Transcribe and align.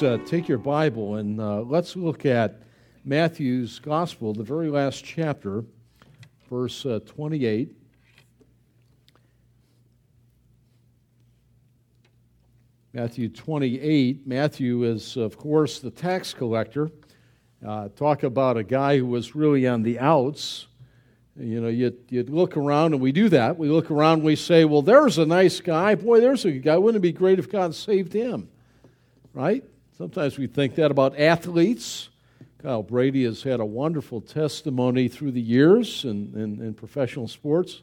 Please 0.00 0.06
uh, 0.06 0.18
take 0.24 0.48
your 0.48 0.56
Bible 0.56 1.16
and 1.16 1.38
uh, 1.38 1.60
let's 1.60 1.94
look 1.94 2.24
at 2.24 2.62
Matthew's 3.04 3.78
Gospel, 3.80 4.32
the 4.32 4.42
very 4.42 4.70
last 4.70 5.04
chapter, 5.04 5.62
verse 6.48 6.86
uh, 6.86 7.00
28. 7.04 7.76
Matthew 12.94 13.28
28. 13.28 14.26
Matthew 14.26 14.84
is, 14.84 15.18
of 15.18 15.36
course, 15.36 15.80
the 15.80 15.90
tax 15.90 16.32
collector. 16.32 16.90
Uh, 17.66 17.88
talk 17.88 18.22
about 18.22 18.56
a 18.56 18.64
guy 18.64 18.96
who 18.96 19.04
was 19.04 19.34
really 19.34 19.68
on 19.68 19.82
the 19.82 19.98
outs. 19.98 20.66
You 21.38 21.60
know, 21.60 21.68
you'd, 21.68 21.98
you'd 22.08 22.30
look 22.30 22.56
around, 22.56 22.94
and 22.94 23.02
we 23.02 23.12
do 23.12 23.28
that. 23.28 23.58
We 23.58 23.68
look 23.68 23.90
around 23.90 24.20
and 24.20 24.22
we 24.22 24.36
say, 24.36 24.64
well, 24.64 24.80
there's 24.80 25.18
a 25.18 25.26
nice 25.26 25.60
guy. 25.60 25.94
Boy, 25.94 26.20
there's 26.20 26.46
a 26.46 26.52
guy. 26.52 26.78
Wouldn't 26.78 27.04
it 27.04 27.06
be 27.06 27.12
great 27.12 27.38
if 27.38 27.52
God 27.52 27.74
saved 27.74 28.14
him? 28.14 28.48
Right? 29.34 29.62
Sometimes 30.00 30.38
we 30.38 30.46
think 30.46 30.76
that 30.76 30.90
about 30.90 31.20
athletes. 31.20 32.08
Kyle 32.62 32.82
Brady 32.82 33.24
has 33.24 33.42
had 33.42 33.60
a 33.60 33.66
wonderful 33.66 34.22
testimony 34.22 35.08
through 35.08 35.32
the 35.32 35.42
years 35.42 36.06
in, 36.06 36.32
in, 36.34 36.58
in 36.64 36.72
professional 36.72 37.28
sports. 37.28 37.82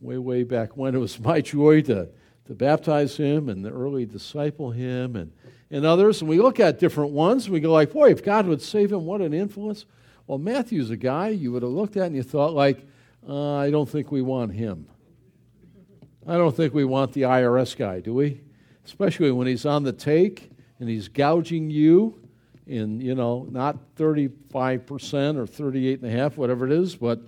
Way, 0.00 0.16
way 0.16 0.42
back 0.42 0.78
when, 0.78 0.94
it 0.94 0.98
was 0.98 1.20
my 1.20 1.42
joy 1.42 1.82
to 1.82 2.08
to 2.46 2.54
baptize 2.54 3.14
him 3.14 3.50
and 3.50 3.62
the 3.62 3.68
early 3.68 4.06
disciple 4.06 4.70
him 4.70 5.16
and, 5.16 5.32
and 5.70 5.84
others. 5.84 6.22
And 6.22 6.30
we 6.30 6.40
look 6.40 6.60
at 6.60 6.78
different 6.78 7.10
ones 7.10 7.44
and 7.44 7.52
we 7.52 7.60
go 7.60 7.70
like, 7.70 7.92
boy, 7.92 8.10
if 8.10 8.24
God 8.24 8.46
would 8.46 8.62
save 8.62 8.90
him, 8.90 9.04
what 9.04 9.20
an 9.20 9.34
influence. 9.34 9.84
Well, 10.26 10.38
Matthew's 10.38 10.88
a 10.88 10.96
guy 10.96 11.28
you 11.28 11.52
would 11.52 11.62
have 11.62 11.72
looked 11.72 11.98
at 11.98 12.06
and 12.06 12.16
you 12.16 12.22
thought 12.22 12.54
like, 12.54 12.88
uh, 13.28 13.56
I 13.56 13.70
don't 13.70 13.86
think 13.86 14.10
we 14.10 14.22
want 14.22 14.54
him. 14.54 14.88
I 16.26 16.38
don't 16.38 16.56
think 16.56 16.72
we 16.72 16.86
want 16.86 17.12
the 17.12 17.22
IRS 17.22 17.76
guy, 17.76 18.00
do 18.00 18.14
we? 18.14 18.40
Especially 18.86 19.30
when 19.30 19.46
he's 19.46 19.66
on 19.66 19.82
the 19.82 19.92
take 19.92 20.50
and 20.80 20.88
he's 20.88 21.08
gouging 21.08 21.70
you 21.70 22.18
in, 22.66 23.00
you 23.00 23.14
know, 23.14 23.46
not 23.50 23.76
35% 23.96 25.36
or 25.36 25.46
38 25.46 26.00
and 26.02 26.36
whatever 26.36 26.66
it 26.66 26.72
is, 26.72 26.96
but 26.96 27.20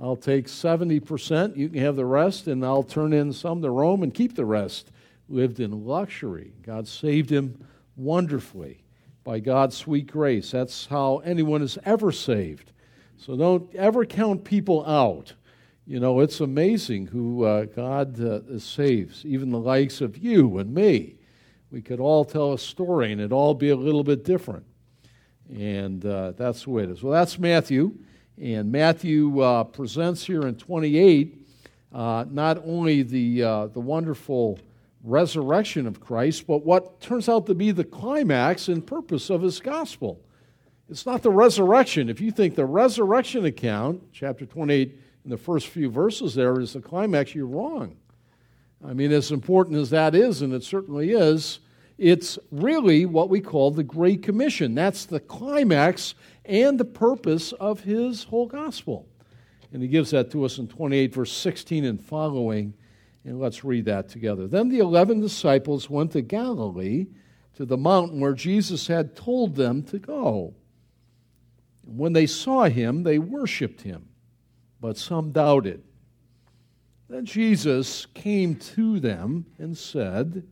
I'll 0.00 0.16
take 0.16 0.46
70%, 0.46 1.56
you 1.56 1.68
can 1.68 1.80
have 1.80 1.96
the 1.96 2.04
rest, 2.04 2.46
and 2.46 2.64
I'll 2.64 2.84
turn 2.84 3.12
in 3.12 3.32
some 3.32 3.62
to 3.62 3.70
Rome 3.70 4.02
and 4.02 4.14
keep 4.14 4.36
the 4.36 4.44
rest. 4.44 4.92
Lived 5.28 5.60
in 5.60 5.84
luxury. 5.86 6.52
God 6.62 6.86
saved 6.86 7.30
him 7.30 7.66
wonderfully 7.96 8.84
by 9.24 9.40
God's 9.40 9.76
sweet 9.76 10.06
grace. 10.06 10.52
That's 10.52 10.86
how 10.86 11.18
anyone 11.18 11.62
is 11.62 11.78
ever 11.84 12.12
saved. 12.12 12.72
So 13.16 13.36
don't 13.36 13.74
ever 13.74 14.06
count 14.06 14.44
people 14.44 14.86
out. 14.86 15.34
You 15.86 16.00
know, 16.00 16.20
it's 16.20 16.40
amazing 16.40 17.08
who 17.08 17.44
uh, 17.44 17.64
God 17.64 18.20
uh, 18.20 18.58
saves, 18.58 19.24
even 19.26 19.50
the 19.50 19.58
likes 19.58 20.00
of 20.00 20.16
you 20.16 20.58
and 20.58 20.72
me. 20.72 21.17
We 21.70 21.82
could 21.82 22.00
all 22.00 22.24
tell 22.24 22.54
a 22.54 22.58
story 22.58 23.12
and 23.12 23.20
it'd 23.20 23.32
all 23.32 23.54
be 23.54 23.70
a 23.70 23.76
little 23.76 24.04
bit 24.04 24.24
different. 24.24 24.64
And 25.50 26.04
uh, 26.04 26.32
that's 26.32 26.64
the 26.64 26.70
way 26.70 26.84
it 26.84 26.90
is. 26.90 27.02
Well, 27.02 27.12
that's 27.12 27.38
Matthew. 27.38 27.96
And 28.40 28.70
Matthew 28.70 29.40
uh, 29.40 29.64
presents 29.64 30.24
here 30.24 30.42
in 30.42 30.56
28 30.56 31.46
uh, 31.92 32.24
not 32.30 32.62
only 32.64 33.02
the, 33.02 33.42
uh, 33.42 33.66
the 33.68 33.80
wonderful 33.80 34.58
resurrection 35.02 35.86
of 35.86 36.00
Christ, 36.00 36.46
but 36.46 36.64
what 36.64 37.00
turns 37.00 37.28
out 37.28 37.46
to 37.46 37.54
be 37.54 37.70
the 37.70 37.84
climax 37.84 38.68
and 38.68 38.86
purpose 38.86 39.30
of 39.30 39.42
his 39.42 39.60
gospel. 39.60 40.20
It's 40.90 41.06
not 41.06 41.22
the 41.22 41.30
resurrection. 41.30 42.08
If 42.08 42.20
you 42.20 42.30
think 42.30 42.54
the 42.54 42.66
resurrection 42.66 43.44
account, 43.44 44.02
chapter 44.12 44.46
28, 44.46 44.98
in 45.24 45.30
the 45.30 45.36
first 45.36 45.68
few 45.68 45.90
verses 45.90 46.34
there, 46.34 46.60
is 46.60 46.72
the 46.72 46.80
climax, 46.80 47.34
you're 47.34 47.46
wrong. 47.46 47.96
I 48.84 48.92
mean, 48.92 49.12
as 49.12 49.32
important 49.32 49.76
as 49.76 49.90
that 49.90 50.14
is, 50.14 50.42
and 50.42 50.52
it 50.52 50.62
certainly 50.62 51.10
is, 51.10 51.60
it's 51.98 52.38
really 52.52 53.06
what 53.06 53.28
we 53.28 53.40
call 53.40 53.70
the 53.70 53.82
Great 53.82 54.22
Commission. 54.22 54.74
That's 54.74 55.04
the 55.04 55.18
climax 55.18 56.14
and 56.44 56.78
the 56.78 56.84
purpose 56.84 57.52
of 57.52 57.80
his 57.80 58.24
whole 58.24 58.46
gospel. 58.46 59.08
And 59.72 59.82
he 59.82 59.88
gives 59.88 60.12
that 60.12 60.30
to 60.30 60.44
us 60.44 60.58
in 60.58 60.68
28, 60.68 61.12
verse 61.12 61.32
16 61.32 61.84
and 61.84 62.00
following. 62.02 62.72
And 63.24 63.40
let's 63.40 63.64
read 63.64 63.84
that 63.86 64.08
together. 64.08 64.46
Then 64.46 64.68
the 64.68 64.78
eleven 64.78 65.20
disciples 65.20 65.90
went 65.90 66.12
to 66.12 66.22
Galilee, 66.22 67.08
to 67.56 67.66
the 67.66 67.76
mountain 67.76 68.20
where 68.20 68.32
Jesus 68.32 68.86
had 68.86 69.16
told 69.16 69.56
them 69.56 69.82
to 69.82 69.98
go. 69.98 70.54
When 71.84 72.12
they 72.12 72.26
saw 72.26 72.64
him, 72.64 73.02
they 73.02 73.18
worshiped 73.18 73.82
him, 73.82 74.08
but 74.80 74.96
some 74.96 75.32
doubted. 75.32 75.82
Then 77.08 77.24
Jesus 77.24 78.06
came 78.06 78.56
to 78.56 79.00
them 79.00 79.46
and 79.58 79.76
said, 79.76 80.46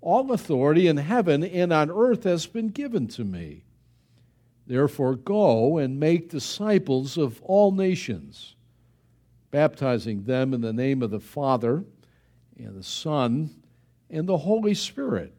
All 0.00 0.32
authority 0.32 0.86
in 0.86 0.98
heaven 0.98 1.42
and 1.42 1.72
on 1.72 1.90
earth 1.90 2.24
has 2.24 2.46
been 2.46 2.68
given 2.68 3.08
to 3.08 3.24
me. 3.24 3.64
Therefore, 4.66 5.14
go 5.14 5.78
and 5.78 6.00
make 6.00 6.30
disciples 6.30 7.16
of 7.16 7.40
all 7.42 7.72
nations, 7.72 8.54
baptizing 9.50 10.24
them 10.24 10.52
in 10.52 10.60
the 10.60 10.72
name 10.72 11.02
of 11.02 11.10
the 11.10 11.20
Father 11.20 11.84
and 12.58 12.76
the 12.76 12.82
Son 12.82 13.54
and 14.10 14.28
the 14.28 14.38
Holy 14.38 14.74
Spirit, 14.74 15.34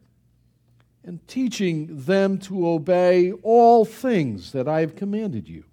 and 1.04 1.26
teaching 1.28 2.04
them 2.04 2.38
to 2.38 2.68
obey 2.68 3.32
all 3.42 3.84
things 3.84 4.52
that 4.52 4.66
I 4.66 4.80
have 4.80 4.96
commanded 4.96 5.48
you. 5.48 5.64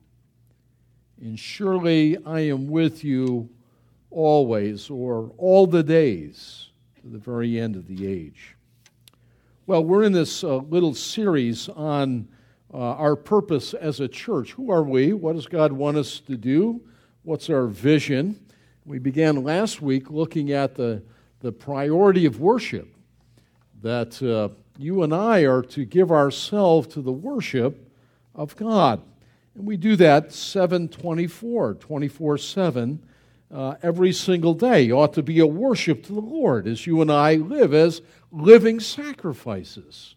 And 1.20 1.40
surely 1.40 2.18
I 2.26 2.42
am 2.42 2.68
with 2.68 3.04
you 3.04 3.50
always, 4.14 4.90
or 4.90 5.32
all 5.38 5.68
the 5.68 5.84
days, 5.84 6.70
to 7.02 7.08
the 7.08 7.18
very 7.18 7.60
end 7.60 7.76
of 7.76 7.88
the 7.88 8.08
age. 8.08 8.56
Well, 9.66 9.84
we're 9.84 10.04
in 10.04 10.12
this 10.12 10.44
uh, 10.44 10.58
little 10.58 10.94
series 10.94 11.70
on 11.70 12.28
uh, 12.74 12.78
our 12.78 13.16
purpose 13.16 13.74
as 13.74 14.00
a 14.00 14.08
church. 14.08 14.52
Who 14.54 14.72
are 14.72 14.84
we? 14.84 15.14
What 15.14 15.36
does 15.36 15.48
God 15.48 15.72
want 15.72 15.98
us 15.98 16.20
to 16.22 16.36
do? 16.36 16.82
What's 17.24 17.50
our 17.50 17.68
vision? 17.68 18.40
We 18.86 19.00
began 19.00 19.44
last 19.44 19.82
week 19.82 20.10
looking 20.10 20.52
at 20.52 20.76
the, 20.76 21.04
the 21.40 21.52
priority 21.52 22.26
of 22.26 22.40
worship, 22.40 22.94
that 23.82 24.22
uh, 24.22 24.50
you 24.78 25.04
and 25.04 25.14
I 25.14 25.42
are 25.42 25.62
to 25.62 25.86
give 25.86 26.12
ourselves 26.12 26.88
to 26.90 27.02
the 27.02 27.12
worship 27.12 27.90
of 28.36 28.56
God. 28.56 29.02
And 29.56 29.66
we 29.66 29.78
do 29.78 29.96
that 29.98 30.34
724, 30.34 31.76
24 31.76 32.38
7, 32.38 33.04
uh, 33.54 33.76
every 33.84 34.12
single 34.12 34.54
day. 34.54 34.90
ought 34.92 35.14
to 35.14 35.24
be 35.24 35.40
a 35.40 35.48
worship 35.48 36.04
to 36.04 36.14
the 36.14 36.20
Lord 36.20 36.68
as 36.68 36.88
you 36.88 37.02
and 37.02 37.12
I 37.12 37.36
live 37.36 37.74
as 37.74 38.02
living 38.32 38.80
sacrifices 38.80 40.16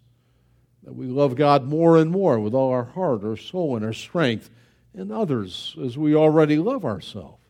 that 0.83 0.95
we 0.95 1.07
love 1.07 1.35
God 1.35 1.65
more 1.65 1.99
and 1.99 2.11
more 2.11 2.39
with 2.39 2.55
all 2.55 2.71
our 2.71 2.85
heart, 2.85 3.25
our 3.25 3.37
soul, 3.37 3.77
and 3.77 3.85
our 3.85 3.93
strength, 3.93 4.49
and 4.95 5.13
others 5.13 5.77
as 5.85 5.99
we 5.99 6.15
already 6.15 6.57
love 6.57 6.85
ourselves. 6.85 7.43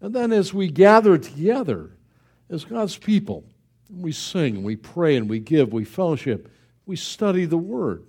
And 0.00 0.14
then 0.14 0.32
as 0.32 0.54
we 0.54 0.70
gather 0.70 1.18
together 1.18 1.90
as 2.48 2.64
God's 2.64 2.96
people, 2.96 3.44
we 3.94 4.12
sing, 4.12 4.62
we 4.62 4.76
pray, 4.76 5.16
and 5.16 5.28
we 5.28 5.40
give, 5.40 5.72
we 5.72 5.84
fellowship, 5.84 6.48
we 6.86 6.94
study 6.94 7.44
the 7.44 7.58
Word, 7.58 8.04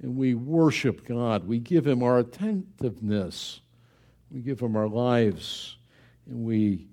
and 0.00 0.16
we 0.16 0.34
worship 0.34 1.04
God. 1.04 1.46
We 1.46 1.58
give 1.58 1.84
Him 1.84 2.02
our 2.02 2.20
attentiveness, 2.20 3.60
we 4.30 4.40
give 4.40 4.60
Him 4.60 4.76
our 4.76 4.88
lives, 4.88 5.77
we 6.28 6.86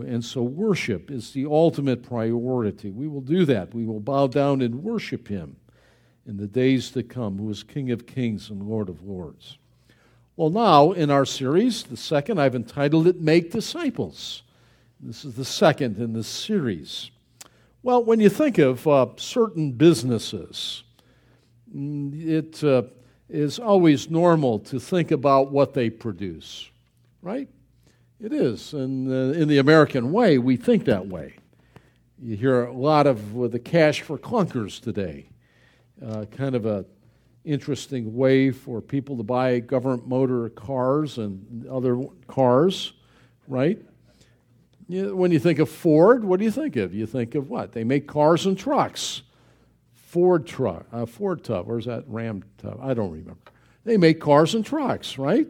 and 0.00 0.24
so 0.24 0.42
worship 0.42 1.10
is 1.10 1.32
the 1.32 1.44
ultimate 1.44 2.02
priority. 2.02 2.90
We 2.90 3.08
will 3.08 3.20
do 3.20 3.44
that. 3.44 3.74
We 3.74 3.84
will 3.84 4.00
bow 4.00 4.26
down 4.26 4.62
and 4.62 4.82
worship 4.82 5.28
Him 5.28 5.56
in 6.26 6.38
the 6.38 6.46
days 6.46 6.90
to 6.92 7.02
come, 7.02 7.36
who 7.36 7.50
is 7.50 7.62
King 7.62 7.90
of 7.90 8.06
kings 8.06 8.48
and 8.48 8.62
Lord 8.62 8.88
of 8.88 9.02
lords. 9.02 9.58
Well, 10.36 10.48
now 10.48 10.92
in 10.92 11.10
our 11.10 11.26
series, 11.26 11.82
the 11.82 11.96
second, 11.96 12.40
I've 12.40 12.54
entitled 12.54 13.06
it 13.06 13.20
Make 13.20 13.52
Disciples. 13.52 14.42
This 14.98 15.24
is 15.24 15.34
the 15.34 15.44
second 15.44 15.98
in 15.98 16.14
this 16.14 16.28
series. 16.28 17.10
Well, 17.82 18.02
when 18.02 18.20
you 18.20 18.30
think 18.30 18.58
of 18.58 18.86
uh, 18.86 19.08
certain 19.16 19.72
businesses, 19.72 20.84
mm, 21.74 22.26
it 22.26 22.64
uh, 22.64 22.84
is 23.28 23.58
always 23.58 24.08
normal 24.08 24.60
to 24.60 24.78
think 24.78 25.10
about 25.10 25.50
what 25.50 25.74
they 25.74 25.90
produce, 25.90 26.70
right? 27.20 27.48
It 28.22 28.32
is. 28.32 28.72
And 28.72 29.10
uh, 29.10 29.38
in 29.38 29.48
the 29.48 29.58
American 29.58 30.12
way, 30.12 30.38
we 30.38 30.56
think 30.56 30.84
that 30.84 31.08
way. 31.08 31.34
You 32.20 32.36
hear 32.36 32.64
a 32.64 32.72
lot 32.72 33.08
of 33.08 33.34
the 33.50 33.58
cash 33.58 34.02
for 34.02 34.16
clunkers 34.16 34.80
today 34.80 35.28
uh, 36.04 36.24
kind 36.26 36.54
of 36.54 36.66
a 36.66 36.84
interesting 37.44 38.14
way 38.14 38.50
for 38.50 38.80
people 38.80 39.16
to 39.16 39.22
buy 39.22 39.58
government 39.58 40.06
motor 40.06 40.48
cars 40.50 41.18
and 41.18 41.66
other 41.66 42.04
cars, 42.28 42.92
right? 43.48 43.80
You, 44.88 45.16
when 45.16 45.32
you 45.32 45.38
think 45.38 45.58
of 45.58 45.68
Ford, 45.68 46.24
what 46.24 46.38
do 46.38 46.44
you 46.44 46.50
think 46.50 46.76
of? 46.76 46.94
You 46.94 47.06
think 47.06 47.34
of 47.34 47.50
what? 47.50 47.72
They 47.72 47.84
make 47.84 48.06
cars 48.06 48.46
and 48.46 48.56
trucks. 48.56 49.22
Ford 49.92 50.46
truck, 50.46 50.86
uh, 50.92 51.06
Ford 51.06 51.42
tub, 51.42 51.66
where's 51.66 51.86
that 51.86 52.04
Ram 52.06 52.44
tub? 52.58 52.78
I 52.82 52.94
don't 52.94 53.10
remember. 53.10 53.40
They 53.84 53.96
make 53.96 54.20
cars 54.20 54.54
and 54.54 54.64
trucks, 54.64 55.18
right? 55.18 55.48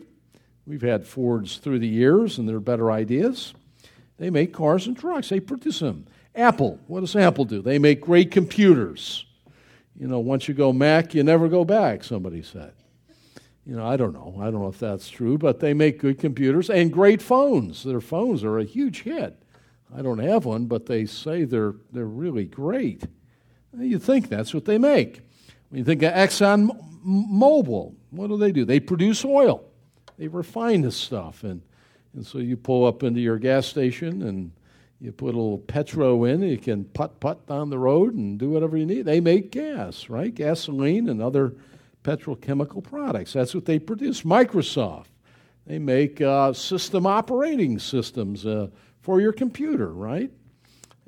We've 0.66 0.82
had 0.82 1.06
Fords 1.06 1.56
through 1.58 1.80
the 1.80 1.88
years, 1.88 2.38
and 2.38 2.48
they're 2.48 2.60
better 2.60 2.90
ideas. 2.90 3.54
They 4.18 4.30
make 4.30 4.52
cars 4.52 4.86
and 4.86 4.96
trucks. 4.96 5.28
They 5.28 5.40
produce 5.40 5.80
them. 5.80 6.06
Apple, 6.34 6.78
what 6.86 7.00
does 7.00 7.16
Apple 7.16 7.44
do? 7.44 7.60
They 7.60 7.78
make 7.78 8.00
great 8.00 8.30
computers. 8.30 9.26
You 9.98 10.06
know, 10.06 10.20
once 10.20 10.48
you 10.48 10.54
go 10.54 10.72
Mac, 10.72 11.14
you 11.14 11.22
never 11.22 11.48
go 11.48 11.64
back, 11.64 12.04
somebody 12.04 12.42
said. 12.42 12.72
You 13.66 13.76
know, 13.76 13.86
I 13.86 13.96
don't 13.96 14.12
know. 14.12 14.36
I 14.40 14.44
don't 14.44 14.62
know 14.62 14.68
if 14.68 14.78
that's 14.78 15.08
true, 15.08 15.38
but 15.38 15.60
they 15.60 15.74
make 15.74 16.00
good 16.00 16.18
computers 16.18 16.70
and 16.70 16.92
great 16.92 17.22
phones. 17.22 17.84
Their 17.84 18.00
phones 18.00 18.42
are 18.42 18.58
a 18.58 18.64
huge 18.64 19.02
hit. 19.02 19.40
I 19.94 20.02
don't 20.02 20.18
have 20.18 20.44
one, 20.44 20.66
but 20.66 20.86
they 20.86 21.04
say 21.06 21.44
they're, 21.44 21.74
they're 21.92 22.04
really 22.04 22.46
great. 22.46 23.04
You 23.76 23.98
think 23.98 24.28
that's 24.28 24.54
what 24.54 24.64
they 24.64 24.78
make. 24.78 25.20
When 25.68 25.78
you 25.78 25.84
think 25.84 26.02
of 26.02 26.12
Exxon 26.12 26.70
Mobil, 27.04 27.94
what 28.10 28.28
do 28.28 28.36
they 28.36 28.52
do? 28.52 28.64
They 28.64 28.80
produce 28.80 29.24
oil. 29.24 29.64
They 30.18 30.28
refine 30.28 30.82
this 30.82 30.96
stuff. 30.96 31.44
And, 31.44 31.62
and 32.14 32.26
so 32.26 32.38
you 32.38 32.56
pull 32.56 32.84
up 32.84 33.02
into 33.02 33.20
your 33.20 33.38
gas 33.38 33.66
station 33.66 34.22
and 34.22 34.52
you 35.00 35.10
put 35.10 35.34
a 35.34 35.38
little 35.38 35.58
petro 35.58 36.24
in, 36.24 36.42
you 36.42 36.58
can 36.58 36.84
putt 36.84 37.18
putt 37.18 37.46
down 37.46 37.70
the 37.70 37.78
road 37.78 38.14
and 38.14 38.38
do 38.38 38.50
whatever 38.50 38.76
you 38.76 38.86
need. 38.86 39.02
They 39.02 39.20
make 39.20 39.50
gas, 39.50 40.08
right? 40.08 40.32
Gasoline 40.32 41.08
and 41.08 41.20
other 41.20 41.54
petrochemical 42.04 42.84
products. 42.84 43.32
That's 43.32 43.54
what 43.54 43.64
they 43.64 43.80
produce. 43.80 44.22
Microsoft, 44.22 45.06
they 45.66 45.80
make 45.80 46.20
uh, 46.20 46.52
system 46.52 47.06
operating 47.06 47.80
systems 47.80 48.46
uh, 48.46 48.68
for 49.00 49.20
your 49.20 49.32
computer, 49.32 49.92
right? 49.92 50.30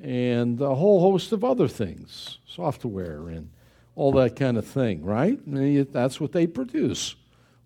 And 0.02 0.60
a 0.60 0.74
whole 0.74 1.00
host 1.00 1.30
of 1.30 1.44
other 1.44 1.68
things, 1.68 2.38
software 2.46 3.28
and 3.28 3.48
all 3.96 4.12
that 4.12 4.34
kind 4.34 4.56
of 4.56 4.66
thing, 4.66 5.04
right? 5.04 5.38
And 5.46 5.86
that's 5.92 6.20
what 6.20 6.32
they 6.32 6.46
produce. 6.48 7.14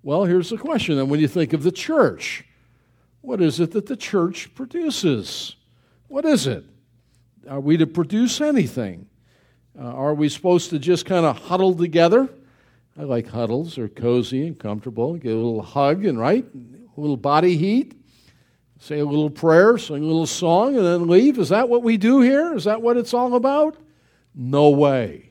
Well, 0.08 0.24
here's 0.24 0.48
the 0.48 0.56
question 0.56 0.96
then 0.96 1.10
when 1.10 1.20
you 1.20 1.28
think 1.28 1.52
of 1.52 1.62
the 1.62 1.70
church, 1.70 2.42
what 3.20 3.42
is 3.42 3.60
it 3.60 3.72
that 3.72 3.84
the 3.84 3.94
church 3.94 4.54
produces? 4.54 5.54
What 6.06 6.24
is 6.24 6.46
it? 6.46 6.64
Are 7.46 7.60
we 7.60 7.76
to 7.76 7.86
produce 7.86 8.40
anything? 8.40 9.06
Uh, 9.78 9.82
are 9.82 10.14
we 10.14 10.30
supposed 10.30 10.70
to 10.70 10.78
just 10.78 11.04
kind 11.04 11.26
of 11.26 11.36
huddle 11.36 11.74
together? 11.74 12.26
I 12.98 13.02
like 13.02 13.28
huddles. 13.28 13.76
They're 13.76 13.86
cozy 13.86 14.46
and 14.46 14.58
comfortable. 14.58 15.12
Get 15.16 15.32
a 15.32 15.36
little 15.36 15.60
hug 15.60 16.06
and 16.06 16.18
right, 16.18 16.46
a 16.54 16.98
little 16.98 17.18
body 17.18 17.58
heat. 17.58 17.92
Say 18.78 19.00
a 19.00 19.04
little 19.04 19.28
prayer, 19.28 19.76
sing 19.76 20.02
a 20.02 20.06
little 20.06 20.26
song, 20.26 20.74
and 20.74 20.86
then 20.86 21.06
leave. 21.06 21.38
Is 21.38 21.50
that 21.50 21.68
what 21.68 21.82
we 21.82 21.98
do 21.98 22.22
here? 22.22 22.54
Is 22.54 22.64
that 22.64 22.80
what 22.80 22.96
it's 22.96 23.12
all 23.12 23.34
about? 23.34 23.76
No 24.34 24.70
way. 24.70 25.28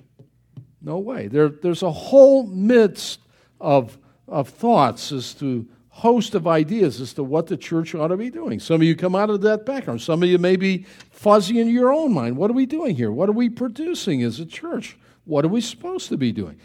No 0.84 1.00
way. 1.00 1.30
There, 1.30 1.50
there's 1.50 1.82
a 1.82 1.92
whole 1.92 2.46
midst 2.46 3.22
of, 3.60 3.98
of 4.28 4.50
thoughts 4.50 5.12
as 5.12 5.34
to 5.36 5.68
host 5.90 6.36
of 6.36 6.46
ideas 6.46 7.02
as 7.02 7.14
to 7.14 7.24
what 7.24 7.48
the 7.48 7.58
church 7.58 7.96
ought 7.96 8.10
to 8.10 8.18
be 8.18 8.30
doing. 8.30 8.60
Some 8.60 8.76
of 8.76 8.84
you 8.84 8.96
come 8.96 9.16
out 9.16 9.32
of 9.32 9.42
that 9.42 9.66
background. 9.66 10.00
Some 10.00 10.22
of 10.22 10.30
you 10.30 10.38
may 10.38 10.56
be 10.56 10.86
fuzzy 11.10 11.60
in 11.60 11.70
your 11.70 11.92
own 11.92 12.14
mind. 12.14 12.38
What 12.38 12.52
are 12.52 12.54
we 12.54 12.68
doing 12.68 12.96
here? 12.96 13.12
What 13.12 13.30
are 13.30 13.34
we 13.34 13.50
producing 13.50 14.22
as 14.22 14.40
a 14.40 14.46
church? 14.46 14.96
What 15.26 15.44
are 15.44 15.48
we 15.48 15.60
supposed 15.60 16.10
to 16.10 16.18
be 16.18 16.32
doing? 16.32 16.60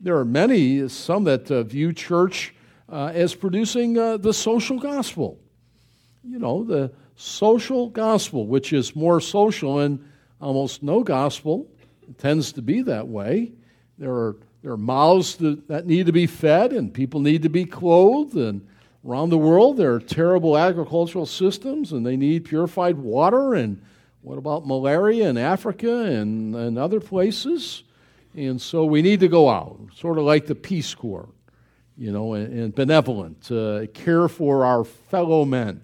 There 0.00 0.18
are 0.18 0.24
many, 0.24 0.86
some 0.90 1.24
that 1.24 1.50
uh, 1.50 1.62
view 1.62 1.94
church 1.94 2.54
uh, 2.90 3.10
as 3.14 3.34
producing 3.34 3.96
uh, 3.96 4.18
the 4.18 4.34
social 4.34 4.78
gospel. 4.78 5.40
You 6.22 6.38
know, 6.38 6.62
the 6.62 6.92
social 7.16 7.88
gospel, 7.88 8.46
which 8.46 8.74
is 8.74 8.94
more 8.94 9.18
social 9.20 9.78
and 9.78 10.06
almost 10.42 10.82
no 10.82 11.02
gospel. 11.02 11.66
It 12.06 12.18
tends 12.18 12.52
to 12.52 12.60
be 12.62 12.82
that 12.82 13.08
way. 13.08 13.52
There 13.96 14.12
are 14.12 14.36
there 14.64 14.72
are 14.72 14.76
mouths 14.76 15.36
that, 15.36 15.68
that 15.68 15.86
need 15.86 16.06
to 16.06 16.12
be 16.12 16.26
fed, 16.26 16.72
and 16.72 16.92
people 16.92 17.20
need 17.20 17.42
to 17.42 17.48
be 17.48 17.64
clothed, 17.64 18.34
and 18.34 18.66
Around 19.06 19.28
the 19.28 19.38
world, 19.38 19.76
there 19.76 19.92
are 19.92 20.00
terrible 20.00 20.56
agricultural 20.56 21.26
systems 21.26 21.92
and 21.92 22.06
they 22.06 22.16
need 22.16 22.46
purified 22.46 22.96
water. 22.96 23.52
And 23.52 23.82
what 24.22 24.38
about 24.38 24.66
malaria 24.66 25.28
in 25.28 25.36
Africa 25.36 26.04
and, 26.04 26.54
and 26.54 26.78
other 26.78 27.00
places? 27.00 27.82
And 28.34 28.60
so 28.60 28.86
we 28.86 29.02
need 29.02 29.20
to 29.20 29.28
go 29.28 29.50
out, 29.50 29.78
sort 29.94 30.16
of 30.16 30.24
like 30.24 30.46
the 30.46 30.54
Peace 30.54 30.94
Corps, 30.94 31.28
you 31.98 32.12
know, 32.12 32.32
and, 32.32 32.58
and 32.58 32.74
benevolent, 32.74 33.50
uh, 33.52 33.86
care 33.92 34.26
for 34.26 34.64
our 34.64 34.84
fellow 34.84 35.44
men 35.44 35.82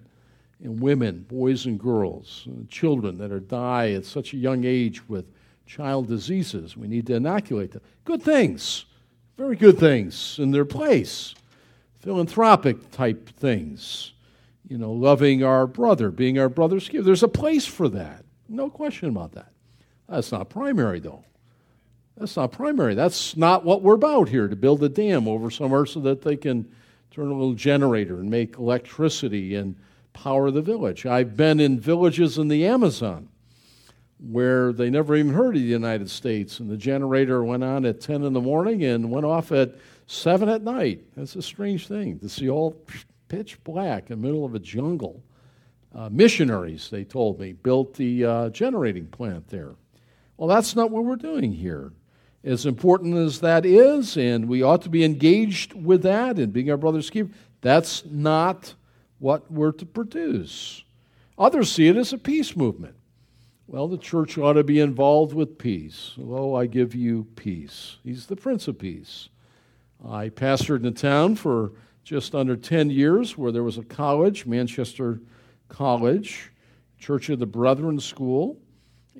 and 0.63 0.81
women, 0.81 1.23
boys 1.29 1.67
and 1.67 1.79
girls, 1.79 2.43
and 2.47 2.67
children 2.69 3.19
that 3.19 3.31
are 3.31 3.39
die 3.39 3.91
at 3.91 4.05
such 4.05 4.33
a 4.33 4.37
young 4.37 4.65
age 4.65 5.07
with 5.07 5.25
child 5.71 6.07
diseases. 6.07 6.75
We 6.75 6.87
need 6.87 7.07
to 7.07 7.15
inoculate 7.15 7.71
them. 7.71 7.81
Good 8.03 8.21
things, 8.21 8.85
very 9.37 9.55
good 9.55 9.79
things 9.79 10.37
in 10.37 10.51
their 10.51 10.65
place 10.65 11.33
philanthropic 12.01 12.91
type 12.91 13.29
things. 13.29 14.13
You 14.67 14.77
know, 14.77 14.91
loving 14.91 15.43
our 15.43 15.67
brother, 15.67 16.11
being 16.11 16.39
our 16.39 16.49
brother's 16.49 16.87
keeper. 16.87 17.03
There's 17.03 17.23
a 17.23 17.27
place 17.27 17.65
for 17.65 17.89
that. 17.89 18.25
No 18.47 18.69
question 18.69 19.09
about 19.09 19.33
that. 19.33 19.51
That's 20.09 20.31
not 20.31 20.49
primary, 20.49 20.99
though. 20.99 21.23
That's 22.17 22.35
not 22.35 22.51
primary. 22.51 22.95
That's 22.95 23.35
not 23.37 23.63
what 23.63 23.81
we're 23.81 23.95
about 23.95 24.29
here 24.29 24.47
to 24.47 24.55
build 24.55 24.83
a 24.83 24.89
dam 24.89 25.27
over 25.27 25.51
somewhere 25.51 25.85
so 25.85 25.99
that 26.01 26.21
they 26.21 26.37
can 26.37 26.71
turn 27.11 27.27
a 27.27 27.33
little 27.33 27.53
generator 27.53 28.19
and 28.19 28.29
make 28.29 28.57
electricity 28.57 29.55
and 29.55 29.75
power 30.13 30.51
the 30.51 30.61
village. 30.61 31.05
I've 31.05 31.35
been 31.35 31.59
in 31.59 31.79
villages 31.79 32.37
in 32.37 32.47
the 32.47 32.65
Amazon 32.65 33.29
where 34.21 34.71
they 34.71 34.89
never 34.89 35.15
even 35.15 35.33
heard 35.33 35.55
of 35.55 35.61
the 35.61 35.67
United 35.67 36.09
States, 36.09 36.59
and 36.59 36.69
the 36.69 36.77
generator 36.77 37.43
went 37.43 37.63
on 37.63 37.85
at 37.85 38.01
10 38.01 38.23
in 38.23 38.33
the 38.33 38.41
morning 38.41 38.83
and 38.83 39.09
went 39.09 39.25
off 39.25 39.51
at 39.51 39.75
Seven 40.11 40.49
at 40.49 40.61
night. 40.61 41.05
That's 41.15 41.37
a 41.37 41.41
strange 41.41 41.87
thing 41.87 42.19
to 42.19 42.27
see 42.27 42.49
all 42.49 42.75
pitch 43.29 43.63
black 43.63 44.09
in 44.09 44.19
the 44.19 44.27
middle 44.27 44.43
of 44.43 44.53
a 44.53 44.59
jungle. 44.59 45.23
Uh, 45.95 46.09
missionaries, 46.11 46.89
they 46.89 47.05
told 47.05 47.39
me, 47.39 47.53
built 47.53 47.93
the 47.93 48.25
uh, 48.25 48.49
generating 48.49 49.07
plant 49.07 49.47
there. 49.47 49.75
Well, 50.35 50.49
that's 50.49 50.75
not 50.75 50.91
what 50.91 51.05
we're 51.05 51.15
doing 51.15 51.53
here. 51.53 51.93
As 52.43 52.65
important 52.65 53.15
as 53.15 53.39
that 53.39 53.65
is, 53.65 54.17
and 54.17 54.49
we 54.49 54.61
ought 54.61 54.81
to 54.81 54.89
be 54.89 55.05
engaged 55.05 55.73
with 55.73 56.03
that 56.03 56.37
and 56.37 56.51
being 56.51 56.69
our 56.69 56.75
brother's 56.75 57.09
keeper, 57.09 57.33
that's 57.61 58.03
not 58.03 58.73
what 59.19 59.49
we're 59.49 59.71
to 59.71 59.85
produce. 59.85 60.83
Others 61.37 61.71
see 61.71 61.87
it 61.87 61.95
as 61.95 62.11
a 62.11 62.17
peace 62.17 62.53
movement. 62.57 62.95
Well, 63.71 63.87
the 63.87 63.97
church 63.97 64.37
ought 64.37 64.53
to 64.53 64.65
be 64.65 64.81
involved 64.81 65.33
with 65.33 65.57
peace. 65.57 66.11
Oh, 66.21 66.55
I 66.55 66.65
give 66.65 66.93
you 66.93 67.25
peace. 67.37 67.99
He's 68.03 68.25
the 68.25 68.35
Prince 68.35 68.67
of 68.67 68.77
Peace. 68.77 69.29
I 70.05 70.27
pastored 70.27 70.81
in 70.81 70.87
a 70.87 70.91
town 70.91 71.37
for 71.37 71.71
just 72.03 72.35
under 72.35 72.57
10 72.57 72.89
years 72.89 73.37
where 73.37 73.49
there 73.49 73.63
was 73.63 73.77
a 73.77 73.83
college, 73.83 74.45
Manchester 74.45 75.21
College, 75.69 76.51
Church 76.99 77.29
of 77.29 77.39
the 77.39 77.45
Brethren 77.45 77.97
School, 78.01 78.57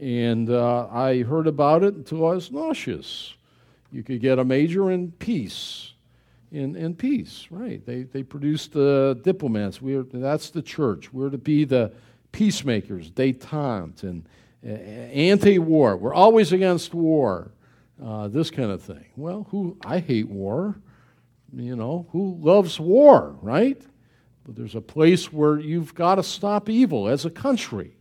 and 0.02 0.50
uh, 0.50 0.86
I 0.92 1.22
heard 1.22 1.48
about 1.48 1.86
it 1.86 1.94
until 1.94 2.28
I 2.28 2.34
was 2.34 2.52
nauseous. 2.52 3.34
You 3.90 4.04
could 4.04 4.20
get 4.20 4.38
a 4.38 4.44
major 4.44 4.92
in 4.92 5.14
peace. 5.14 5.94
In, 6.52 6.76
in 6.76 6.96
peace, 6.96 7.48
right? 7.52 7.86
They, 7.86 8.04
they 8.04 8.24
produced 8.24 8.74
the 8.74 9.18
diplomats. 9.24 9.82
We 9.82 9.96
are, 9.96 10.04
that's 10.04 10.50
the 10.50 10.62
church. 10.62 11.14
We're 11.14 11.30
to 11.30 11.38
be 11.38 11.64
the 11.64 11.94
peacemakers, 12.34 13.10
detente, 13.10 14.04
and 14.04 14.26
anti 14.64 15.60
war. 15.60 15.98
We're 15.98 16.14
always 16.14 16.52
against 16.52 16.94
war 16.94 17.52
uh, 18.04 18.28
this 18.28 18.50
kind 18.50 18.72
of 18.72 18.82
thing. 18.82 19.06
Well, 19.16 19.48
who 19.52 19.78
I 19.86 20.00
hate 20.00 20.30
war. 20.30 20.76
You 21.54 21.76
know, 21.76 22.08
who 22.12 22.38
loves 22.40 22.80
war, 22.80 23.36
right? 23.42 23.82
But 24.46 24.56
there's 24.56 24.76
a 24.76 24.82
place 24.82 25.32
where 25.34 25.60
you've 25.60 25.94
got 25.94 26.16
to 26.16 26.24
stop 26.24 26.70
evil 26.70 27.10
as 27.10 27.26
a 27.26 27.30
country. 27.30 27.98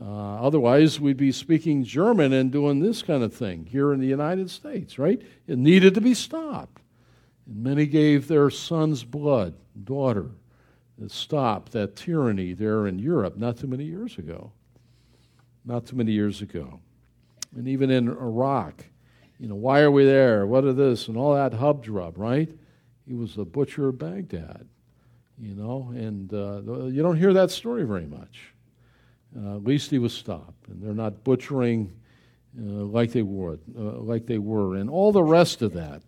Uh, 0.00 0.40
otherwise, 0.40 0.98
we'd 0.98 1.16
be 1.16 1.32
speaking 1.32 1.84
German 1.84 2.32
and 2.32 2.50
doing 2.50 2.80
this 2.80 3.02
kind 3.02 3.22
of 3.22 3.32
thing 3.32 3.66
here 3.66 3.92
in 3.92 4.00
the 4.00 4.06
United 4.06 4.50
States, 4.50 4.98
right? 4.98 5.22
It 5.46 5.58
needed 5.58 5.94
to 5.94 6.00
be 6.00 6.14
stopped. 6.14 6.82
And 7.46 7.62
many 7.62 7.86
gave 7.86 8.26
their 8.26 8.50
son's 8.50 9.04
blood, 9.04 9.54
daughter, 9.84 10.30
to 11.00 11.08
stop 11.08 11.70
that 11.70 11.94
tyranny 11.94 12.52
there 12.52 12.86
in 12.86 12.98
Europe 12.98 13.36
not 13.36 13.58
too 13.58 13.66
many 13.66 13.84
years 13.84 14.18
ago. 14.18 14.52
Not 15.64 15.86
too 15.86 15.96
many 15.96 16.12
years 16.12 16.42
ago. 16.42 16.80
And 17.56 17.68
even 17.68 17.90
in 17.90 18.08
Iraq, 18.08 18.84
you 19.38 19.48
know, 19.48 19.54
why 19.54 19.80
are 19.80 19.90
we 19.90 20.04
there? 20.04 20.46
What 20.46 20.64
are 20.64 20.72
this? 20.72 21.08
And 21.08 21.16
all 21.16 21.34
that 21.34 21.54
hubdrub, 21.54 22.18
right? 22.18 22.48
He 23.06 23.14
was 23.14 23.34
the 23.34 23.44
butcher 23.44 23.88
of 23.88 23.98
Baghdad, 23.98 24.66
you 25.38 25.54
know, 25.54 25.92
and 25.94 26.32
uh, 26.32 26.86
you 26.86 27.02
don't 27.02 27.16
hear 27.16 27.32
that 27.32 27.50
story 27.50 27.84
very 27.84 28.06
much. 28.06 28.52
Uh, 29.36 29.56
at 29.56 29.64
least 29.64 29.90
he 29.90 29.98
was 29.98 30.12
stopped, 30.12 30.68
and 30.68 30.82
they're 30.82 30.94
not 30.94 31.24
butchering 31.24 31.92
uh, 32.58 32.62
like 32.62 33.12
they 33.12 33.22
were, 33.22 33.58
uh, 33.76 33.80
like 33.80 34.26
they 34.26 34.38
were, 34.38 34.76
and 34.76 34.90
all 34.90 35.10
the 35.10 35.22
rest 35.22 35.62
of 35.62 35.72
that. 35.72 36.02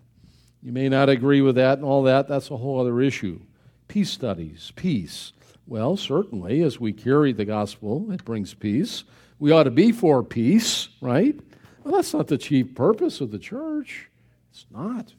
You 0.62 0.72
may 0.72 0.88
not 0.88 1.08
agree 1.08 1.40
with 1.40 1.56
that 1.56 1.78
and 1.78 1.86
all 1.86 2.02
that. 2.04 2.28
That's 2.28 2.50
a 2.50 2.56
whole 2.56 2.80
other 2.80 3.00
issue. 3.00 3.40
Peace 3.88 4.10
studies, 4.10 4.72
peace. 4.76 5.32
Well, 5.66 5.96
certainly, 5.96 6.62
as 6.62 6.78
we 6.78 6.92
carry 6.92 7.32
the 7.32 7.44
gospel, 7.44 8.12
it 8.12 8.24
brings 8.24 8.54
peace. 8.54 9.04
We 9.38 9.52
ought 9.52 9.64
to 9.64 9.70
be 9.70 9.92
for 9.92 10.22
peace, 10.22 10.88
right? 11.00 11.38
Well, 11.82 11.94
that's 11.94 12.14
not 12.14 12.28
the 12.28 12.38
chief 12.38 12.74
purpose 12.74 13.20
of 13.20 13.30
the 13.30 13.38
church. 13.38 14.08
It's 14.50 14.66
not. 14.70 15.12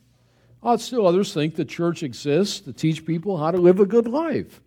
Oh, 0.64 0.78
still, 0.78 1.06
others 1.06 1.34
think 1.34 1.56
the 1.56 1.66
church 1.66 2.02
exists 2.02 2.60
to 2.62 2.74
teach 2.74 3.06
people 3.06 3.38
how 3.38 3.52
to 3.52 3.58
live 3.58 3.80
a 3.80 3.86
good 3.86 4.08
life. 4.08 4.62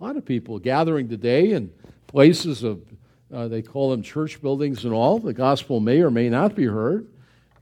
A 0.00 0.04
lot 0.04 0.16
of 0.16 0.24
people 0.24 0.58
gathering 0.58 1.08
today 1.08 1.52
in 1.52 1.72
places 2.06 2.62
of, 2.64 2.82
uh, 3.32 3.46
they 3.46 3.62
call 3.62 3.90
them 3.90 4.02
church 4.02 4.42
buildings 4.42 4.84
and 4.84 4.92
all. 4.92 5.18
The 5.18 5.32
gospel 5.32 5.78
may 5.78 6.00
or 6.00 6.10
may 6.10 6.28
not 6.28 6.56
be 6.56 6.64
heard, 6.64 7.06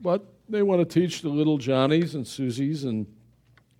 but 0.00 0.24
they 0.48 0.62
want 0.62 0.80
to 0.80 1.00
teach 1.00 1.20
the 1.20 1.28
little 1.28 1.58
Johnnies 1.58 2.14
and 2.14 2.24
Susies 2.24 2.84
and 2.84 3.06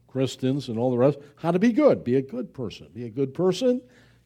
Christians 0.07 0.69
and 0.69 0.79
all 0.79 0.91
the 0.91 0.99
rest 0.99 1.19
how 1.37 1.51
to 1.51 1.59
be 1.59 1.73
good. 1.73 2.05
Be 2.05 2.17
a 2.17 2.23
good 2.23 2.53
person. 2.53 2.89
Be 2.95 3.07
a 3.07 3.11
good 3.11 3.35
person, 3.35 3.81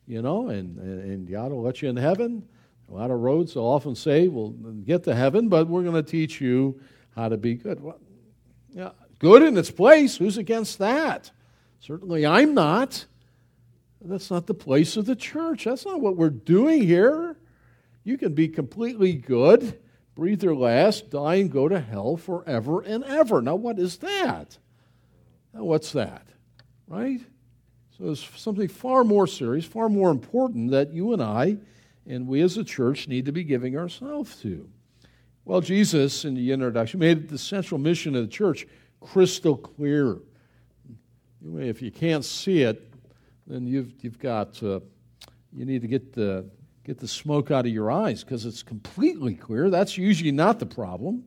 you 0.06 0.22
know, 0.22 0.48
and, 0.48 0.76
and, 0.78 1.02
and 1.02 1.30
God 1.30 1.50
will 1.50 1.62
let 1.62 1.82
you 1.82 1.88
in 1.88 1.96
heaven. 1.96 2.46
A 2.88 2.94
lot 2.94 3.10
of 3.10 3.20
roads 3.20 3.54
will 3.54 3.66
often 3.66 3.94
say, 3.94 4.28
"We'll 4.28 4.50
get 4.50 5.04
to 5.04 5.14
heaven, 5.14 5.48
but 5.48 5.68
we're 5.68 5.82
going 5.82 5.94
to 5.94 6.02
teach 6.02 6.40
you 6.40 6.80
how 7.14 7.28
to 7.28 7.36
be 7.36 7.54
good." 7.54 7.80
Well, 7.80 8.00
yeah, 8.70 8.90
good 9.18 9.42
in 9.42 9.56
its 9.58 9.70
place. 9.70 10.16
Who's 10.16 10.38
against 10.38 10.78
that? 10.78 11.30
Certainly 11.80 12.26
I'm 12.26 12.54
not. 12.54 13.06
That's 14.00 14.30
not 14.30 14.46
the 14.46 14.54
place 14.54 14.96
of 14.96 15.06
the 15.06 15.16
church. 15.16 15.64
That's 15.64 15.84
not 15.84 16.00
what 16.00 16.16
we're 16.16 16.30
doing 16.30 16.82
here. 16.82 17.36
You 18.04 18.16
can 18.16 18.32
be 18.32 18.48
completely 18.48 19.12
good, 19.12 19.78
breathe 20.14 20.42
your 20.42 20.54
last, 20.54 21.10
die, 21.10 21.36
and 21.36 21.50
go 21.50 21.68
to 21.68 21.80
hell 21.80 22.16
forever 22.16 22.80
and 22.80 23.04
ever. 23.04 23.42
Now, 23.42 23.56
what 23.56 23.78
is 23.78 23.98
that? 23.98 24.56
Now, 25.52 25.64
what's 25.64 25.92
that? 25.92 26.26
Right? 26.86 27.20
So 27.98 28.12
it's 28.12 28.24
something 28.40 28.68
far 28.68 29.04
more 29.04 29.26
serious, 29.26 29.64
far 29.64 29.88
more 29.88 30.10
important 30.10 30.70
that 30.70 30.92
you 30.92 31.12
and 31.12 31.22
I 31.22 31.58
and 32.08 32.26
we 32.26 32.40
as 32.40 32.56
a 32.56 32.64
church 32.64 33.06
need 33.06 33.26
to 33.26 33.32
be 33.32 33.44
giving 33.44 33.76
ourselves 33.76 34.36
to. 34.36 34.68
Well, 35.44 35.60
Jesus, 35.60 36.24
in 36.24 36.34
the 36.34 36.52
introduction, 36.52 37.00
made 37.00 37.28
the 37.28 37.38
central 37.38 37.78
mission 37.78 38.16
of 38.16 38.22
the 38.22 38.28
church 38.28 38.66
crystal 39.00 39.56
clear. 39.56 40.18
If 41.56 41.80
you 41.80 41.90
can't 41.90 42.24
see 42.24 42.62
it, 42.62 42.92
then 43.46 43.66
you've, 43.66 43.92
you've 44.00 44.18
got, 44.18 44.62
uh, 44.62 44.80
you 45.52 45.64
need 45.64 45.82
to 45.82 45.88
get 45.88 46.12
the, 46.12 46.46
get 46.84 46.98
the 46.98 47.08
smoke 47.08 47.50
out 47.50 47.66
of 47.66 47.72
your 47.72 47.90
eyes 47.90 48.24
because 48.24 48.44
it's 48.44 48.62
completely 48.62 49.34
clear. 49.34 49.70
That's 49.70 49.96
usually 49.96 50.32
not 50.32 50.58
the 50.58 50.66
problem. 50.66 51.24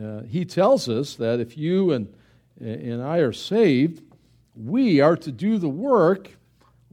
Uh, 0.00 0.22
he 0.22 0.44
tells 0.44 0.88
us 0.88 1.16
that 1.16 1.40
if 1.40 1.56
you 1.56 1.92
and, 1.92 2.12
and 2.60 3.02
I 3.02 3.18
are 3.18 3.32
saved, 3.32 4.02
we 4.54 5.00
are 5.00 5.16
to 5.16 5.32
do 5.32 5.58
the 5.58 5.68
work 5.68 6.30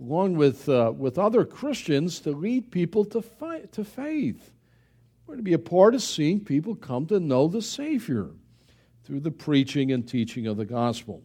along 0.01 0.35
with, 0.35 0.67
uh, 0.69 0.93
with 0.95 1.17
other 1.17 1.43
Christians 1.45 2.19
to 2.21 2.31
lead 2.31 2.71
people 2.71 3.03
to, 3.05 3.21
fi- 3.21 3.65
to 3.71 3.83
faith. 3.83 4.51
We're 5.27 5.35
to 5.35 5.43
be 5.43 5.53
a 5.53 5.59
part 5.59 5.93
of 5.93 6.01
seeing 6.01 6.39
people 6.39 6.75
come 6.75 7.05
to 7.07 7.19
know 7.19 7.47
the 7.47 7.61
Savior 7.61 8.29
through 9.03 9.19
the 9.19 9.31
preaching 9.31 9.91
and 9.91 10.07
teaching 10.07 10.47
of 10.47 10.57
the 10.57 10.65
gospel. 10.65 11.21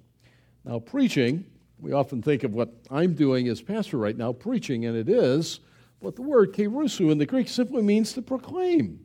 Now, 0.64 0.78
preaching, 0.78 1.44
we 1.78 1.92
often 1.92 2.22
think 2.22 2.44
of 2.44 2.54
what 2.54 2.72
I'm 2.90 3.14
doing 3.14 3.48
as 3.48 3.60
pastor 3.60 3.98
right 3.98 4.16
now, 4.16 4.32
preaching, 4.32 4.86
and 4.86 4.96
it 4.96 5.08
is, 5.08 5.60
but 6.02 6.16
the 6.16 6.22
word 6.22 6.52
kerusso 6.52 7.10
in 7.10 7.18
the 7.18 7.26
Greek 7.26 7.48
simply 7.48 7.82
means 7.82 8.12
to 8.14 8.22
proclaim. 8.22 9.04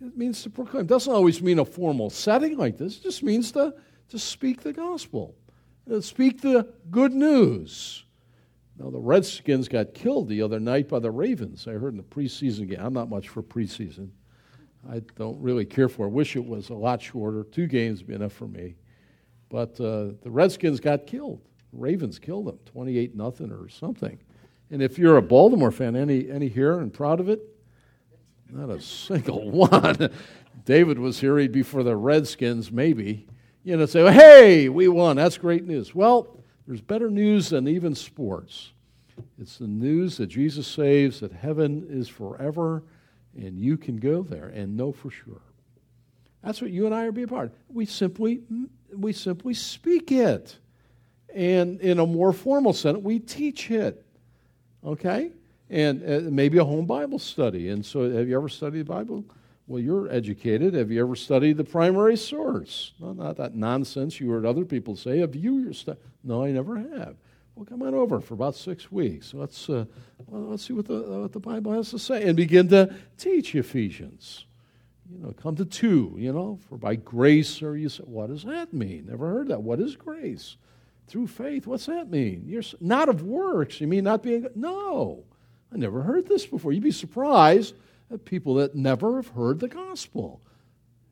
It 0.00 0.16
means 0.16 0.42
to 0.42 0.50
proclaim. 0.50 0.82
It 0.82 0.88
doesn't 0.88 1.12
always 1.12 1.40
mean 1.40 1.58
a 1.58 1.64
formal 1.64 2.10
setting 2.10 2.56
like 2.56 2.76
this, 2.76 2.98
it 2.98 3.02
just 3.02 3.22
means 3.22 3.52
to, 3.52 3.74
to 4.10 4.18
speak 4.18 4.62
the 4.62 4.72
gospel, 4.72 5.34
to 5.88 6.02
speak 6.02 6.40
the 6.40 6.72
good 6.90 7.12
news. 7.12 8.05
Now, 8.78 8.90
the 8.90 8.98
Redskins 8.98 9.68
got 9.68 9.94
killed 9.94 10.28
the 10.28 10.42
other 10.42 10.60
night 10.60 10.88
by 10.88 10.98
the 10.98 11.10
Ravens. 11.10 11.66
I 11.66 11.72
heard 11.72 11.94
in 11.94 11.96
the 11.96 12.02
preseason 12.02 12.68
game. 12.68 12.80
I'm 12.80 12.92
not 12.92 13.08
much 13.08 13.28
for 13.28 13.42
preseason. 13.42 14.10
I 14.90 15.00
don't 15.16 15.40
really 15.40 15.64
care 15.64 15.88
for 15.88 16.06
it. 16.06 16.10
Wish 16.10 16.36
it 16.36 16.44
was 16.44 16.68
a 16.68 16.74
lot 16.74 17.00
shorter. 17.00 17.44
Two 17.44 17.66
games 17.66 18.00
would 18.00 18.08
be 18.08 18.14
enough 18.14 18.32
for 18.32 18.46
me. 18.46 18.76
But 19.48 19.80
uh, 19.80 20.12
the 20.22 20.30
Redskins 20.30 20.80
got 20.80 21.06
killed. 21.06 21.40
The 21.72 21.78
Ravens 21.78 22.18
killed 22.18 22.46
them, 22.46 22.58
28 22.66 23.14
nothing 23.14 23.50
or 23.50 23.68
something. 23.68 24.18
And 24.70 24.82
if 24.82 24.98
you're 24.98 25.16
a 25.16 25.22
Baltimore 25.22 25.70
fan, 25.70 25.96
any, 25.96 26.30
any 26.30 26.48
here 26.48 26.80
and 26.80 26.92
proud 26.92 27.20
of 27.20 27.28
it? 27.28 27.40
Not 28.50 28.70
a 28.70 28.80
single 28.80 29.50
one. 29.68 30.10
David 30.64 30.98
was 30.98 31.20
here, 31.20 31.38
he'd 31.38 31.52
be 31.52 31.62
for 31.62 31.82
the 31.82 31.96
Redskins, 31.96 32.70
maybe. 32.70 33.26
You 33.64 33.76
know, 33.76 33.86
say, 33.86 34.12
hey, 34.12 34.68
we 34.68 34.88
won. 34.88 35.16
That's 35.16 35.38
great 35.38 35.64
news. 35.64 35.94
Well, 35.94 36.35
there's 36.66 36.80
better 36.80 37.10
news 37.10 37.50
than 37.50 37.68
even 37.68 37.94
sports. 37.94 38.72
It's 39.40 39.58
the 39.58 39.66
news 39.66 40.16
that 40.18 40.26
Jesus 40.26 40.66
saves, 40.66 41.20
that 41.20 41.32
heaven 41.32 41.86
is 41.88 42.08
forever, 42.08 42.82
and 43.36 43.58
you 43.58 43.76
can 43.76 43.96
go 43.96 44.22
there 44.22 44.48
and 44.48 44.76
know 44.76 44.92
for 44.92 45.10
sure. 45.10 45.40
That's 46.42 46.60
what 46.60 46.70
you 46.70 46.86
and 46.86 46.94
I 46.94 47.06
are 47.06 47.12
being 47.12 47.28
part 47.28 47.46
of. 47.46 47.52
We 47.68 47.86
simply, 47.86 48.40
we 48.94 49.12
simply 49.12 49.54
speak 49.54 50.12
it. 50.12 50.56
And 51.34 51.80
in 51.80 51.98
a 51.98 52.06
more 52.06 52.32
formal 52.32 52.72
sense, 52.72 52.98
we 52.98 53.18
teach 53.18 53.70
it. 53.70 54.04
Okay? 54.84 55.32
And 55.68 56.02
uh, 56.02 56.30
maybe 56.30 56.58
a 56.58 56.64
home 56.64 56.86
Bible 56.86 57.18
study. 57.18 57.68
And 57.70 57.84
so, 57.84 58.10
have 58.10 58.28
you 58.28 58.36
ever 58.36 58.48
studied 58.48 58.80
the 58.80 58.84
Bible? 58.84 59.24
Well, 59.68 59.82
you're 59.82 60.08
educated. 60.12 60.74
Have 60.74 60.92
you 60.92 61.00
ever 61.02 61.16
studied 61.16 61.56
the 61.56 61.64
primary 61.64 62.16
source? 62.16 62.92
No, 63.00 63.12
not 63.12 63.36
that 63.38 63.56
nonsense 63.56 64.20
you 64.20 64.30
heard 64.30 64.46
other 64.46 64.64
people 64.64 64.94
say. 64.94 65.18
Have 65.18 65.34
you 65.34 65.72
study? 65.72 65.98
No, 66.22 66.44
I 66.44 66.52
never 66.52 66.76
have. 66.76 67.16
Well, 67.56 67.64
come 67.64 67.82
on 67.82 67.94
over 67.94 68.20
for 68.20 68.34
about 68.34 68.54
six 68.54 68.92
weeks. 68.92 69.34
Let's, 69.34 69.68
uh, 69.68 69.86
well, 70.26 70.42
let's 70.42 70.66
see 70.66 70.72
what 70.72 70.86
the, 70.86 71.00
what 71.00 71.32
the 71.32 71.40
Bible 71.40 71.72
has 71.72 71.90
to 71.90 71.98
say 71.98 72.22
and 72.24 72.36
begin 72.36 72.68
to 72.68 72.94
teach 73.18 73.54
Ephesians. 73.54 74.44
You 75.10 75.18
know, 75.18 75.32
come 75.32 75.56
to 75.56 75.64
two, 75.64 76.14
you 76.16 76.32
know, 76.32 76.58
for 76.68 76.76
by 76.76 76.96
grace 76.96 77.62
are 77.62 77.76
you. 77.76 77.88
What 78.04 78.28
does 78.28 78.44
that 78.44 78.72
mean? 78.72 79.06
Never 79.08 79.28
heard 79.28 79.48
that. 79.48 79.62
What 79.62 79.80
is 79.80 79.96
grace? 79.96 80.56
Through 81.08 81.28
faith. 81.28 81.66
What's 81.66 81.86
that 81.86 82.10
mean? 82.10 82.42
You're 82.46 82.62
not 82.80 83.08
of 83.08 83.22
works. 83.22 83.80
You 83.80 83.86
mean 83.86 84.04
not 84.04 84.22
being. 84.22 84.46
No. 84.54 85.24
I 85.72 85.76
never 85.76 86.02
heard 86.02 86.28
this 86.28 86.46
before. 86.46 86.72
You'd 86.72 86.82
be 86.82 86.90
surprised 86.90 87.74
people 88.24 88.54
that 88.54 88.74
never 88.74 89.16
have 89.16 89.28
heard 89.28 89.60
the 89.60 89.68
gospel. 89.68 90.40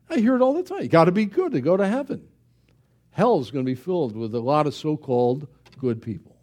I 0.09 0.17
hear 0.17 0.35
it 0.35 0.41
all 0.41 0.53
the 0.53 0.63
time. 0.63 0.81
You 0.81 0.87
got 0.87 1.05
to 1.05 1.11
be 1.11 1.25
good 1.25 1.51
to 1.53 1.61
go 1.61 1.75
to 1.75 1.87
heaven. 1.87 2.27
Hell 3.11 3.39
is 3.39 3.51
going 3.51 3.65
to 3.65 3.69
be 3.69 3.75
filled 3.75 4.15
with 4.15 4.35
a 4.35 4.39
lot 4.39 4.67
of 4.67 4.73
so 4.73 4.97
called 4.97 5.47
good 5.77 6.01
people. 6.01 6.35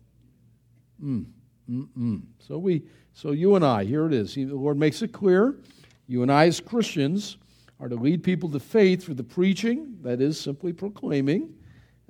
Mm, 1.03 1.27
mm, 1.71 1.89
mm. 1.99 2.23
So, 2.39 2.59
we, 2.59 2.83
so 3.13 3.33
you 3.33 3.57
and 3.57 3.65
I, 3.65 3.85
here 3.85 4.07
it 4.07 4.13
is. 4.13 4.35
The 4.35 4.47
Lord 4.47 4.79
makes 4.79 5.03
it 5.03 5.13
clear. 5.13 5.57
You 6.07 6.23
and 6.23 6.33
I, 6.33 6.47
as 6.47 6.61
Christians, 6.61 7.37
are 7.81 7.89
to 7.89 7.97
lead 7.97 8.23
people 8.23 8.49
to 8.51 8.61
faith 8.61 9.05
through 9.05 9.15
the 9.15 9.25
preaching, 9.25 9.99
that 10.03 10.21
is, 10.21 10.39
simply 10.39 10.73
proclaiming, 10.73 11.55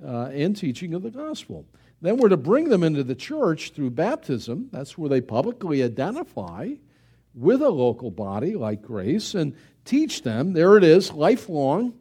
uh, 0.05 0.29
and 0.33 0.55
teaching 0.55 0.93
of 0.93 1.03
the 1.03 1.11
gospel. 1.11 1.65
Then 2.01 2.17
we're 2.17 2.29
to 2.29 2.37
bring 2.37 2.69
them 2.69 2.83
into 2.83 3.03
the 3.03 3.15
church 3.15 3.71
through 3.71 3.91
baptism. 3.91 4.69
That's 4.71 4.97
where 4.97 5.09
they 5.09 5.21
publicly 5.21 5.83
identify 5.83 6.73
with 7.35 7.61
a 7.61 7.69
local 7.69 8.11
body 8.11 8.55
like 8.55 8.81
Grace 8.81 9.35
and 9.35 9.55
teach 9.85 10.21
them. 10.21 10.53
There 10.53 10.77
it 10.77 10.83
is, 10.83 11.11
lifelong. 11.11 11.93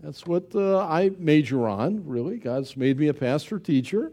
That's 0.00 0.26
what 0.26 0.54
uh, 0.54 0.80
I 0.80 1.10
major 1.18 1.66
on, 1.68 2.06
really. 2.06 2.38
God's 2.38 2.76
made 2.76 2.98
me 2.98 3.08
a 3.08 3.14
pastor 3.14 3.58
teacher. 3.58 4.12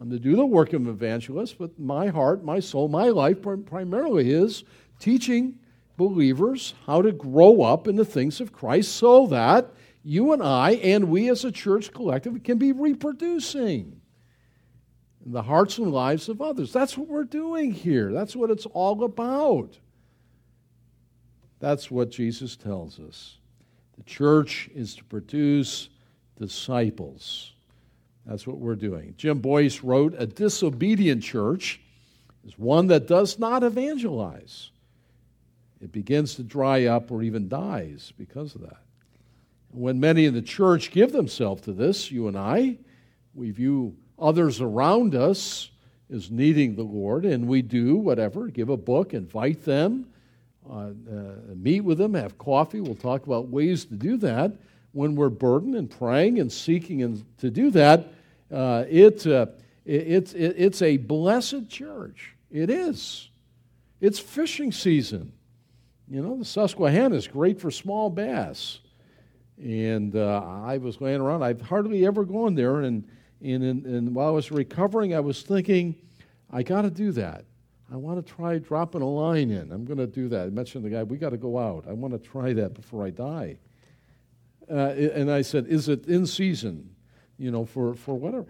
I'm 0.00 0.10
to 0.10 0.18
do 0.18 0.36
the 0.36 0.44
work 0.44 0.72
of 0.72 0.82
an 0.82 0.88
evangelist, 0.88 1.58
but 1.58 1.78
my 1.78 2.08
heart, 2.08 2.44
my 2.44 2.60
soul, 2.60 2.88
my 2.88 3.08
life 3.08 3.38
primarily 3.66 4.30
is 4.32 4.64
teaching 4.98 5.58
believers 5.96 6.74
how 6.86 7.00
to 7.00 7.12
grow 7.12 7.62
up 7.62 7.86
in 7.86 7.96
the 7.96 8.04
things 8.04 8.40
of 8.40 8.52
Christ 8.52 8.92
so 8.92 9.26
that 9.28 9.72
you 10.02 10.32
and 10.32 10.42
I 10.42 10.72
and 10.72 11.08
we 11.08 11.30
as 11.30 11.44
a 11.44 11.52
church 11.52 11.92
collective 11.92 12.42
can 12.42 12.58
be 12.58 12.72
reproducing 12.72 14.00
in 15.24 15.32
the 15.32 15.42
hearts 15.42 15.78
and 15.78 15.92
lives 15.92 16.28
of 16.28 16.42
others. 16.42 16.72
That's 16.72 16.98
what 16.98 17.08
we're 17.08 17.24
doing 17.24 17.72
here. 17.72 18.12
That's 18.12 18.36
what 18.36 18.50
it's 18.50 18.66
all 18.66 19.02
about. 19.04 19.78
That's 21.64 21.90
what 21.90 22.10
Jesus 22.10 22.56
tells 22.56 23.00
us. 23.00 23.38
The 23.96 24.02
church 24.02 24.68
is 24.74 24.94
to 24.96 25.04
produce 25.04 25.88
disciples. 26.38 27.54
That's 28.26 28.46
what 28.46 28.58
we're 28.58 28.74
doing. 28.74 29.14
Jim 29.16 29.38
Boice 29.38 29.82
wrote 29.82 30.14
A 30.18 30.26
disobedient 30.26 31.22
church 31.22 31.80
is 32.46 32.58
one 32.58 32.88
that 32.88 33.06
does 33.06 33.38
not 33.38 33.62
evangelize. 33.62 34.72
It 35.80 35.90
begins 35.90 36.34
to 36.34 36.42
dry 36.42 36.84
up 36.84 37.10
or 37.10 37.22
even 37.22 37.48
dies 37.48 38.12
because 38.18 38.54
of 38.54 38.60
that. 38.60 38.82
When 39.70 39.98
many 39.98 40.26
in 40.26 40.34
the 40.34 40.42
church 40.42 40.90
give 40.90 41.12
themselves 41.12 41.62
to 41.62 41.72
this, 41.72 42.10
you 42.10 42.28
and 42.28 42.36
I, 42.36 42.76
we 43.34 43.52
view 43.52 43.96
others 44.18 44.60
around 44.60 45.14
us 45.14 45.70
as 46.12 46.30
needing 46.30 46.74
the 46.74 46.82
Lord, 46.82 47.24
and 47.24 47.48
we 47.48 47.62
do 47.62 47.96
whatever, 47.96 48.48
give 48.48 48.68
a 48.68 48.76
book, 48.76 49.14
invite 49.14 49.64
them, 49.64 50.08
uh, 50.68 50.74
uh, 50.74 50.92
meet 51.54 51.82
with 51.82 51.98
them, 51.98 52.14
have 52.14 52.38
coffee. 52.38 52.80
We'll 52.80 52.94
talk 52.94 53.26
about 53.26 53.48
ways 53.48 53.84
to 53.86 53.94
do 53.94 54.16
that. 54.18 54.52
when 54.94 55.16
we're 55.16 55.28
burdened 55.28 55.74
and 55.74 55.90
praying 55.90 56.38
and 56.38 56.50
seeking 56.50 57.02
and 57.02 57.24
to 57.38 57.50
do 57.50 57.70
that, 57.72 58.12
uh, 58.50 58.84
it, 58.88 59.26
uh, 59.26 59.46
it, 59.84 60.32
it, 60.34 60.54
it's 60.56 60.80
a 60.82 60.96
blessed 60.96 61.68
church. 61.68 62.34
It 62.50 62.70
is. 62.70 63.28
It's 64.00 64.20
fishing 64.20 64.70
season. 64.70 65.32
You 66.08 66.22
know, 66.22 66.36
the 66.36 66.44
Susquehanna 66.44 67.16
is 67.16 67.26
great 67.26 67.60
for 67.60 67.70
small 67.70 68.08
bass. 68.08 68.78
And 69.58 70.14
uh, 70.14 70.42
I 70.64 70.78
was 70.78 71.00
laying 71.00 71.20
around. 71.20 71.42
I've 71.42 71.60
hardly 71.60 72.06
ever 72.06 72.24
gone 72.24 72.54
there. 72.54 72.80
And, 72.80 73.04
and, 73.42 73.64
and, 73.64 73.86
and 73.86 74.14
while 74.14 74.28
I 74.28 74.30
was 74.32 74.52
recovering, 74.52 75.14
I 75.14 75.20
was 75.20 75.42
thinking, 75.42 75.96
I 76.52 76.62
got 76.62 76.82
to 76.82 76.90
do 76.90 77.10
that. 77.12 77.44
I 77.92 77.96
want 77.96 78.24
to 78.24 78.32
try 78.34 78.58
dropping 78.58 79.02
a 79.02 79.08
line 79.08 79.50
in. 79.50 79.70
I'm 79.70 79.84
going 79.84 79.98
to 79.98 80.06
do 80.06 80.28
that. 80.28 80.46
I 80.46 80.50
mentioned 80.50 80.84
the 80.84 80.90
guy, 80.90 81.02
we 81.02 81.18
got 81.18 81.30
to 81.30 81.36
go 81.36 81.58
out. 81.58 81.84
I 81.88 81.92
want 81.92 82.14
to 82.14 82.18
try 82.18 82.52
that 82.54 82.74
before 82.74 83.06
I 83.06 83.10
die. 83.10 83.58
Uh, 84.70 84.74
and 84.74 85.30
I 85.30 85.42
said, 85.42 85.66
Is 85.66 85.88
it 85.88 86.06
in 86.06 86.26
season? 86.26 86.90
You 87.36 87.50
know, 87.50 87.64
for, 87.64 87.94
for 87.94 88.14
whatever. 88.14 88.46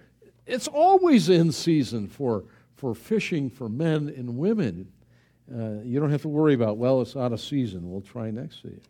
It's 0.47 0.69
always 0.69 1.29
in 1.29 1.53
season 1.53 2.07
for, 2.07 2.45
for 2.76 2.95
fishing 2.95 3.49
for 3.50 3.69
men 3.69 4.12
and 4.17 4.37
women. 4.37 4.93
Uh, 5.53 5.81
you 5.83 5.99
don't 5.99 6.11
have 6.11 6.23
to 6.23 6.29
worry 6.29 6.55
about, 6.55 6.76
well, 6.76 7.00
it's 7.00 7.17
out 7.17 7.33
of 7.33 7.41
season. 7.41 7.91
We'll 7.91 8.03
try 8.03 8.31
next 8.31 8.57
season. 8.57 8.83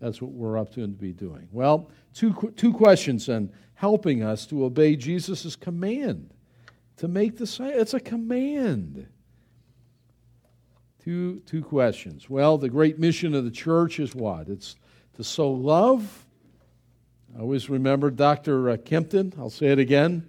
That's 0.00 0.20
what 0.20 0.32
we're 0.32 0.58
up 0.58 0.72
to 0.74 0.82
and 0.82 0.94
to 0.94 1.00
be 1.00 1.12
doing. 1.12 1.48
Well, 1.52 1.90
two, 2.14 2.52
two 2.56 2.72
questions 2.72 3.26
then 3.26 3.52
helping 3.74 4.22
us 4.22 4.46
to 4.46 4.64
obey 4.64 4.96
Jesus' 4.96 5.56
command 5.56 6.34
to 6.96 7.08
make 7.08 7.38
the 7.38 7.46
same. 7.46 7.72
It's 7.74 7.94
a 7.94 8.00
command. 8.00 9.06
Two, 11.02 11.40
two 11.46 11.62
questions. 11.62 12.28
Well, 12.28 12.58
the 12.58 12.68
great 12.68 12.98
mission 12.98 13.34
of 13.34 13.44
the 13.44 13.50
church 13.50 13.98
is 13.98 14.14
what? 14.14 14.48
It's 14.48 14.76
to 15.14 15.24
sow 15.24 15.50
love. 15.50 16.26
I 17.36 17.40
always 17.40 17.70
remember 17.70 18.10
Dr. 18.10 18.70
Uh, 18.70 18.76
Kempton, 18.76 19.32
I'll 19.38 19.50
say 19.50 19.68
it 19.68 19.78
again, 19.78 20.28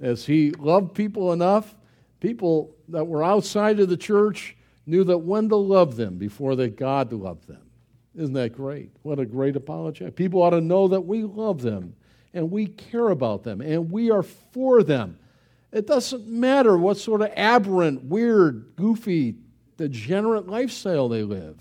as 0.00 0.24
he 0.26 0.52
loved 0.52 0.94
people 0.94 1.32
enough, 1.32 1.74
people 2.20 2.76
that 2.88 3.06
were 3.06 3.24
outside 3.24 3.80
of 3.80 3.88
the 3.88 3.96
church 3.96 4.56
knew 4.86 5.02
that 5.04 5.18
when 5.18 5.48
to 5.48 5.56
love 5.56 5.96
them 5.96 6.16
before 6.16 6.54
that 6.56 6.76
God 6.76 7.12
loved 7.12 7.48
them. 7.48 7.62
Isn't 8.14 8.34
that 8.34 8.52
great? 8.52 8.90
What 9.02 9.18
a 9.18 9.26
great 9.26 9.56
apology. 9.56 10.08
People 10.10 10.42
ought 10.42 10.50
to 10.50 10.60
know 10.60 10.86
that 10.88 11.00
we 11.00 11.24
love 11.24 11.62
them 11.62 11.96
and 12.32 12.50
we 12.50 12.66
care 12.66 13.08
about 13.08 13.42
them 13.42 13.60
and 13.60 13.90
we 13.90 14.10
are 14.10 14.22
for 14.22 14.82
them. 14.82 15.18
It 15.72 15.88
doesn't 15.88 16.28
matter 16.28 16.78
what 16.78 16.98
sort 16.98 17.22
of 17.22 17.32
aberrant, 17.34 18.04
weird, 18.04 18.76
goofy, 18.76 19.34
degenerate 19.76 20.48
lifestyle 20.48 21.08
they 21.08 21.22
live. 21.22 21.60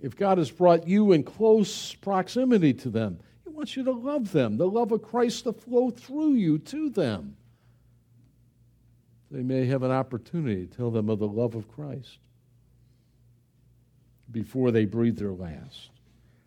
If 0.00 0.16
God 0.16 0.38
has 0.38 0.50
brought 0.50 0.86
you 0.86 1.12
in 1.12 1.24
close 1.24 1.94
proximity 1.94 2.72
to 2.74 2.90
them, 2.90 3.18
He 3.44 3.50
wants 3.50 3.76
you 3.76 3.84
to 3.84 3.92
love 3.92 4.32
them, 4.32 4.56
the 4.56 4.68
love 4.68 4.92
of 4.92 5.02
Christ 5.02 5.44
to 5.44 5.52
flow 5.52 5.90
through 5.90 6.34
you 6.34 6.58
to 6.58 6.90
them. 6.90 7.36
They 9.30 9.42
may 9.42 9.66
have 9.66 9.82
an 9.82 9.90
opportunity 9.90 10.66
to 10.66 10.76
tell 10.76 10.90
them 10.90 11.08
of 11.08 11.18
the 11.18 11.28
love 11.28 11.54
of 11.54 11.68
Christ 11.68 12.18
before 14.30 14.70
they 14.70 14.84
breathe 14.84 15.18
their 15.18 15.32
last. 15.32 15.90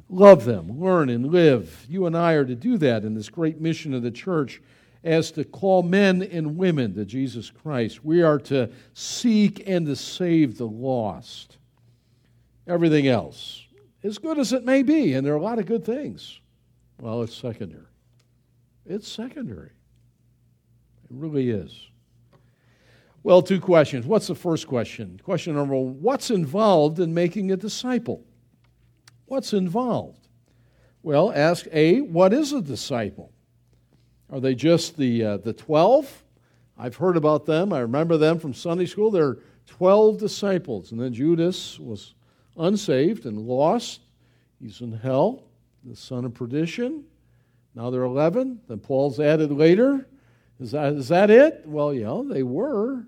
Love 0.09 0.45
them, 0.45 0.79
learn, 0.79 1.09
and 1.09 1.27
live. 1.31 1.85
You 1.87 2.05
and 2.05 2.17
I 2.17 2.33
are 2.33 2.45
to 2.45 2.55
do 2.55 2.77
that 2.77 3.03
in 3.03 3.13
this 3.13 3.29
great 3.29 3.61
mission 3.61 3.93
of 3.93 4.03
the 4.03 4.11
church 4.11 4.61
as 5.03 5.31
to 5.31 5.43
call 5.43 5.83
men 5.83 6.21
and 6.21 6.57
women 6.57 6.93
to 6.95 7.05
Jesus 7.05 7.49
Christ. 7.49 8.05
We 8.05 8.21
are 8.21 8.37
to 8.39 8.69
seek 8.93 9.67
and 9.67 9.85
to 9.87 9.95
save 9.95 10.57
the 10.57 10.67
lost. 10.67 11.57
Everything 12.67 13.07
else, 13.07 13.65
as 14.03 14.17
good 14.17 14.37
as 14.37 14.53
it 14.53 14.63
may 14.63 14.83
be, 14.83 15.13
and 15.13 15.25
there 15.25 15.33
are 15.33 15.37
a 15.37 15.41
lot 15.41 15.59
of 15.59 15.65
good 15.65 15.83
things, 15.83 16.39
well, 16.99 17.23
it's 17.23 17.35
secondary. 17.35 17.85
It's 18.85 19.07
secondary. 19.07 19.71
It 21.03 21.09
really 21.09 21.49
is. 21.49 21.87
Well, 23.23 23.41
two 23.41 23.59
questions. 23.59 24.05
What's 24.05 24.27
the 24.27 24.35
first 24.35 24.67
question? 24.67 25.19
Question 25.23 25.55
number 25.55 25.75
one 25.75 26.01
What's 26.01 26.31
involved 26.31 26.99
in 26.99 27.13
making 27.13 27.51
a 27.51 27.57
disciple? 27.57 28.23
What's 29.25 29.53
involved? 29.53 30.27
Well, 31.03 31.31
ask 31.33 31.67
A, 31.71 32.01
what 32.01 32.33
is 32.33 32.53
a 32.53 32.61
disciple? 32.61 33.31
Are 34.31 34.39
they 34.39 34.55
just 34.55 34.97
the, 34.97 35.23
uh, 35.23 35.37
the 35.37 35.53
12? 35.53 36.23
I've 36.77 36.95
heard 36.95 37.17
about 37.17 37.45
them. 37.45 37.73
I 37.73 37.79
remember 37.79 38.17
them 38.17 38.39
from 38.39 38.53
Sunday 38.53 38.85
school. 38.85 39.11
They're 39.11 39.39
12 39.67 40.17
disciples. 40.17 40.91
And 40.91 41.01
then 41.01 41.13
Judas 41.13 41.77
was 41.77 42.15
unsaved 42.57 43.25
and 43.25 43.39
lost. 43.39 44.01
He's 44.59 44.81
in 44.81 44.91
hell, 44.91 45.43
the 45.83 45.95
son 45.95 46.25
of 46.25 46.33
perdition. 46.33 47.03
Now 47.75 47.89
they're 47.89 48.03
11. 48.03 48.61
Then 48.67 48.79
Paul's 48.79 49.19
added 49.19 49.51
later. 49.51 50.07
Is 50.59 50.71
that, 50.71 50.93
is 50.93 51.09
that 51.09 51.29
it? 51.29 51.63
Well, 51.65 51.93
yeah, 51.93 52.21
they 52.25 52.43
were. 52.43 53.05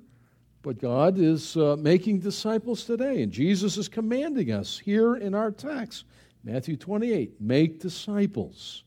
But 0.61 0.79
God 0.79 1.19
is 1.19 1.55
uh, 1.57 1.75
making 1.79 2.19
disciples 2.19 2.85
today. 2.85 3.21
And 3.21 3.31
Jesus 3.31 3.77
is 3.77 3.87
commanding 3.87 4.51
us 4.51 4.79
here 4.79 5.15
in 5.15 5.35
our 5.35 5.51
text, 5.51 6.05
Matthew 6.43 6.77
28 6.77 7.39
make 7.39 7.79
disciples. 7.79 8.82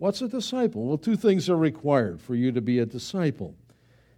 What's 0.00 0.22
a 0.22 0.28
disciple? 0.28 0.86
Well, 0.86 0.96
two 0.96 1.14
things 1.14 1.50
are 1.50 1.58
required 1.58 2.22
for 2.22 2.34
you 2.34 2.52
to 2.52 2.62
be 2.62 2.78
a 2.78 2.86
disciple. 2.86 3.54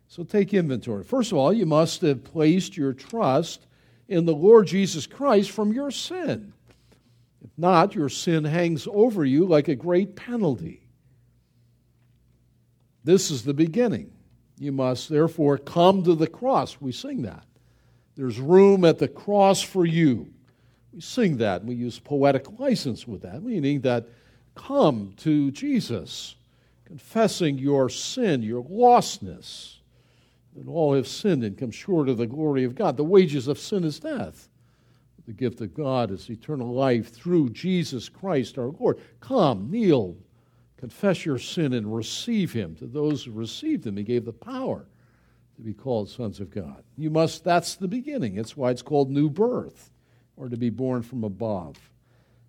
So 0.06 0.22
take 0.22 0.54
inventory. 0.54 1.02
First 1.02 1.32
of 1.32 1.38
all, 1.38 1.52
you 1.52 1.66
must 1.66 2.02
have 2.02 2.22
placed 2.22 2.76
your 2.76 2.92
trust 2.92 3.66
in 4.06 4.24
the 4.24 4.32
Lord 4.32 4.68
Jesus 4.68 5.08
Christ 5.08 5.50
from 5.50 5.72
your 5.72 5.90
sin. 5.90 6.52
If 7.42 7.50
not, 7.58 7.96
your 7.96 8.08
sin 8.08 8.44
hangs 8.44 8.86
over 8.92 9.24
you 9.24 9.44
like 9.44 9.66
a 9.66 9.74
great 9.74 10.14
penalty. 10.14 10.86
This 13.02 13.32
is 13.32 13.42
the 13.42 13.52
beginning. 13.52 14.12
You 14.60 14.70
must 14.70 15.08
therefore 15.08 15.58
come 15.58 16.04
to 16.04 16.14
the 16.14 16.28
cross. 16.28 16.80
We 16.80 16.92
sing 16.92 17.22
that. 17.22 17.44
There's 18.14 18.38
room 18.38 18.84
at 18.84 19.00
the 19.00 19.08
cross 19.08 19.60
for 19.62 19.84
you. 19.84 20.32
We 20.92 21.00
sing 21.00 21.38
that. 21.38 21.64
We 21.64 21.74
use 21.74 21.98
poetic 21.98 22.60
license 22.60 23.04
with 23.04 23.22
that, 23.22 23.42
meaning 23.42 23.80
that 23.80 24.06
come 24.54 25.14
to 25.18 25.50
Jesus, 25.50 26.36
confessing 26.84 27.58
your 27.58 27.88
sin, 27.88 28.42
your 28.42 28.62
lostness, 28.64 29.76
that 30.54 30.68
all 30.68 30.94
have 30.94 31.08
sinned 31.08 31.44
and 31.44 31.56
come 31.56 31.70
short 31.70 32.08
of 32.08 32.18
the 32.18 32.26
glory 32.26 32.64
of 32.64 32.74
God. 32.74 32.96
The 32.96 33.04
wages 33.04 33.48
of 33.48 33.58
sin 33.58 33.84
is 33.84 34.00
death. 34.00 34.48
The 35.26 35.32
gift 35.32 35.60
of 35.60 35.72
God 35.72 36.10
is 36.10 36.28
eternal 36.28 36.74
life 36.74 37.12
through 37.12 37.50
Jesus 37.50 38.08
Christ 38.08 38.58
our 38.58 38.68
Lord. 38.68 39.00
Come, 39.20 39.70
kneel, 39.70 40.16
confess 40.76 41.24
your 41.24 41.38
sin, 41.38 41.72
and 41.72 41.94
receive 41.94 42.52
Him. 42.52 42.74
To 42.76 42.86
those 42.86 43.24
who 43.24 43.30
received 43.30 43.86
Him, 43.86 43.96
He 43.96 44.02
gave 44.02 44.24
the 44.24 44.32
power 44.32 44.84
to 45.56 45.62
be 45.62 45.72
called 45.72 46.10
sons 46.10 46.40
of 46.40 46.50
God. 46.50 46.82
You 46.96 47.08
must, 47.08 47.44
that's 47.44 47.76
the 47.76 47.88
beginning. 47.88 48.36
It's 48.36 48.56
why 48.56 48.72
it's 48.72 48.82
called 48.82 49.10
new 49.10 49.30
birth, 49.30 49.90
or 50.36 50.48
to 50.48 50.56
be 50.56 50.70
born 50.70 51.02
from 51.02 51.24
above. 51.24 51.76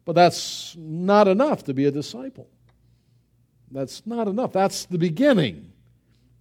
But 0.05 0.13
that's 0.13 0.75
not 0.77 1.27
enough 1.27 1.63
to 1.65 1.73
be 1.73 1.85
a 1.85 1.91
disciple. 1.91 2.49
That's 3.71 4.05
not 4.05 4.27
enough. 4.27 4.51
That's 4.53 4.85
the 4.85 4.97
beginning. 4.97 5.71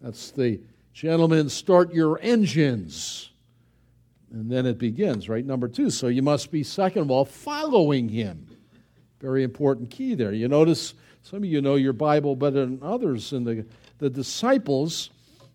That's 0.00 0.32
the 0.32 0.60
gentlemen, 0.92 1.48
start 1.48 1.94
your 1.94 2.18
engines. 2.20 3.30
And 4.32 4.50
then 4.50 4.66
it 4.66 4.78
begins, 4.78 5.28
right? 5.28 5.44
Number 5.44 5.68
two. 5.68 5.90
So 5.90 6.08
you 6.08 6.22
must 6.22 6.50
be, 6.50 6.62
second 6.62 7.02
of 7.02 7.10
all, 7.10 7.24
following 7.24 8.08
him. 8.08 8.46
Very 9.20 9.44
important 9.44 9.90
key 9.90 10.14
there. 10.14 10.32
You 10.32 10.48
notice 10.48 10.94
some 11.22 11.38
of 11.38 11.44
you 11.44 11.60
know 11.60 11.76
your 11.76 11.92
Bible 11.92 12.34
better 12.34 12.66
than 12.66 12.80
others, 12.82 13.32
and 13.32 13.46
the, 13.46 13.64
the 13.98 14.10
disciples 14.10 15.10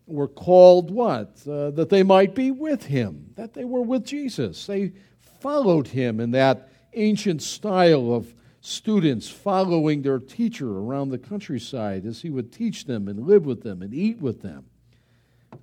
were 0.06 0.28
called 0.28 0.89
what? 0.89 1.38
Uh, 1.46 1.72
that 1.72 1.89
they 1.89 2.04
might 2.04 2.34
be 2.34 2.52
with 2.52 2.84
him, 2.84 3.32
that 3.36 3.54
they 3.54 3.65
were 3.65 3.82
with 3.82 4.06
Jesus. 4.06 4.65
They 4.65 4.93
followed 5.41 5.88
him 5.88 6.20
in 6.20 6.32
that 6.32 6.70
ancient 6.98 7.42
style 7.42 8.14
of 8.14 8.34
students 8.62 9.30
following 9.30 10.02
their 10.02 10.20
teacher 10.20 10.80
around 10.80 11.10
the 11.10 11.18
countryside 11.18 12.06
as 12.06 12.22
he 12.22 12.30
would 12.30 12.52
teach 12.52 12.86
them 12.86 13.08
and 13.08 13.26
live 13.26 13.46
with 13.46 13.64
them 13.64 13.82
and 13.82 13.94
eat 13.94 14.20
with 14.20 14.42
them. 14.42 14.66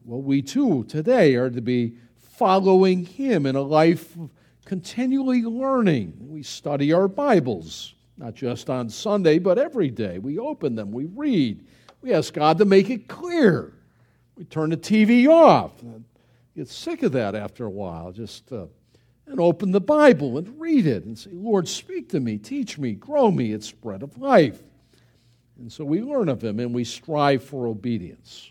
Well, 0.04 0.22
we 0.22 0.42
too 0.42 0.84
today 0.84 1.34
are 1.34 1.50
to 1.50 1.60
be 1.60 1.96
following 2.16 3.04
him 3.04 3.46
in 3.46 3.56
a 3.56 3.62
life 3.62 4.16
of 4.16 4.30
continually 4.64 5.42
learning. 5.42 6.14
We 6.20 6.42
study 6.42 6.92
our 6.92 7.08
Bibles, 7.08 7.94
not 8.16 8.34
just 8.34 8.70
on 8.70 8.88
Sunday, 8.88 9.38
but 9.38 9.58
every 9.58 9.90
day. 9.90 10.18
We 10.18 10.38
open 10.38 10.74
them, 10.74 10.90
we 10.90 11.04
read, 11.04 11.64
we 12.00 12.12
ask 12.12 12.34
God 12.34 12.58
to 12.58 12.64
make 12.64 12.90
it 12.90 13.08
clear. 13.08 13.72
We 14.36 14.44
turn 14.44 14.70
the 14.70 14.76
TV 14.76 15.28
off. 15.28 15.72
Get 16.56 16.68
sick 16.68 17.02
of 17.02 17.12
that 17.12 17.34
after 17.34 17.66
a 17.66 17.70
while. 17.70 18.12
Just 18.12 18.52
uh, 18.52 18.66
and 19.26 19.40
open 19.40 19.70
the 19.70 19.80
Bible 19.80 20.38
and 20.38 20.60
read 20.60 20.86
it 20.86 21.04
and 21.04 21.18
say, 21.18 21.30
Lord, 21.32 21.66
speak 21.68 22.10
to 22.10 22.20
me, 22.20 22.38
teach 22.38 22.78
me, 22.78 22.92
grow 22.92 23.30
me. 23.30 23.52
It's 23.52 23.70
bread 23.70 24.02
of 24.02 24.18
life. 24.18 24.62
And 25.58 25.72
so 25.72 25.84
we 25.84 26.00
learn 26.00 26.28
of 26.28 26.42
him 26.42 26.60
and 26.60 26.74
we 26.74 26.84
strive 26.84 27.42
for 27.42 27.66
obedience. 27.66 28.50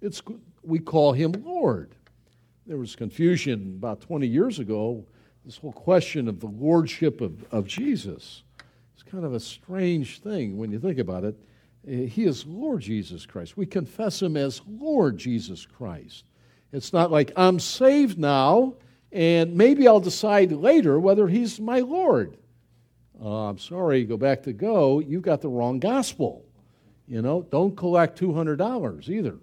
It's, 0.00 0.22
we 0.62 0.78
call 0.78 1.12
him 1.12 1.32
Lord. 1.44 1.94
There 2.66 2.76
was 2.76 2.96
confusion 2.96 3.74
about 3.78 4.00
20 4.00 4.26
years 4.26 4.58
ago, 4.58 5.04
this 5.44 5.58
whole 5.58 5.72
question 5.72 6.28
of 6.28 6.40
the 6.40 6.46
lordship 6.46 7.20
of, 7.20 7.44
of 7.52 7.66
Jesus. 7.66 8.42
It's 8.94 9.02
kind 9.02 9.24
of 9.24 9.34
a 9.34 9.40
strange 9.40 10.20
thing 10.20 10.56
when 10.56 10.70
you 10.70 10.78
think 10.78 10.98
about 10.98 11.24
it. 11.24 11.36
Uh, 11.86 12.06
he 12.06 12.24
is 12.24 12.46
Lord 12.46 12.80
Jesus 12.80 13.26
Christ. 13.26 13.56
We 13.56 13.66
confess 13.66 14.22
Him 14.22 14.36
as 14.36 14.62
Lord 14.66 15.18
Jesus 15.18 15.66
Christ. 15.66 16.24
It's 16.72 16.92
not 16.92 17.10
like 17.10 17.30
I'm 17.36 17.60
saved 17.60 18.18
now, 18.18 18.74
and 19.14 19.54
maybe 19.54 19.86
I'll 19.86 20.00
decide 20.00 20.50
later 20.52 20.98
whether 20.98 21.28
He's 21.28 21.60
my 21.60 21.80
Lord. 21.80 22.36
Uh, 23.22 23.48
I'm 23.48 23.58
sorry, 23.58 24.04
go 24.04 24.16
back 24.16 24.42
to 24.42 24.52
go. 24.52 24.98
You've 24.98 25.22
got 25.22 25.40
the 25.40 25.48
wrong 25.48 25.78
gospel. 25.78 26.44
You 27.06 27.22
know, 27.22 27.42
don't 27.50 27.76
collect 27.76 28.20
$200 28.20 29.08
either. 29.08 29.38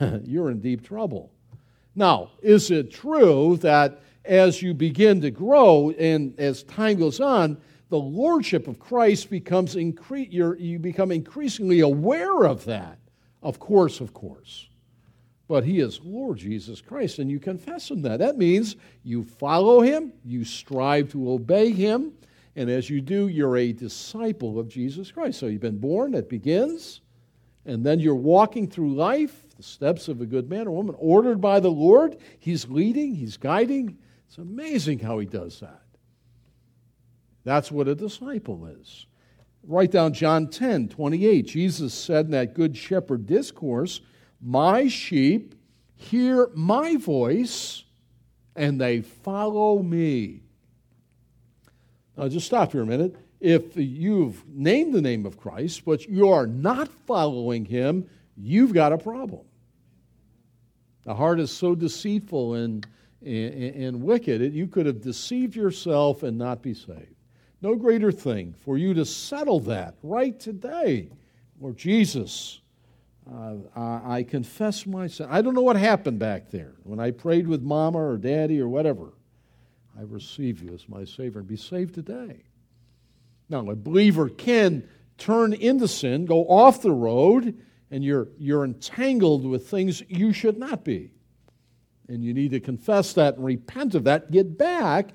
You're 0.24 0.50
in 0.50 0.60
deep 0.60 0.84
trouble. 0.84 1.32
Now, 1.96 2.32
is 2.42 2.70
it 2.70 2.90
true 2.90 3.56
that 3.62 4.00
as 4.24 4.60
you 4.60 4.74
begin 4.74 5.20
to 5.22 5.30
grow 5.30 5.90
and 5.90 6.38
as 6.38 6.62
time 6.64 6.98
goes 6.98 7.20
on, 7.20 7.56
the 7.88 7.98
lordship 7.98 8.68
of 8.68 8.78
Christ 8.78 9.30
becomes 9.30 9.74
incre- 9.74 10.30
you 10.30 10.78
become 10.78 11.10
increasingly 11.10 11.80
aware 11.80 12.44
of 12.44 12.64
that. 12.66 12.98
Of 13.42 13.58
course, 13.58 14.00
of 14.00 14.12
course. 14.12 14.68
But 15.50 15.64
he 15.64 15.80
is 15.80 16.00
Lord 16.04 16.38
Jesus 16.38 16.80
Christ, 16.80 17.18
and 17.18 17.28
you 17.28 17.40
confess 17.40 17.90
him 17.90 18.02
that. 18.02 18.20
That 18.20 18.38
means 18.38 18.76
you 19.02 19.24
follow 19.24 19.80
him, 19.80 20.12
you 20.24 20.44
strive 20.44 21.10
to 21.10 21.28
obey 21.32 21.72
him, 21.72 22.12
and 22.54 22.70
as 22.70 22.88
you 22.88 23.00
do, 23.00 23.26
you're 23.26 23.56
a 23.56 23.72
disciple 23.72 24.60
of 24.60 24.68
Jesus 24.68 25.10
Christ. 25.10 25.40
So 25.40 25.46
you've 25.46 25.60
been 25.60 25.80
born, 25.80 26.14
it 26.14 26.28
begins, 26.28 27.00
and 27.66 27.84
then 27.84 27.98
you're 27.98 28.14
walking 28.14 28.70
through 28.70 28.94
life, 28.94 29.42
the 29.56 29.64
steps 29.64 30.06
of 30.06 30.20
a 30.20 30.24
good 30.24 30.48
man 30.48 30.68
or 30.68 30.70
woman, 30.70 30.94
ordered 31.00 31.40
by 31.40 31.58
the 31.58 31.68
Lord. 31.68 32.18
He's 32.38 32.68
leading, 32.68 33.16
he's 33.16 33.36
guiding. 33.36 33.98
It's 34.28 34.38
amazing 34.38 35.00
how 35.00 35.18
he 35.18 35.26
does 35.26 35.58
that. 35.58 35.82
That's 37.42 37.72
what 37.72 37.88
a 37.88 37.96
disciple 37.96 38.66
is. 38.66 39.06
Write 39.64 39.90
down 39.90 40.12
John 40.12 40.46
10 40.46 40.90
28. 40.90 41.44
Jesus 41.44 41.92
said 41.92 42.26
in 42.26 42.30
that 42.30 42.54
Good 42.54 42.76
Shepherd 42.76 43.26
discourse, 43.26 44.00
My 44.40 44.88
sheep 44.88 45.54
hear 45.94 46.48
my 46.54 46.96
voice 46.96 47.84
and 48.56 48.80
they 48.80 49.00
follow 49.00 49.82
me. 49.82 50.42
Now, 52.16 52.28
just 52.28 52.46
stop 52.46 52.72
here 52.72 52.82
a 52.82 52.86
minute. 52.86 53.16
If 53.40 53.76
you've 53.76 54.46
named 54.48 54.92
the 54.92 55.00
name 55.00 55.24
of 55.24 55.38
Christ, 55.38 55.84
but 55.84 56.06
you 56.06 56.28
are 56.28 56.46
not 56.46 56.88
following 57.06 57.64
him, 57.64 58.08
you've 58.36 58.74
got 58.74 58.92
a 58.92 58.98
problem. 58.98 59.42
The 61.04 61.14
heart 61.14 61.40
is 61.40 61.50
so 61.50 61.74
deceitful 61.74 62.54
and, 62.54 62.86
and, 63.24 63.54
and 63.54 64.02
wicked, 64.02 64.52
you 64.52 64.66
could 64.66 64.86
have 64.86 65.00
deceived 65.00 65.56
yourself 65.56 66.22
and 66.22 66.36
not 66.36 66.62
be 66.62 66.74
saved. 66.74 67.14
No 67.62 67.74
greater 67.74 68.12
thing 68.12 68.54
for 68.64 68.78
you 68.78 68.94
to 68.94 69.04
settle 69.04 69.60
that 69.60 69.94
right 70.02 70.38
today. 70.38 71.08
Lord 71.60 71.76
Jesus, 71.76 72.59
uh, 73.30 74.00
I, 74.04 74.22
confess 74.24 74.86
my 74.86 75.06
sin. 75.06 75.28
I 75.30 75.40
don't 75.40 75.54
know 75.54 75.62
what 75.62 75.76
happened 75.76 76.18
back 76.18 76.50
there 76.50 76.74
when 76.82 76.98
I 76.98 77.12
prayed 77.12 77.46
with 77.46 77.62
mama 77.62 77.98
or 77.98 78.16
daddy 78.16 78.60
or 78.60 78.68
whatever. 78.68 79.12
I 79.96 80.02
receive 80.02 80.62
you 80.62 80.74
as 80.74 80.88
my 80.88 81.04
Savior 81.04 81.40
and 81.40 81.48
be 81.48 81.56
saved 81.56 81.94
today. 81.94 82.42
Now, 83.48 83.68
a 83.68 83.76
believer 83.76 84.28
can 84.28 84.88
turn 85.18 85.52
into 85.52 85.86
sin, 85.86 86.24
go 86.24 86.44
off 86.46 86.82
the 86.82 86.92
road, 86.92 87.56
and 87.90 88.02
you're, 88.02 88.28
you're 88.38 88.64
entangled 88.64 89.44
with 89.44 89.68
things 89.68 90.02
you 90.08 90.32
should 90.32 90.58
not 90.58 90.84
be. 90.84 91.12
And 92.08 92.24
you 92.24 92.34
need 92.34 92.50
to 92.52 92.60
confess 92.60 93.12
that 93.12 93.36
and 93.36 93.44
repent 93.44 93.94
of 93.94 94.04
that, 94.04 94.30
get 94.30 94.56
back, 94.56 95.10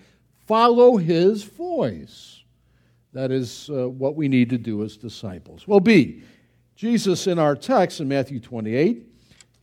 follow 0.46 0.98
His 0.98 1.44
voice. 1.44 2.44
That 3.14 3.32
is 3.32 3.70
uh, 3.70 3.90
what 3.90 4.16
we 4.16 4.28
need 4.28 4.50
to 4.50 4.58
do 4.58 4.84
as 4.84 4.98
disciples. 4.98 5.68
Well, 5.68 5.80
B, 5.80 6.22
Jesus 6.76 7.26
in 7.28 7.40
our 7.40 7.56
text 7.56 8.02
in 8.02 8.08
Matthew 8.08 8.40
28, 8.40 9.08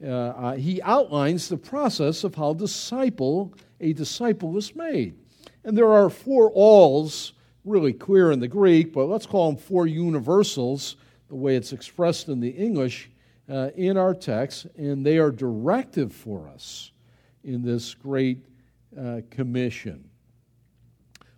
uh, 0.03 0.09
uh, 0.09 0.57
he 0.57 0.81
outlines 0.83 1.49
the 1.49 1.59
process 1.59 2.25
of 2.25 2.35
how 2.35 2.55
disciple 2.55 3.53
a 3.81 3.93
disciple 3.93 4.57
is 4.57 4.75
made. 4.75 5.15
And 5.65 5.77
there 5.77 5.93
are 5.93 6.09
four 6.09 6.51
alls, 6.51 7.35
really 7.65 7.93
clear 7.93 8.33
in 8.33 8.41
the 8.41 8.49
Greek, 8.49 8.93
but 8.93 9.05
let's 9.05 9.27
call 9.27 9.53
them 9.53 9.61
four 9.61 9.87
universals, 9.87 10.97
the 11.29 11.35
way 11.35 11.55
it's 11.55 11.73
expressed 11.73 12.29
in 12.29 12.41
the 12.41 12.49
English 12.49 13.11
uh, 13.49 13.71
in 13.77 13.97
our 13.97 14.15
text, 14.15 14.67
and 14.77 15.05
they 15.05 15.19
are 15.19 15.31
directive 15.31 16.13
for 16.13 16.49
us 16.49 16.93
in 17.45 17.63
this 17.63 17.95
great 17.95 18.47
uh, 18.99 19.21
commission. 19.31 20.09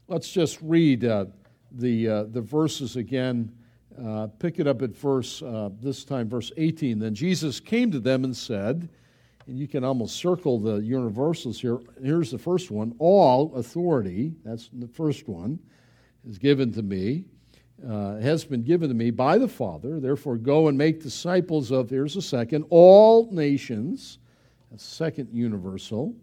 Let's 0.07 0.31
just 0.31 0.59
read 0.63 1.05
uh, 1.05 1.27
the, 1.73 2.09
uh, 2.09 2.23
the 2.25 2.43
verses 2.43 2.97
again. 2.97 3.53
Uh, 4.03 4.27
pick 4.39 4.59
it 4.59 4.67
up 4.67 4.83
at 4.83 4.91
verse, 4.91 5.41
uh, 5.43 5.71
this 5.81 6.05
time, 6.05 6.29
verse 6.29 6.51
18. 6.57 6.99
Then 6.99 7.15
Jesus 7.15 7.61
came 7.61 7.91
to 7.93 8.01
them 8.01 8.25
and 8.25 8.37
said, 8.37 8.89
and 9.47 9.59
you 9.59 9.69
can 9.69 9.85
almost 9.85 10.17
circle 10.17 10.59
the 10.59 10.77
universals 10.77 11.61
here. 11.61 11.79
Here's 12.03 12.31
the 12.31 12.39
first 12.39 12.71
one 12.71 12.95
All 12.99 13.55
authority, 13.55 14.35
that's 14.45 14.71
the 14.73 14.89
first 14.89 15.29
one, 15.29 15.59
is 16.29 16.39
given 16.39 16.73
to 16.73 16.83
me, 16.83 17.25
uh, 17.87 18.17
has 18.17 18.45
been 18.45 18.63
given 18.63 18.89
to 18.89 18.95
me 18.95 19.11
by 19.11 19.39
the 19.39 19.49
Father. 19.49 20.01
Therefore, 20.01 20.37
go 20.37 20.69
and 20.69 20.79
make 20.79 21.03
disciples 21.03 21.71
of, 21.71 21.91
here's 21.91 22.15
the 22.15 22.23
second, 22.23 22.65
all 22.71 23.29
nations, 23.31 24.19
that's 24.71 24.85
second 24.85 25.29
universal, 25.33 26.15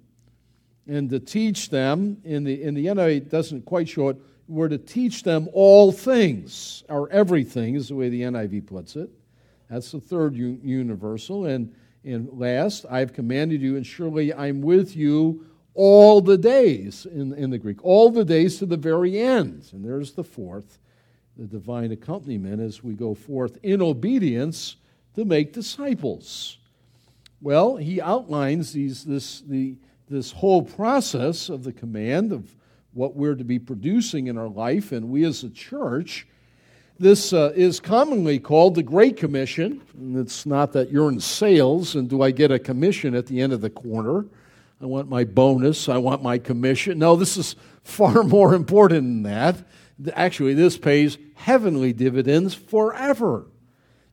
and 0.87 1.09
to 1.09 1.19
teach 1.19 1.69
them, 1.69 2.17
in 2.25 2.43
the, 2.43 2.63
in 2.63 2.73
the 2.73 2.87
NIV, 2.87 3.17
it 3.17 3.29
doesn't 3.29 3.65
quite 3.65 3.87
show 3.87 4.09
it, 4.09 4.17
we're 4.51 4.67
to 4.67 4.77
teach 4.77 5.23
them 5.23 5.47
all 5.53 5.91
things, 5.91 6.83
or 6.89 7.09
everything 7.09 7.75
is 7.75 7.87
the 7.87 7.95
way 7.95 8.09
the 8.09 8.21
NIV 8.21 8.67
puts 8.67 8.95
it. 8.97 9.09
That's 9.69 9.91
the 9.91 10.01
third 10.01 10.35
u- 10.35 10.59
universal. 10.61 11.45
And, 11.45 11.73
and 12.03 12.27
last, 12.33 12.85
I've 12.89 13.13
commanded 13.13 13.61
you, 13.61 13.77
and 13.77 13.85
surely 13.85 14.33
I'm 14.33 14.61
with 14.61 14.95
you 14.95 15.45
all 15.73 16.19
the 16.19 16.37
days 16.37 17.05
in, 17.05 17.33
in 17.33 17.49
the 17.49 17.57
Greek, 17.57 17.83
all 17.83 18.09
the 18.09 18.25
days 18.25 18.59
to 18.59 18.65
the 18.65 18.75
very 18.75 19.17
end. 19.19 19.69
And 19.71 19.85
there's 19.85 20.11
the 20.11 20.23
fourth, 20.23 20.79
the 21.37 21.45
divine 21.45 21.93
accompaniment 21.93 22.61
as 22.61 22.83
we 22.83 22.93
go 22.93 23.13
forth 23.13 23.57
in 23.63 23.81
obedience 23.81 24.75
to 25.15 25.23
make 25.23 25.53
disciples. 25.53 26.57
Well, 27.41 27.77
he 27.77 28.01
outlines 28.01 28.73
these, 28.73 29.05
this, 29.05 29.41
the, 29.41 29.75
this 30.09 30.33
whole 30.33 30.61
process 30.61 31.47
of 31.47 31.63
the 31.63 31.71
command 31.71 32.33
of 32.33 32.53
what 32.93 33.15
we're 33.15 33.35
to 33.35 33.43
be 33.43 33.59
producing 33.59 34.27
in 34.27 34.37
our 34.37 34.49
life, 34.49 34.91
and 34.91 35.09
we 35.09 35.23
as 35.23 35.43
a 35.43 35.49
church. 35.49 36.27
This 36.99 37.33
uh, 37.33 37.51
is 37.55 37.79
commonly 37.79 38.37
called 38.37 38.75
the 38.75 38.83
Great 38.83 39.17
Commission. 39.17 39.81
And 39.97 40.17
it's 40.17 40.45
not 40.45 40.73
that 40.73 40.91
you're 40.91 41.09
in 41.09 41.19
sales 41.19 41.95
and 41.95 42.07
do 42.07 42.21
I 42.21 42.29
get 42.29 42.51
a 42.51 42.59
commission 42.59 43.15
at 43.15 43.25
the 43.25 43.41
end 43.41 43.53
of 43.53 43.61
the 43.61 43.71
quarter? 43.71 44.25
I 44.79 44.85
want 44.85 45.09
my 45.09 45.23
bonus, 45.23 45.89
I 45.89 45.97
want 45.97 46.21
my 46.21 46.37
commission. 46.37 46.99
No, 46.99 47.15
this 47.15 47.37
is 47.37 47.55
far 47.83 48.21
more 48.23 48.53
important 48.53 49.01
than 49.01 49.23
that. 49.23 49.55
Actually, 50.13 50.53
this 50.53 50.77
pays 50.77 51.17
heavenly 51.35 51.93
dividends 51.93 52.53
forever, 52.53 53.47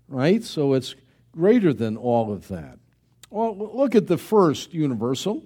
right? 0.08 0.42
So 0.42 0.72
it's 0.72 0.94
greater 1.32 1.74
than 1.74 1.96
all 1.96 2.32
of 2.32 2.48
that. 2.48 2.78
Well, 3.30 3.54
look 3.56 3.94
at 3.94 4.06
the 4.06 4.18
first 4.18 4.72
universal. 4.72 5.44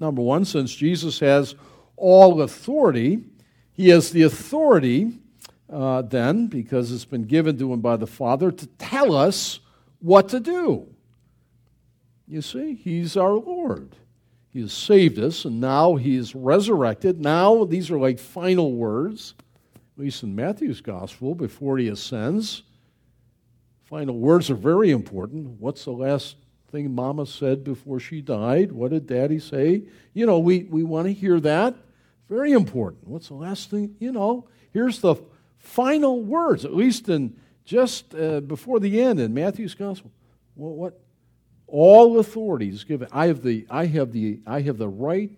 Number 0.00 0.22
one, 0.22 0.44
since 0.44 0.72
Jesus 0.72 1.18
has 1.20 1.56
all 2.02 2.42
authority. 2.42 3.24
He 3.72 3.88
has 3.90 4.10
the 4.10 4.22
authority 4.22 5.12
uh, 5.72 6.02
then, 6.02 6.48
because 6.48 6.90
it's 6.90 7.04
been 7.04 7.24
given 7.24 7.56
to 7.58 7.72
him 7.72 7.80
by 7.80 7.96
the 7.96 8.06
Father, 8.06 8.50
to 8.50 8.66
tell 8.66 9.14
us 9.14 9.60
what 10.00 10.28
to 10.30 10.40
do. 10.40 10.88
You 12.26 12.42
see, 12.42 12.74
he's 12.74 13.16
our 13.16 13.34
Lord. 13.34 13.94
He 14.50 14.60
has 14.60 14.72
saved 14.72 15.18
us, 15.18 15.44
and 15.44 15.60
now 15.60 15.94
he 15.94 16.16
is 16.16 16.34
resurrected. 16.34 17.20
Now, 17.20 17.64
these 17.64 17.90
are 17.90 17.98
like 17.98 18.18
final 18.18 18.72
words, 18.72 19.34
at 19.74 20.02
least 20.02 20.24
in 20.24 20.34
Matthew's 20.34 20.80
gospel, 20.80 21.34
before 21.34 21.78
he 21.78 21.88
ascends. 21.88 22.64
Final 23.84 24.18
words 24.18 24.50
are 24.50 24.56
very 24.56 24.90
important. 24.90 25.60
What's 25.60 25.84
the 25.84 25.92
last 25.92 26.36
thing 26.70 26.94
Mama 26.94 27.26
said 27.26 27.62
before 27.62 28.00
she 28.00 28.20
died? 28.20 28.72
What 28.72 28.90
did 28.90 29.06
Daddy 29.06 29.38
say? 29.38 29.84
You 30.14 30.26
know, 30.26 30.38
we, 30.38 30.64
we 30.64 30.82
want 30.82 31.06
to 31.06 31.12
hear 31.12 31.38
that. 31.40 31.76
Very 32.32 32.52
important. 32.52 33.06
What's 33.06 33.28
the 33.28 33.34
last 33.34 33.68
thing? 33.68 33.94
You 33.98 34.10
know, 34.10 34.48
here's 34.72 35.00
the 35.00 35.16
final 35.58 36.22
words, 36.22 36.64
at 36.64 36.74
least 36.74 37.10
in 37.10 37.36
just 37.66 38.14
uh, 38.14 38.40
before 38.40 38.80
the 38.80 39.02
end 39.02 39.20
in 39.20 39.34
Matthew's 39.34 39.74
gospel. 39.74 40.10
Well, 40.56 40.72
what? 40.72 40.98
All 41.66 42.18
authority 42.18 42.70
is 42.70 42.84
given. 42.84 43.08
I 43.12 43.26
have 43.26 43.42
the 43.42 43.66
I 43.68 43.84
have 43.84 44.12
the 44.12 44.40
I 44.46 44.62
have 44.62 44.78
the 44.78 44.88
right 44.88 45.30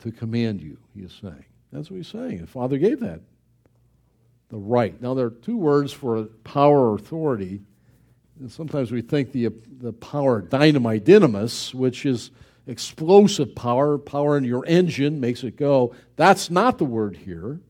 to 0.00 0.10
command 0.10 0.62
you, 0.62 0.78
he 0.94 1.02
is 1.02 1.12
saying. 1.20 1.44
That's 1.70 1.90
what 1.90 1.98
he's 1.98 2.08
saying. 2.08 2.38
The 2.38 2.46
Father 2.46 2.78
gave 2.78 3.00
that. 3.00 3.20
The 4.48 4.56
right. 4.56 4.98
Now 5.02 5.12
there 5.12 5.26
are 5.26 5.30
two 5.30 5.58
words 5.58 5.92
for 5.92 6.24
power 6.44 6.92
or 6.92 6.94
authority. 6.94 7.60
And 8.40 8.50
sometimes 8.50 8.90
we 8.90 9.02
think 9.02 9.32
the 9.32 9.50
the 9.80 9.92
power 9.92 10.40
dynamite 10.40 11.04
dynamis, 11.04 11.74
which 11.74 12.06
is 12.06 12.30
explosive 12.66 13.54
power, 13.54 13.98
power 13.98 14.36
in 14.36 14.44
your 14.44 14.64
engine 14.66 15.20
makes 15.20 15.44
it 15.44 15.56
go. 15.56 15.94
That's 16.16 16.50
not 16.50 16.78
the 16.78 16.84
word 16.84 17.16
here. 17.16 17.60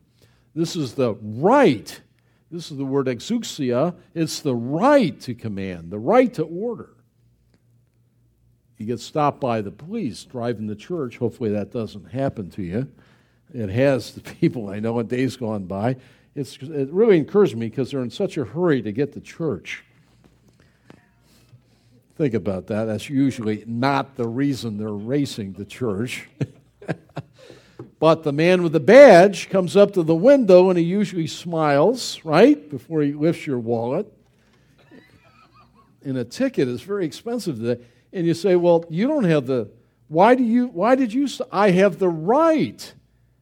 This 0.53 0.75
is 0.75 0.93
the 0.93 1.15
right. 1.15 2.01
This 2.49 2.71
is 2.71 2.77
the 2.77 2.85
word 2.85 3.07
exousia. 3.07 3.95
It's 4.13 4.39
the 4.39 4.55
right 4.55 5.19
to 5.21 5.35
command, 5.35 5.91
the 5.91 5.99
right 5.99 6.33
to 6.35 6.43
order. 6.43 6.89
You 8.77 8.85
get 8.85 8.99
stopped 8.99 9.39
by 9.39 9.61
the 9.61 9.71
police 9.71 10.23
driving 10.23 10.67
to 10.67 10.75
church. 10.75 11.17
Hopefully 11.17 11.51
that 11.51 11.71
doesn't 11.71 12.11
happen 12.11 12.49
to 12.51 12.63
you. 12.63 12.91
It 13.53 13.69
has 13.69 14.11
to 14.13 14.21
people 14.21 14.69
I 14.69 14.79
know 14.79 14.99
in 14.99 15.07
days 15.07 15.37
gone 15.37 15.65
by. 15.65 15.97
It's, 16.35 16.57
it 16.57 16.91
really 16.91 17.17
encouraged 17.17 17.55
me 17.55 17.69
because 17.69 17.91
they're 17.91 18.01
in 18.01 18.09
such 18.09 18.37
a 18.37 18.43
hurry 18.43 18.81
to 18.81 18.91
get 18.91 19.13
to 19.13 19.21
church. 19.21 19.85
Think 22.15 22.33
about 22.33 22.67
that. 22.67 22.85
That's 22.85 23.09
usually 23.09 23.63
not 23.67 24.15
the 24.15 24.27
reason 24.27 24.77
they're 24.77 24.89
racing 24.89 25.53
the 25.53 25.65
church. 25.65 26.29
but 27.99 28.23
the 28.23 28.31
man 28.31 28.63
with 28.63 28.71
the 28.71 28.79
badge 28.79 29.49
comes 29.49 29.75
up 29.75 29.91
to 29.93 30.03
the 30.03 30.15
window 30.15 30.69
and 30.69 30.79
he 30.79 30.85
usually 30.85 31.27
smiles, 31.27 32.23
right, 32.23 32.69
before 32.69 33.01
he 33.01 33.11
lifts 33.11 33.45
your 33.45 33.59
wallet. 33.59 34.11
And 36.05 36.17
a 36.17 36.23
ticket 36.23 36.69
is 36.69 36.81
very 36.81 37.05
expensive 37.05 37.59
today. 37.59 37.83
And 38.13 38.25
you 38.25 38.33
say, 38.33 38.55
well, 38.55 38.85
you 38.89 39.07
don't 39.07 39.25
have 39.25 39.45
the, 39.45 39.69
why 40.07 40.35
do 40.35 40.43
you, 40.43 40.67
why 40.67 40.95
did 40.95 41.11
you, 41.11 41.27
I 41.51 41.71
have 41.71 41.99
the 41.99 42.07
right. 42.07 42.93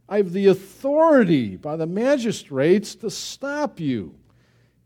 I 0.10 0.18
have 0.18 0.34
the 0.34 0.48
authority 0.48 1.58
by 1.58 1.76
the 1.76 1.86
magistrates 1.86 2.96
to 2.96 3.12
stop 3.12 3.80
you. 3.80 4.16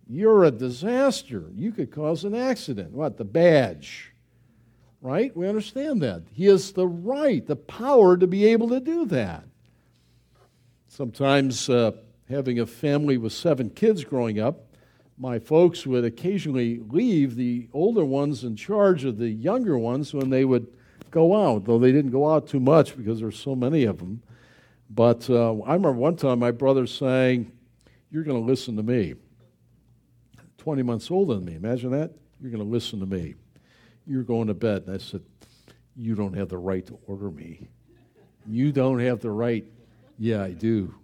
You're 0.09 0.45
a 0.45 0.51
disaster. 0.51 1.45
You 1.53 1.71
could 1.71 1.91
cause 1.91 2.23
an 2.23 2.33
accident. 2.33 2.91
What? 2.91 3.17
The 3.17 3.25
badge. 3.25 4.13
Right? 5.01 5.35
We 5.35 5.47
understand 5.47 6.01
that. 6.01 6.23
He 6.31 6.45
has 6.45 6.71
the 6.71 6.87
right, 6.87 7.45
the 7.45 7.55
power 7.55 8.17
to 8.17 8.27
be 8.27 8.45
able 8.47 8.69
to 8.69 8.79
do 8.79 9.05
that. 9.07 9.43
Sometimes, 10.87 11.69
uh, 11.69 11.91
having 12.29 12.59
a 12.59 12.65
family 12.65 13.17
with 13.17 13.33
seven 13.33 13.69
kids 13.69 14.03
growing 14.03 14.39
up, 14.39 14.65
my 15.17 15.39
folks 15.39 15.85
would 15.85 16.05
occasionally 16.05 16.79
leave 16.89 17.35
the 17.35 17.67
older 17.73 18.05
ones 18.05 18.43
in 18.43 18.55
charge 18.55 19.03
of 19.03 19.17
the 19.17 19.29
younger 19.29 19.77
ones 19.77 20.13
when 20.13 20.29
they 20.29 20.45
would 20.45 20.67
go 21.11 21.35
out, 21.35 21.65
though 21.65 21.79
they 21.79 21.91
didn't 21.91 22.11
go 22.11 22.29
out 22.29 22.47
too 22.47 22.59
much 22.59 22.95
because 22.95 23.19
there's 23.19 23.39
so 23.39 23.55
many 23.55 23.83
of 23.85 23.97
them. 23.97 24.21
But 24.89 25.29
uh, 25.29 25.53
I 25.61 25.73
remember 25.73 25.93
one 25.93 26.15
time 26.15 26.39
my 26.39 26.51
brother 26.51 26.85
saying, 26.87 27.51
You're 28.11 28.23
going 28.23 28.39
to 28.39 28.45
listen 28.45 28.75
to 28.77 28.83
me. 28.83 29.15
20 30.57 30.83
months 30.83 31.11
older 31.11 31.35
than 31.35 31.45
me. 31.45 31.55
Imagine 31.55 31.91
that. 31.91 32.11
You're 32.41 32.51
going 32.51 32.63
to 32.63 32.69
listen 32.69 32.99
to 32.99 33.05
me. 33.05 33.35
You're 34.05 34.23
going 34.23 34.47
to 34.47 34.53
bed. 34.53 34.83
And 34.87 34.95
I 34.95 34.97
said, 34.97 35.21
You 35.95 36.15
don't 36.15 36.33
have 36.33 36.49
the 36.49 36.57
right 36.57 36.85
to 36.87 36.97
order 37.07 37.29
me. 37.29 37.67
You 38.47 38.71
don't 38.71 38.99
have 38.99 39.19
the 39.19 39.31
right. 39.31 39.65
Yeah, 40.17 40.43
I 40.43 40.51
do. 40.51 40.95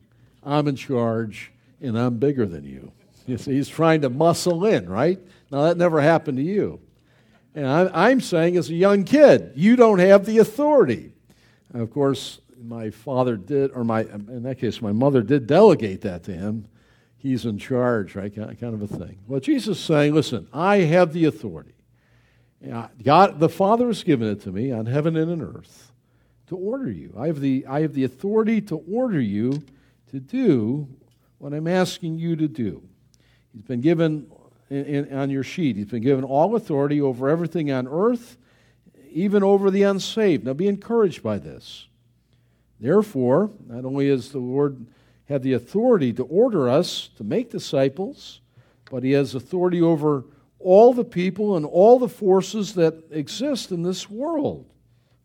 I'm 0.43 0.67
in 0.67 0.75
charge, 0.75 1.51
and 1.81 1.97
I'm 1.97 2.17
bigger 2.17 2.45
than 2.45 2.65
you. 2.65 2.91
You 3.25 3.37
see, 3.37 3.53
he's 3.53 3.69
trying 3.69 4.01
to 4.01 4.09
muscle 4.09 4.65
in, 4.65 4.89
right? 4.89 5.19
Now, 5.51 5.63
that 5.63 5.77
never 5.77 6.01
happened 6.01 6.37
to 6.37 6.43
you. 6.43 6.79
And 7.55 7.67
I'm 7.67 8.19
saying, 8.19 8.57
as 8.57 8.69
a 8.69 8.73
young 8.73 9.03
kid, 9.03 9.53
you 9.55 9.75
don't 9.75 9.99
have 9.99 10.25
the 10.25 10.39
authority. 10.39 11.13
And 11.71 11.81
of 11.81 11.91
course, 11.91 12.39
my 12.61 12.89
father 12.89 13.37
did, 13.37 13.71
or 13.71 13.83
my, 13.83 14.01
in 14.01 14.43
that 14.43 14.57
case, 14.57 14.81
my 14.81 14.91
mother 14.91 15.21
did 15.21 15.45
delegate 15.45 16.01
that 16.01 16.23
to 16.23 16.33
him 16.33 16.67
he's 17.23 17.45
in 17.45 17.57
charge, 17.57 18.15
right? 18.15 18.35
Kind 18.35 18.61
of 18.61 18.81
a 18.81 18.87
thing. 18.87 19.17
Well, 19.27 19.39
Jesus 19.39 19.79
is 19.79 19.83
saying, 19.83 20.13
listen, 20.13 20.47
I 20.53 20.79
have 20.79 21.13
the 21.13 21.25
authority. 21.25 21.73
God, 23.01 23.39
the 23.39 23.49
Father 23.49 23.87
has 23.87 24.03
given 24.03 24.27
it 24.27 24.41
to 24.41 24.51
me 24.51 24.71
on 24.71 24.85
heaven 24.85 25.15
and 25.15 25.31
on 25.31 25.41
earth 25.41 25.91
to 26.47 26.55
order 26.55 26.91
you. 26.91 27.13
I 27.17 27.27
have 27.27 27.39
the, 27.39 27.65
I 27.67 27.81
have 27.81 27.93
the 27.93 28.03
authority 28.03 28.61
to 28.61 28.75
order 28.89 29.19
you 29.19 29.63
to 30.11 30.19
do 30.19 30.87
what 31.39 31.53
I'm 31.53 31.67
asking 31.67 32.19
you 32.19 32.35
to 32.35 32.47
do. 32.47 32.83
He's 33.53 33.63
been 33.63 33.81
given 33.81 34.27
in, 34.69 34.85
in, 34.85 35.13
on 35.13 35.29
your 35.29 35.43
sheet, 35.43 35.75
he's 35.75 35.87
been 35.87 36.03
given 36.03 36.23
all 36.23 36.55
authority 36.55 37.01
over 37.01 37.29
everything 37.29 37.71
on 37.71 37.87
earth, 37.87 38.37
even 39.11 39.43
over 39.43 39.69
the 39.71 39.83
unsaved. 39.83 40.45
Now 40.45 40.53
be 40.53 40.67
encouraged 40.67 41.21
by 41.21 41.37
this. 41.37 41.87
Therefore, 42.79 43.49
not 43.67 43.85
only 43.85 44.07
is 44.09 44.31
the 44.31 44.39
Lord 44.39 44.85
have 45.29 45.43
the 45.43 45.53
authority 45.53 46.13
to 46.13 46.23
order 46.23 46.69
us 46.69 47.09
to 47.17 47.23
make 47.23 47.49
disciples, 47.51 48.41
but 48.89 49.03
he 49.03 49.11
has 49.11 49.35
authority 49.35 49.81
over 49.81 50.25
all 50.59 50.93
the 50.93 51.03
people 51.03 51.55
and 51.57 51.65
all 51.65 51.99
the 51.99 52.09
forces 52.09 52.73
that 52.73 53.03
exist 53.11 53.71
in 53.71 53.83
this 53.83 54.09
world, 54.09 54.65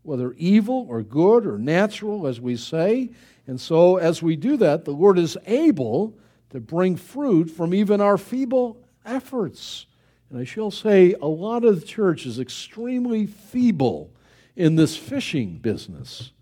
whether 0.02 0.32
evil 0.32 0.86
or 0.88 1.02
good 1.02 1.46
or 1.46 1.58
natural, 1.58 2.26
as 2.26 2.40
we 2.40 2.56
say. 2.56 3.10
And 3.46 3.60
so, 3.60 3.96
as 3.96 4.22
we 4.22 4.36
do 4.36 4.56
that, 4.58 4.84
the 4.84 4.90
Lord 4.90 5.18
is 5.18 5.36
able 5.46 6.16
to 6.50 6.60
bring 6.60 6.96
fruit 6.96 7.50
from 7.50 7.74
even 7.74 8.00
our 8.00 8.18
feeble 8.18 8.82
efforts. 9.04 9.86
And 10.30 10.38
I 10.38 10.44
shall 10.44 10.70
say, 10.70 11.14
a 11.20 11.26
lot 11.26 11.64
of 11.64 11.80
the 11.80 11.86
church 11.86 12.26
is 12.26 12.38
extremely 12.38 13.26
feeble 13.26 14.12
in 14.56 14.76
this 14.76 14.96
fishing 14.96 15.58
business. 15.58 16.32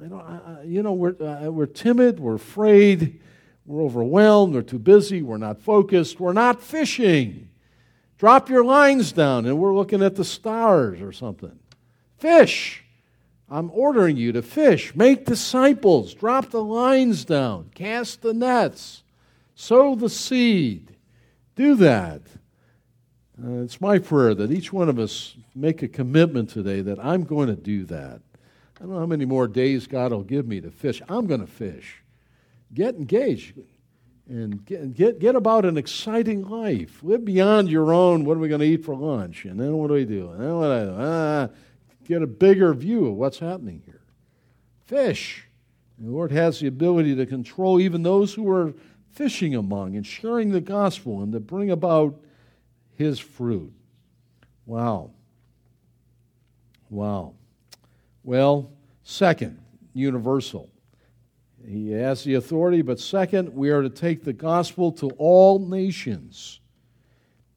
You 0.00 0.08
know, 0.08 0.18
I, 0.20 0.62
you 0.62 0.82
know 0.82 0.92
we're, 0.92 1.16
uh, 1.20 1.50
we're 1.50 1.66
timid, 1.66 2.20
we're 2.20 2.34
afraid, 2.34 3.20
we're 3.66 3.82
overwhelmed, 3.82 4.54
we're 4.54 4.62
too 4.62 4.78
busy, 4.78 5.22
we're 5.22 5.38
not 5.38 5.60
focused, 5.60 6.20
we're 6.20 6.32
not 6.32 6.62
fishing. 6.62 7.48
Drop 8.18 8.48
your 8.48 8.64
lines 8.64 9.12
down 9.12 9.46
and 9.46 9.58
we're 9.58 9.74
looking 9.74 10.02
at 10.02 10.16
the 10.16 10.24
stars 10.24 11.00
or 11.00 11.12
something. 11.12 11.58
Fish. 12.18 12.84
I'm 13.50 13.70
ordering 13.72 14.16
you 14.16 14.32
to 14.32 14.42
fish. 14.42 14.94
Make 14.94 15.24
disciples. 15.24 16.12
Drop 16.12 16.50
the 16.50 16.62
lines 16.62 17.24
down. 17.24 17.70
Cast 17.74 18.20
the 18.20 18.34
nets. 18.34 19.02
Sow 19.54 19.94
the 19.94 20.10
seed. 20.10 20.96
Do 21.56 21.74
that. 21.76 22.22
Uh, 23.42 23.62
it's 23.62 23.80
my 23.80 23.98
prayer 23.98 24.34
that 24.34 24.50
each 24.50 24.72
one 24.72 24.88
of 24.88 24.98
us 24.98 25.36
make 25.54 25.82
a 25.82 25.88
commitment 25.88 26.50
today 26.50 26.80
that 26.82 27.02
I'm 27.02 27.24
going 27.24 27.48
to 27.48 27.56
do 27.56 27.84
that. 27.86 28.20
I 28.78 28.84
don't 28.84 28.92
know 28.92 29.00
how 29.00 29.06
many 29.06 29.24
more 29.24 29.48
days 29.48 29.88
God 29.88 30.12
will 30.12 30.22
give 30.22 30.46
me 30.46 30.60
to 30.60 30.70
fish. 30.70 31.02
I'm 31.08 31.26
going 31.26 31.40
to 31.40 31.48
fish. 31.48 32.02
Get 32.72 32.94
engaged 32.94 33.58
and 34.28 34.64
get, 34.64 34.94
get, 34.94 35.18
get 35.18 35.34
about 35.34 35.64
an 35.64 35.76
exciting 35.76 36.42
life. 36.48 37.02
Live 37.02 37.24
beyond 37.24 37.70
your 37.70 37.92
own, 37.92 38.24
what 38.24 38.36
are 38.36 38.40
we 38.40 38.48
going 38.48 38.60
to 38.60 38.66
eat 38.66 38.84
for 38.84 38.94
lunch? 38.94 39.44
And 39.44 39.58
then 39.58 39.72
what 39.72 39.88
do 39.88 39.94
we 39.94 40.04
do? 40.04 40.30
And 40.30 40.40
then 40.40 40.54
what 40.54 40.66
do 40.66 40.72
I 40.72 40.84
do? 40.84 40.96
Ah, 40.98 41.48
get 42.06 42.22
a 42.22 42.26
bigger 42.26 42.72
view 42.72 43.06
of 43.06 43.14
what's 43.14 43.38
happening 43.38 43.82
here. 43.84 44.02
Fish. 44.86 45.48
The 45.98 46.10
Lord 46.10 46.30
has 46.30 46.60
the 46.60 46.68
ability 46.68 47.16
to 47.16 47.26
control 47.26 47.80
even 47.80 48.02
those 48.04 48.34
who 48.34 48.48
are 48.50 48.74
fishing 49.12 49.56
among 49.56 49.96
and 49.96 50.06
sharing 50.06 50.52
the 50.52 50.60
gospel 50.60 51.22
and 51.22 51.32
to 51.32 51.40
bring 51.40 51.70
about 51.70 52.20
his 52.94 53.18
fruit. 53.18 53.72
Wow. 54.64 55.10
Wow. 56.90 57.34
Well, 58.28 58.70
second, 59.04 59.58
universal. 59.94 60.68
He 61.66 61.92
has 61.92 62.24
the 62.24 62.34
authority, 62.34 62.82
but 62.82 63.00
second, 63.00 63.54
we 63.54 63.70
are 63.70 63.80
to 63.80 63.88
take 63.88 64.22
the 64.22 64.34
gospel 64.34 64.92
to 64.92 65.08
all 65.16 65.58
nations. 65.58 66.60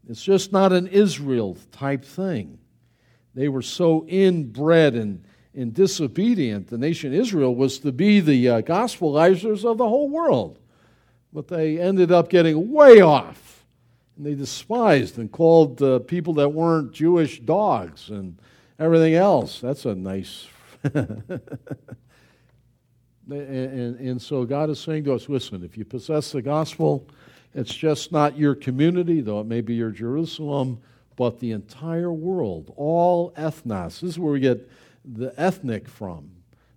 It's 0.08 0.24
just 0.24 0.54
not 0.54 0.72
an 0.72 0.88
Israel 0.88 1.58
type 1.74 2.06
thing. 2.06 2.58
They 3.36 3.50
were 3.50 3.62
so 3.62 4.06
inbred 4.08 4.96
and, 4.96 5.26
and 5.54 5.74
disobedient. 5.74 6.68
The 6.68 6.78
nation 6.78 7.12
Israel 7.12 7.54
was 7.54 7.80
to 7.80 7.92
be 7.92 8.22
the 8.22 8.48
uh, 8.48 8.62
gospelizers 8.62 9.70
of 9.70 9.78
the 9.78 9.90
whole 9.90 10.08
world. 10.08 10.58
But 11.34 11.50
they 11.50 11.80
ended 11.80 12.14
up 12.14 12.30
getting 12.30 12.72
way 12.72 13.02
off. 13.02 13.66
And 14.16 14.26
they 14.26 14.36
despised 14.36 15.18
and 15.18 15.30
called 15.30 15.82
uh, 15.82 16.00
people 16.00 16.36
that 16.36 16.48
weren't 16.48 16.94
Jewish 16.94 17.42
dogs 17.42 18.08
and 18.08 18.40
everything 18.80 19.16
else. 19.16 19.60
That's 19.60 19.84
a 19.84 19.94
nice 19.94 20.48
and, 20.94 21.42
and, 23.30 24.00
and, 24.00 24.22
so 24.22 24.46
God 24.46 24.70
is 24.70 24.80
saying 24.80 25.04
to 25.06 25.14
us 25.14 25.30
listen, 25.30 25.64
if 25.64 25.78
you 25.78 25.86
possess 25.86 26.32
the 26.32 26.42
gospel, 26.42 27.08
it's 27.54 27.74
just 27.74 28.12
not 28.12 28.38
your 28.38 28.56
community, 28.56 29.22
though 29.22 29.42
it 29.42 29.46
may 29.46 29.62
be 29.62 29.76
your 29.76 29.92
Jerusalem, 29.92 30.82
but 31.16 31.40
the 31.40 31.52
entire 31.52 32.12
world, 32.12 32.74
all 32.78 33.32
ethnos. 33.34 34.00
This 34.00 34.12
is 34.12 34.20
where 34.20 34.34
we 34.34 34.40
get 34.40 34.70
the 35.06 35.34
ethnic 35.40 35.88
from. 35.88 36.32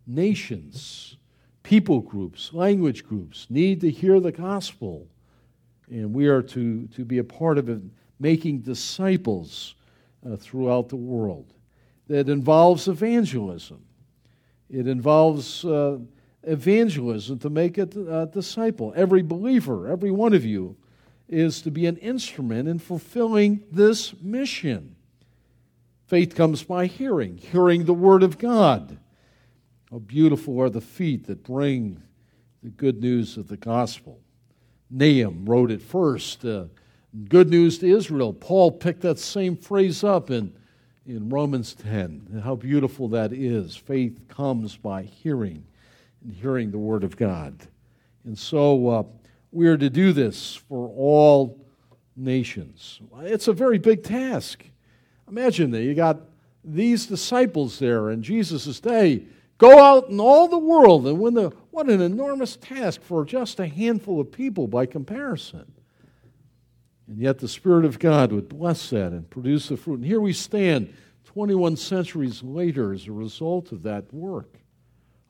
Nations, 0.06 1.16
people 1.62 2.00
groups, 2.00 2.52
language 2.52 3.06
groups 3.06 3.46
need 3.48 3.80
to 3.80 3.90
hear 3.90 4.20
the 4.20 4.32
gospel. 4.32 5.06
And 5.88 6.12
we 6.12 6.26
are 6.26 6.42
to, 6.42 6.86
to 6.88 7.04
be 7.04 7.18
a 7.18 7.24
part 7.24 7.58
of 7.58 7.68
it, 7.68 7.80
making 8.18 8.60
disciples 8.60 9.74
uh, 10.26 10.36
throughout 10.36 10.88
the 10.88 10.96
world. 10.96 11.52
That 12.08 12.28
involves 12.28 12.88
evangelism. 12.88 13.83
It 14.74 14.88
involves 14.88 15.64
uh, 15.64 15.98
evangelism 16.42 17.38
to 17.38 17.50
make 17.50 17.78
it 17.78 17.94
a 17.94 18.28
disciple. 18.32 18.92
Every 18.96 19.22
believer, 19.22 19.88
every 19.88 20.10
one 20.10 20.34
of 20.34 20.44
you, 20.44 20.76
is 21.28 21.62
to 21.62 21.70
be 21.70 21.86
an 21.86 21.96
instrument 21.98 22.68
in 22.68 22.80
fulfilling 22.80 23.62
this 23.70 24.20
mission. 24.20 24.96
Faith 26.08 26.34
comes 26.34 26.64
by 26.64 26.86
hearing, 26.86 27.36
hearing 27.38 27.84
the 27.84 27.94
Word 27.94 28.24
of 28.24 28.36
God. 28.36 28.98
How 29.92 30.00
beautiful 30.00 30.60
are 30.60 30.70
the 30.70 30.80
feet 30.80 31.28
that 31.28 31.44
bring 31.44 32.02
the 32.64 32.70
good 32.70 33.00
news 33.00 33.36
of 33.36 33.46
the 33.46 33.56
gospel. 33.56 34.20
Nahum 34.90 35.44
wrote 35.44 35.70
it 35.70 35.82
first. 35.82 36.44
Uh, 36.44 36.64
good 37.28 37.48
news 37.48 37.78
to 37.78 37.88
Israel. 37.88 38.32
Paul 38.32 38.72
picked 38.72 39.02
that 39.02 39.20
same 39.20 39.56
phrase 39.56 40.02
up 40.02 40.32
in, 40.32 40.52
in 41.06 41.28
Romans 41.28 41.74
10. 41.74 42.42
How 42.44 42.54
beautiful 42.54 43.08
that 43.08 43.32
is. 43.32 43.76
Faith 43.76 44.26
comes 44.28 44.76
by 44.76 45.02
hearing, 45.02 45.64
and 46.22 46.32
hearing 46.32 46.70
the 46.70 46.78
Word 46.78 47.04
of 47.04 47.16
God. 47.16 47.66
And 48.24 48.38
so 48.38 48.88
uh, 48.88 49.02
we 49.52 49.68
are 49.68 49.76
to 49.76 49.90
do 49.90 50.12
this 50.12 50.54
for 50.54 50.88
all 50.88 51.60
nations. 52.16 53.00
It's 53.20 53.48
a 53.48 53.52
very 53.52 53.78
big 53.78 54.02
task. 54.02 54.64
Imagine 55.28 55.70
that 55.72 55.82
you 55.82 55.94
got 55.94 56.20
these 56.64 57.06
disciples 57.06 57.78
there 57.78 58.10
in 58.10 58.22
Jesus' 58.22 58.80
day. 58.80 59.24
Go 59.58 59.78
out 59.78 60.08
in 60.08 60.18
all 60.18 60.48
the 60.48 60.58
world 60.58 61.06
and 61.06 61.20
win 61.20 61.34
the. 61.34 61.52
What 61.70 61.88
an 61.88 62.00
enormous 62.00 62.56
task 62.56 63.02
for 63.02 63.24
just 63.24 63.60
a 63.60 63.66
handful 63.66 64.20
of 64.20 64.32
people 64.32 64.66
by 64.66 64.86
comparison. 64.86 65.72
And 67.06 67.18
yet 67.18 67.38
the 67.38 67.48
Spirit 67.48 67.84
of 67.84 67.98
God 67.98 68.32
would 68.32 68.48
bless 68.48 68.90
that 68.90 69.12
and 69.12 69.28
produce 69.28 69.68
the 69.68 69.76
fruit. 69.76 69.96
And 69.96 70.06
here 70.06 70.20
we 70.20 70.32
stand 70.32 70.94
21 71.24 71.76
centuries 71.76 72.42
later 72.42 72.92
as 72.92 73.06
a 73.06 73.12
result 73.12 73.72
of 73.72 73.82
that 73.82 74.12
work, 74.12 74.58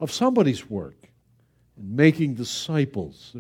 of 0.01 0.13
somebody's 0.13 0.69
work, 0.69 1.09
in 1.77 1.97
making 1.97 2.35
disciples. 2.35 3.35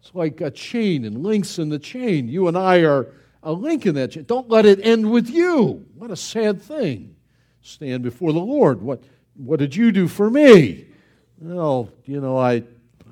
It's 0.00 0.14
like 0.14 0.40
a 0.40 0.50
chain 0.50 1.04
and 1.04 1.22
links 1.22 1.58
in 1.58 1.68
the 1.68 1.78
chain. 1.78 2.28
You 2.28 2.46
and 2.48 2.56
I 2.56 2.84
are 2.84 3.08
a 3.42 3.52
link 3.52 3.86
in 3.86 3.94
that 3.96 4.12
chain. 4.12 4.24
Don't 4.24 4.48
let 4.48 4.66
it 4.66 4.84
end 4.84 5.10
with 5.10 5.28
you. 5.28 5.86
What 5.96 6.10
a 6.10 6.16
sad 6.16 6.62
thing. 6.62 7.16
Stand 7.62 8.02
before 8.02 8.32
the 8.32 8.38
Lord. 8.38 8.80
What, 8.80 9.02
what 9.34 9.58
did 9.58 9.74
you 9.74 9.92
do 9.92 10.08
for 10.08 10.30
me? 10.30 10.86
Well, 11.38 11.90
you 12.04 12.20
know, 12.20 12.38
I, 12.38 12.62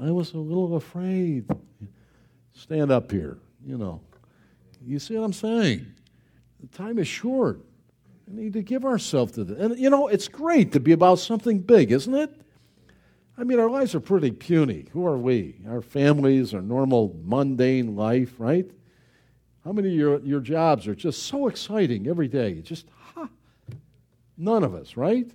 I 0.01 0.11
was 0.11 0.35
a 0.35 0.39
little 0.39 0.77
afraid. 0.77 1.47
Stand 2.53 2.91
up 2.91 3.11
here, 3.11 3.39
you 3.65 3.79
know. 3.79 4.01
You 4.89 4.99
see 4.99 5.17
what 5.19 5.25
I'm 5.25 5.33
saying? 5.35 5.87
The 6.61 6.67
time 6.79 6.99
is 6.99 7.07
short. 7.07 7.61
We 8.27 8.43
need 8.43 8.55
to 8.55 8.63
give 8.63 8.87
ourselves 8.87 9.33
to 9.33 9.45
this. 9.45 9.59
And, 9.59 9.79
you 9.79 9.91
know, 9.91 10.09
it's 10.09 10.29
great 10.29 10.73
to 10.73 10.81
be 10.81 10.93
about 10.93 11.19
something 11.19 11.59
big, 11.59 11.93
isn't 11.93 12.15
it? 12.15 12.35
I 13.37 13.45
mean, 13.45 13.61
our 13.61 13.69
lives 13.69 13.95
are 13.95 14.01
pretty 14.01 14.31
puny. 14.31 14.87
Who 14.93 15.07
are 15.07 15.19
we? 15.19 15.57
Our 15.69 15.83
families, 15.83 16.55
our 16.55 16.63
normal, 16.63 17.15
mundane 17.23 17.97
life, 17.97 18.35
right? 18.39 18.69
How 19.63 19.73
many 19.73 19.89
of 19.89 19.95
your, 19.95 20.21
your 20.21 20.41
jobs 20.41 20.89
are 20.89 20.95
just 20.95 21.25
so 21.25 21.49
exciting 21.49 22.07
every 22.09 22.27
day? 22.27 22.63
Just, 22.63 22.87
ha! 22.99 23.29
None 24.39 24.65
of 24.65 24.75
us, 24.75 24.97
right? 24.97 25.31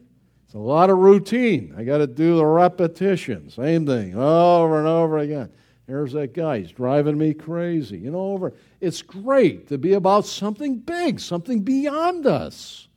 It's 0.45 0.55
a 0.55 0.57
lot 0.57 0.89
of 0.89 0.97
routine. 0.97 1.75
I 1.77 1.83
got 1.83 1.99
to 1.99 2.07
do 2.07 2.37
the 2.37 2.45
repetition. 2.45 3.51
Same 3.51 3.85
thing 3.85 4.15
over 4.15 4.79
and 4.79 4.87
over 4.87 5.19
again. 5.19 5.51
There's 5.87 6.13
that 6.13 6.33
guy. 6.33 6.59
He's 6.59 6.71
driving 6.71 7.17
me 7.17 7.33
crazy. 7.33 7.97
You 7.97 8.11
know, 8.11 8.31
over. 8.31 8.53
It's 8.79 9.01
great 9.01 9.67
to 9.67 9.77
be 9.77 9.93
about 9.93 10.25
something 10.25 10.77
big, 10.77 11.19
something 11.19 11.61
beyond 11.61 12.25
us. 12.25 12.87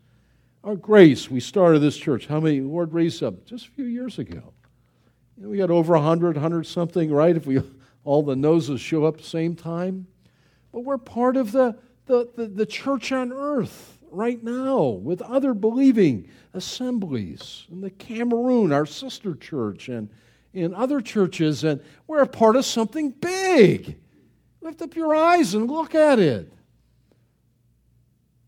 Our 0.63 0.77
grace, 0.77 1.31
we 1.31 1.41
started 1.41 1.81
this 1.81 1.97
church. 1.97 2.27
How 2.27 2.41
many? 2.41 2.61
Lord 2.61 2.93
raised 2.93 3.23
up 3.23 3.45
just 3.45 3.67
a 3.67 3.71
few 3.71 3.85
years 3.85 4.19
ago. 4.19 4.53
You 5.37 5.45
know, 5.45 5.49
we 5.49 5.59
got 5.59 5.71
over 5.71 5.95
100, 5.95 6.37
100 6.37 6.67
something, 6.67 7.11
right? 7.13 7.37
If 7.37 7.47
we 7.47 7.61
all 8.05 8.23
the 8.23 8.37
noses 8.37 8.81
show 8.81 9.05
up 9.05 9.21
same 9.21 9.55
time. 9.55 10.07
But 10.73 10.81
we're 10.81 10.99
part 10.99 11.37
of 11.37 11.53
the, 11.53 11.77
the, 12.07 12.29
the, 12.37 12.47
the 12.47 12.67
church 12.67 13.11
on 13.13 13.33
earth 13.33 13.99
right 14.11 14.43
now 14.43 14.83
with 14.83 15.23
other 15.23 15.55
believing 15.55 16.29
assemblies. 16.55 17.67
In 17.71 17.81
the 17.81 17.91
Cameroon, 17.91 18.73
our 18.73 18.87
sister 18.87 19.35
church, 19.35 19.89
and 19.89 20.09
in 20.57 20.75
other 20.75 21.03
churches, 21.03 21.65
and 21.65 21.83
we're 22.07 22.23
a 22.23 22.27
part 22.27 22.57
of 22.57 22.65
something 22.65 23.11
big. 23.11 23.99
Lift 24.63 24.81
up 24.81 24.97
your 24.97 25.15
eyes 25.15 25.55
and 25.55 25.71
look 25.71 25.95
at 25.95 26.19
it. 26.19 26.51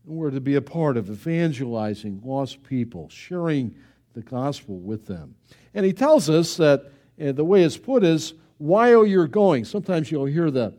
We're 0.05 0.31
to 0.31 0.41
be 0.41 0.55
a 0.55 0.61
part 0.61 0.97
of 0.97 1.07
evangelizing 1.11 2.21
lost 2.25 2.63
people, 2.63 3.09
sharing 3.09 3.75
the 4.15 4.21
gospel 4.21 4.79
with 4.79 5.05
them. 5.05 5.35
And 5.75 5.85
he 5.85 5.93
tells 5.93 6.31
us 6.31 6.57
that 6.57 6.91
uh, 7.23 7.31
the 7.31 7.45
way 7.45 7.61
it's 7.61 7.77
put 7.77 8.03
is 8.03 8.33
while 8.57 9.05
you're 9.05 9.27
going. 9.27 9.63
Sometimes 9.63 10.11
you'll 10.11 10.25
hear 10.25 10.49
the, 10.49 10.73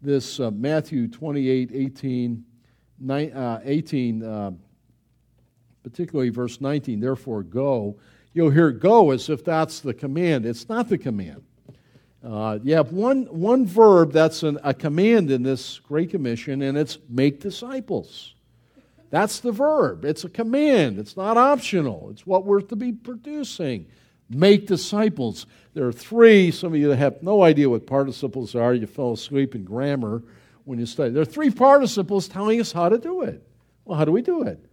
this 0.00 0.38
uh, 0.38 0.52
Matthew 0.52 1.08
28 1.08 1.70
18, 1.74 2.44
nine, 3.00 3.32
uh, 3.32 3.60
18 3.64 4.22
uh, 4.22 4.52
particularly 5.82 6.30
verse 6.30 6.60
19, 6.60 7.00
therefore 7.00 7.42
go. 7.42 7.98
You'll 8.38 8.50
hear 8.50 8.70
go 8.70 9.10
as 9.10 9.28
if 9.28 9.44
that's 9.44 9.80
the 9.80 9.92
command. 9.92 10.46
It's 10.46 10.68
not 10.68 10.88
the 10.88 10.96
command. 10.96 11.42
Uh, 12.24 12.60
you 12.62 12.76
have 12.76 12.92
one, 12.92 13.24
one 13.24 13.66
verb 13.66 14.12
that's 14.12 14.44
an, 14.44 14.60
a 14.62 14.72
command 14.72 15.32
in 15.32 15.42
this 15.42 15.80
Great 15.80 16.10
Commission, 16.10 16.62
and 16.62 16.78
it's 16.78 16.98
make 17.08 17.40
disciples. 17.40 18.34
That's 19.10 19.40
the 19.40 19.50
verb. 19.50 20.04
It's 20.04 20.22
a 20.22 20.28
command. 20.28 21.00
It's 21.00 21.16
not 21.16 21.36
optional. 21.36 22.10
It's 22.12 22.24
what 22.28 22.44
we're 22.44 22.60
to 22.60 22.76
be 22.76 22.92
producing. 22.92 23.86
Make 24.30 24.68
disciples. 24.68 25.46
There 25.74 25.88
are 25.88 25.92
three. 25.92 26.52
Some 26.52 26.74
of 26.74 26.78
you 26.78 26.90
have 26.90 27.20
no 27.20 27.42
idea 27.42 27.68
what 27.68 27.88
participles 27.88 28.54
are. 28.54 28.72
You 28.72 28.86
fell 28.86 29.14
asleep 29.14 29.56
in 29.56 29.64
grammar 29.64 30.22
when 30.62 30.78
you 30.78 30.86
study. 30.86 31.10
There 31.10 31.22
are 31.22 31.24
three 31.24 31.50
participles 31.50 32.28
telling 32.28 32.60
us 32.60 32.70
how 32.70 32.88
to 32.88 32.98
do 32.98 33.22
it. 33.22 33.42
Well, 33.84 33.98
how 33.98 34.04
do 34.04 34.12
we 34.12 34.22
do 34.22 34.42
it? 34.44 34.64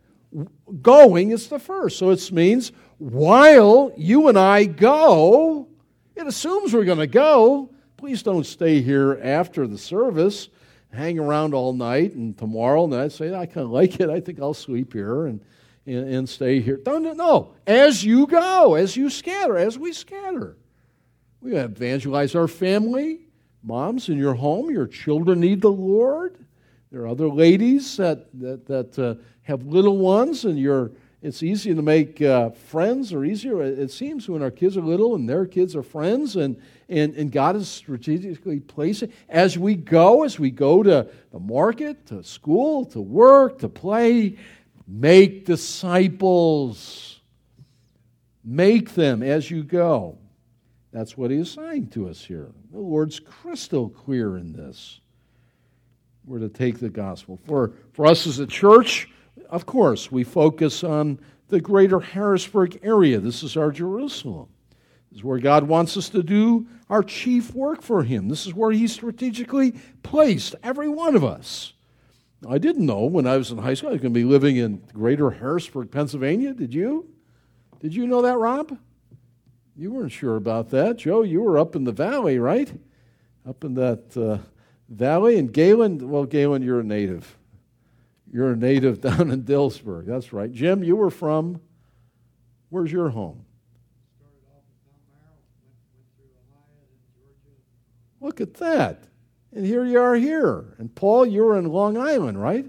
Going 0.84 1.32
is 1.32 1.48
the 1.48 1.58
first. 1.58 1.98
So 1.98 2.12
it 2.12 2.32
means 2.32 2.72
while 2.98 3.92
you 3.98 4.28
and 4.28 4.38
I 4.38 4.66
go, 4.66 5.68
it 6.16 6.28
assumes 6.28 6.74
we're 6.74 6.86
going 6.86 6.98
to 7.00 7.08
go. 7.08 7.72
Please 7.98 8.24
don't 8.24 8.46
stay 8.46 8.82
here 8.82 9.20
after 9.22 9.68
the 9.68 9.78
service 9.78 10.50
hang 10.96 11.20
around 11.20 11.54
all 11.54 11.74
night 11.74 12.14
and 12.14 12.38
tomorrow 12.38 12.86
and 12.86 12.96
I 12.96 13.10
say, 13.10 13.34
I 13.34 13.46
kind 13.46 13.66
of 13.66 13.72
like 13.72 14.00
it. 14.00 14.10
I 14.10 14.20
think 14.20 14.40
I'll 14.40 14.54
sleep 14.54 14.94
here 14.94 15.28
and, 15.28 15.42
and, 15.86 16.14
and 16.14 16.30
stay 16.30 16.62
here. 16.62 16.78
Don't, 16.78 17.04
no. 17.18 17.54
As 17.68 18.04
you 18.04 18.26
go, 18.26 18.76
as 18.76 18.96
you 18.96 19.10
scatter, 19.10 19.58
as 19.58 19.78
we 19.78 19.94
scatter. 19.94 20.58
We 21.42 21.56
evangelize 21.56 22.34
our 22.34 22.48
family. 22.48 23.20
Moms 23.62 24.10
in 24.10 24.18
your 24.18 24.36
home, 24.36 24.70
your 24.70 24.88
children 24.88 25.40
need 25.40 25.62
the 25.62 25.72
Lord. 25.72 26.38
There 26.92 27.02
are 27.02 27.08
other 27.08 27.28
ladies 27.28 27.98
that, 27.98 28.28
that, 28.40 28.66
that 28.68 29.00
uh, 29.00 29.16
have 29.42 29.66
little 29.66 29.98
ones, 29.98 30.46
and 30.46 30.58
you're, 30.58 30.92
it's 31.26 31.42
easy 31.42 31.74
to 31.74 31.82
make 31.82 32.22
uh, 32.22 32.52
friends, 32.52 33.12
or 33.12 33.26
easier, 33.26 33.60
it 33.64 33.90
seems, 33.90 34.30
when 34.30 34.44
our 34.44 34.52
kids 34.52 34.78
are 34.78 34.82
little 34.82 35.16
and 35.16 35.28
their 35.28 35.48
kids 35.48 35.76
are 35.76 35.82
friends, 35.82 36.36
and, 36.36 36.62
and, 36.88 37.16
and 37.16 37.32
God 37.32 37.56
is 37.56 37.68
strategically 37.68 38.60
placing. 38.60 39.12
As 39.28 39.58
we 39.58 39.74
go, 39.74 40.24
as 40.24 40.38
we 40.38 40.52
go 40.52 40.84
to 40.84 41.10
the 41.32 41.40
market, 41.40 42.06
to 42.08 42.24
school, 42.24 42.86
to 42.86 43.02
work, 43.02 43.58
to 43.60 43.70
play, 43.70 44.38
make 44.88 45.46
disciples. 45.46 47.22
Make 48.44 48.94
them 48.94 49.24
as 49.24 49.50
you 49.50 49.64
go. 49.64 50.20
That's 50.92 51.18
what 51.18 51.32
he 51.32 51.38
is 51.38 51.50
saying 51.50 51.88
to 51.90 52.08
us 52.08 52.24
here. 52.24 52.52
The 52.72 52.80
Lord's 52.80 53.20
crystal 53.20 53.90
clear 53.90 54.38
in 54.38 54.54
this. 54.54 55.00
We're 56.24 56.38
to 56.38 56.50
take 56.50 56.80
the 56.80 56.90
gospel. 56.90 57.40
For, 57.46 57.74
for 57.94 58.06
us 58.06 58.28
as 58.28 58.38
a 58.38 58.46
church, 58.46 59.10
of 59.50 59.66
course, 59.66 60.12
we 60.12 60.24
focus 60.24 60.84
on 60.84 61.20
the 61.48 61.62
greater 61.62 62.00
Harrisburg 62.00 62.80
area. 62.84 63.20
This 63.20 63.44
is 63.44 63.56
our 63.56 63.72
Jerusalem. 63.72 64.48
This 65.12 65.20
is 65.20 65.24
where 65.24 65.40
God 65.40 65.64
wants 65.64 65.96
us 65.96 66.10
to 66.10 66.24
do 66.24 66.68
our 66.90 67.04
chief 67.04 67.54
work 67.54 67.82
for 67.82 68.04
Him. 68.04 68.28
This 68.28 68.46
is 68.46 68.54
where 68.54 68.72
He 68.72 68.88
strategically 68.88 69.76
placed 70.04 70.56
every 70.64 70.90
one 70.90 71.16
of 71.16 71.24
us. 71.24 71.74
I 72.48 72.58
didn't 72.58 72.86
know 72.86 73.06
when 73.06 73.26
I 73.26 73.38
was 73.38 73.52
in 73.52 73.58
high 73.58 73.74
school 73.74 73.90
I 73.90 73.94
was 73.94 74.02
going 74.02 74.14
to 74.14 74.20
be 74.20 74.26
living 74.26 74.58
in 74.58 74.84
greater 74.94 75.32
Harrisburg, 75.32 75.92
Pennsylvania. 75.92 76.54
Did 76.54 76.74
you? 76.74 77.10
Did 77.80 77.96
you 77.96 78.08
know 78.08 78.22
that, 78.22 78.38
Rob? 78.38 78.78
You 79.76 79.92
weren't 79.92 80.12
sure 80.12 80.36
about 80.36 80.70
that. 80.70 80.98
Joe, 80.98 81.24
you 81.24 81.42
were 81.42 81.58
up 81.58 81.76
in 81.76 81.84
the 81.84 81.92
valley, 81.92 82.40
right? 82.40 82.72
Up 83.48 83.64
in 83.64 83.74
that 83.76 84.16
uh, 84.16 84.38
valley. 84.90 85.38
And 85.38 85.52
Galen, 85.52 86.10
well, 86.10 86.26
Galen, 86.26 86.62
you're 86.62 86.80
a 86.80 86.84
native. 86.84 87.38
You're 88.36 88.52
a 88.52 88.58
native 88.58 89.00
down 89.02 89.32
in 89.32 89.44
Dillsburg. 89.44 90.08
That's 90.08 90.34
right. 90.34 90.52
Jim, 90.52 90.84
you 90.84 90.98
were 90.98 91.10
from, 91.10 91.62
where's 92.68 92.92
your 92.92 93.08
home? 93.08 93.46
Look 98.20 98.42
at 98.42 98.56
that. 98.56 99.06
And 99.54 99.66
here 99.66 99.86
you 99.86 100.02
are 100.02 100.16
here. 100.16 100.76
And 100.80 100.94
Paul, 100.94 101.26
you 101.26 101.44
were 101.44 101.58
in 101.58 101.72
Long 101.72 101.96
Island, 101.96 102.42
right? 102.42 102.66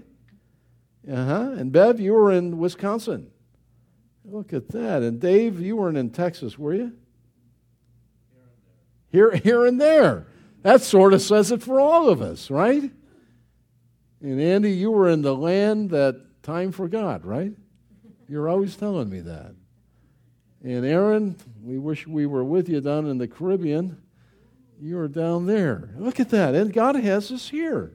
Uh 1.11 1.25
huh. 1.25 1.51
And 1.57 1.73
Bev, 1.73 1.99
you 1.99 2.13
were 2.13 2.31
in 2.31 2.59
Wisconsin. 2.59 3.29
Look 4.23 4.53
at 4.53 4.69
that. 4.69 5.01
And 5.01 5.19
Dave, 5.19 5.59
you 5.59 5.75
weren't 5.75 5.97
in 5.97 6.11
Texas, 6.11 6.57
were 6.57 6.75
you? 6.75 6.93
Here, 9.11 9.35
here 9.35 9.65
and 9.65 9.81
there. 9.81 10.27
That 10.61 10.79
sort 10.79 11.13
of 11.13 11.21
says 11.21 11.51
it 11.51 11.61
for 11.61 11.81
all 11.81 12.07
of 12.07 12.21
us, 12.21 12.49
right? 12.49 12.89
And 14.21 14.41
Andy, 14.41 14.71
you 14.71 14.91
were 14.91 15.09
in 15.09 15.21
the 15.21 15.35
land 15.35 15.91
that 15.91 16.43
time 16.43 16.71
forgot, 16.71 17.25
right? 17.25 17.53
You're 18.27 18.49
always 18.49 18.75
telling 18.75 19.09
me 19.09 19.19
that. 19.21 19.53
And 20.63 20.85
Aaron, 20.85 21.35
we 21.63 21.77
wish 21.77 22.07
we 22.07 22.25
were 22.25 22.43
with 22.43 22.67
you 22.67 22.81
down 22.81 23.05
in 23.07 23.17
the 23.17 23.27
Caribbean 23.27 23.97
You're 24.79 25.07
down 25.07 25.45
there. 25.45 25.91
Look 25.97 26.19
at 26.19 26.29
that. 26.29 26.55
And 26.55 26.71
God 26.73 26.95
has 26.95 27.31
us 27.31 27.49
here, 27.49 27.93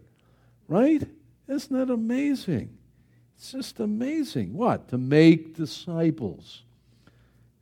right? 0.68 1.02
Isn't 1.48 1.76
that 1.76 1.92
amazing? 1.92 2.76
It's 3.36 3.52
just 3.52 3.80
amazing. 3.80 4.54
What? 4.54 4.88
To 4.88 4.98
make 4.98 5.56
disciples. 5.56 6.62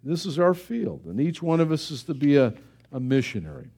This 0.02 0.24
is 0.24 0.38
our 0.38 0.54
field, 0.54 1.04
and 1.04 1.20
each 1.20 1.42
one 1.42 1.60
of 1.60 1.70
us 1.70 1.90
is 1.90 2.02
to 2.04 2.14
be 2.14 2.36
a, 2.36 2.54
a 2.90 2.98
missionary. 2.98 3.70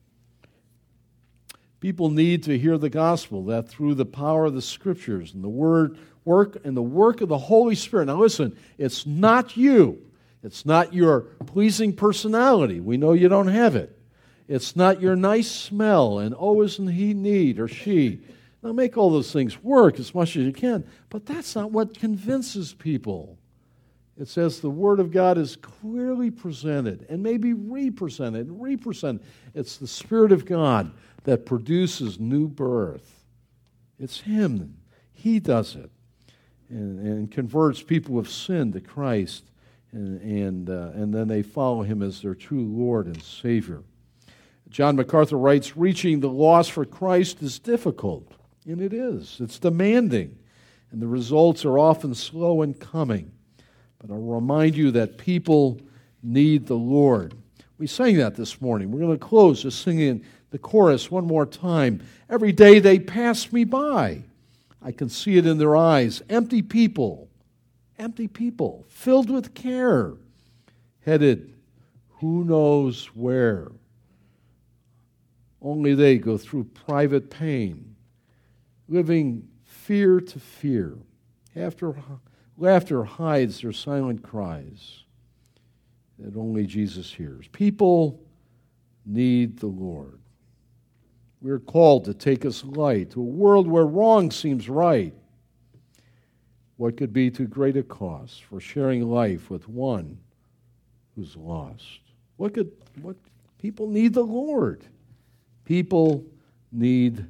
People 1.83 2.09
need 2.09 2.43
to 2.43 2.57
hear 2.57 2.77
the 2.77 2.89
gospel 2.89 3.43
that 3.43 3.67
through 3.67 3.95
the 3.95 4.05
power 4.05 4.45
of 4.45 4.53
the 4.53 4.61
scriptures 4.61 5.33
and 5.33 5.43
the 5.43 5.49
word 5.49 5.97
work 6.23 6.57
and 6.63 6.77
the 6.77 6.81
work 6.81 7.19
of 7.19 7.27
the 7.27 7.37
Holy 7.37 7.75
Spirit. 7.75 8.05
Now 8.05 8.21
listen, 8.21 8.55
it's 8.77 9.05
not 9.05 9.57
you. 9.57 10.01
It's 10.43 10.65
not 10.65 10.93
your 10.93 11.23
pleasing 11.45 11.91
personality. 11.91 12.79
We 12.79 12.95
know 12.95 13.11
you 13.11 13.27
don't 13.27 13.49
have 13.49 13.75
it. 13.75 13.99
It's 14.47 14.77
not 14.77 15.01
your 15.01 15.17
nice 15.17 15.51
smell 15.51 16.19
and 16.19 16.33
oh, 16.39 16.61
isn't 16.61 16.87
he 16.87 17.13
neat 17.13 17.59
or 17.59 17.67
she. 17.67 18.21
Now 18.61 18.71
make 18.71 18.97
all 18.97 19.09
those 19.09 19.33
things 19.33 19.61
work 19.61 19.99
as 19.99 20.15
much 20.15 20.37
as 20.37 20.45
you 20.45 20.53
can, 20.53 20.85
but 21.09 21.25
that's 21.25 21.53
not 21.53 21.71
what 21.71 21.99
convinces 21.99 22.73
people. 22.73 23.37
It 24.17 24.29
says 24.29 24.61
the 24.61 24.69
Word 24.69 25.01
of 25.01 25.11
God 25.11 25.37
is 25.37 25.57
clearly 25.57 26.31
presented 26.31 27.07
and 27.09 27.21
maybe 27.21 27.51
represented 27.51 28.47
and 28.47 28.61
represented. 28.61 29.25
It's 29.53 29.77
the 29.77 29.87
Spirit 29.87 30.31
of 30.31 30.45
God 30.45 30.93
that 31.23 31.45
produces 31.45 32.19
new 32.19 32.47
birth. 32.47 33.23
It's 33.99 34.21
Him. 34.21 34.77
He 35.11 35.39
does 35.39 35.75
it 35.75 35.89
and, 36.69 36.99
and 36.99 37.31
converts 37.31 37.81
people 37.81 38.17
of 38.17 38.29
sin 38.29 38.73
to 38.73 38.81
Christ, 38.81 39.45
and, 39.91 40.19
and, 40.21 40.69
uh, 40.69 40.91
and 40.93 41.13
then 41.13 41.27
they 41.27 41.43
follow 41.43 41.83
Him 41.83 42.01
as 42.01 42.21
their 42.21 42.35
true 42.35 42.63
Lord 42.63 43.05
and 43.05 43.21
Savior. 43.21 43.83
John 44.69 44.95
MacArthur 44.95 45.37
writes 45.37 45.77
Reaching 45.77 46.19
the 46.19 46.29
lost 46.29 46.71
for 46.71 46.85
Christ 46.85 47.41
is 47.43 47.59
difficult, 47.59 48.31
and 48.65 48.81
it 48.81 48.91
is. 48.91 49.37
It's 49.39 49.59
demanding, 49.59 50.37
and 50.91 51.01
the 51.01 51.07
results 51.07 51.63
are 51.63 51.77
often 51.77 52.15
slow 52.15 52.63
in 52.63 52.73
coming. 52.73 53.31
But 53.99 54.11
I'll 54.11 54.19
remind 54.19 54.75
you 54.75 54.91
that 54.91 55.17
people 55.17 55.79
need 56.23 56.65
the 56.65 56.75
Lord. 56.75 57.35
We 57.77 57.87
sang 57.87 58.17
that 58.17 58.35
this 58.35 58.61
morning. 58.61 58.91
We're 58.91 58.99
going 58.99 59.17
to 59.17 59.25
close 59.25 59.61
just 59.61 59.81
singing 59.81 60.25
the 60.53 60.59
chorus 60.59 61.09
one 61.09 61.25
more 61.25 61.47
time. 61.47 61.99
Every 62.29 62.51
day 62.51 62.77
they 62.77 62.99
pass 62.99 63.51
me 63.51 63.63
by. 63.63 64.21
I 64.83 64.91
can 64.91 65.09
see 65.09 65.35
it 65.37 65.47
in 65.47 65.57
their 65.57 65.75
eyes. 65.75 66.21
Empty 66.29 66.61
people, 66.61 67.27
empty 67.97 68.27
people, 68.27 68.85
filled 68.87 69.31
with 69.31 69.55
care, 69.55 70.13
headed 71.01 71.55
who 72.19 72.43
knows 72.43 73.07
where. 73.15 73.71
Only 75.59 75.95
they 75.95 76.19
go 76.19 76.37
through 76.37 76.65
private 76.65 77.31
pain, 77.31 77.95
living 78.87 79.47
fear 79.63 80.19
to 80.21 80.39
fear. 80.39 80.99
After 81.55 81.95
laughter 82.59 83.03
hides 83.05 83.61
their 83.61 83.71
silent 83.71 84.21
cries 84.21 84.99
that 86.19 86.37
only 86.37 86.67
Jesus 86.67 87.11
hears. 87.11 87.47
People 87.47 88.21
need 89.03 89.57
the 89.57 89.65
Lord. 89.65 90.19
We're 91.43 91.59
called 91.59 92.05
to 92.05 92.13
take 92.13 92.45
us 92.45 92.63
light 92.63 93.11
to 93.11 93.19
a 93.19 93.25
world 93.25 93.67
where 93.67 93.85
wrong 93.85 94.31
seems 94.31 94.69
right. 94.69 95.13
What 96.77 96.95
could 96.95 97.11
be 97.11 97.29
too 97.29 97.47
great 97.47 97.75
a 97.75 97.83
cost 97.83 98.45
for 98.45 98.61
sharing 98.61 99.09
life 99.09 99.49
with 99.49 99.67
one 99.67 100.17
who's 101.15 101.35
lost? 101.35 101.99
What 102.37 102.53
could 102.53 102.71
what 103.01 103.17
people 103.59 103.89
need 103.89 104.13
the 104.13 104.23
Lord? 104.23 104.85
People 105.65 106.23
need 106.71 107.25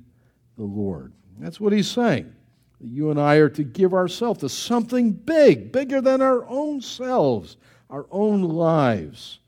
the 0.57 0.63
Lord. 0.63 1.11
That's 1.39 1.59
what 1.59 1.73
he's 1.73 1.89
saying. 1.89 2.35
You 2.79 3.09
and 3.09 3.19
I 3.19 3.35
are 3.37 3.49
to 3.49 3.63
give 3.63 3.95
ourselves 3.95 4.41
to 4.41 4.49
something 4.49 5.11
big, 5.11 5.71
bigger 5.71 6.01
than 6.01 6.21
our 6.21 6.45
own 6.47 6.81
selves, 6.81 7.57
our 7.89 8.05
own 8.11 8.43
lives. 8.43 9.39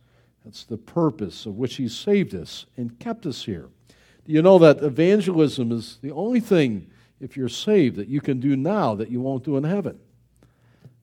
That's 0.43 0.63
the 0.63 0.77
purpose 0.77 1.45
of 1.45 1.55
which 1.55 1.75
he 1.75 1.87
saved 1.87 2.33
us 2.33 2.65
and 2.77 2.97
kept 2.97 3.27
us 3.27 3.43
here. 3.43 3.69
You 4.25 4.41
know 4.41 4.57
that 4.59 4.81
evangelism 4.81 5.71
is 5.71 5.97
the 6.01 6.11
only 6.11 6.39
thing, 6.39 6.89
if 7.19 7.37
you're 7.37 7.49
saved, 7.49 7.97
that 7.97 8.07
you 8.07 8.21
can 8.21 8.39
do 8.39 8.55
now 8.55 8.95
that 8.95 9.09
you 9.09 9.21
won't 9.21 9.43
do 9.43 9.57
in 9.57 9.63
heaven. 9.63 9.99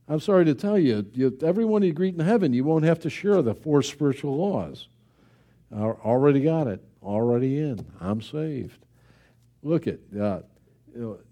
I'm 0.09 0.21
sorry 0.21 0.45
to 0.47 0.55
tell 0.55 0.79
you, 0.79 1.07
you 1.15 1.39
everyone 1.43 1.83
you 1.83 1.93
greet 1.93 2.15
in 2.15 2.21
heaven, 2.21 2.53
you 2.53 2.65
won't 2.65 2.85
have 2.85 3.01
to 3.01 3.11
share 3.11 3.41
the 3.41 3.55
four 3.55 3.83
spiritual 3.83 4.37
laws. 4.37 4.89
I 5.75 5.83
already 5.83 6.41
got 6.41 6.67
it, 6.67 6.85
already 7.03 7.61
in. 7.61 7.87
I'm 8.01 8.21
saved. 8.21 8.85
Look 9.63 9.87
at 9.87 10.01
uh, 10.21 10.41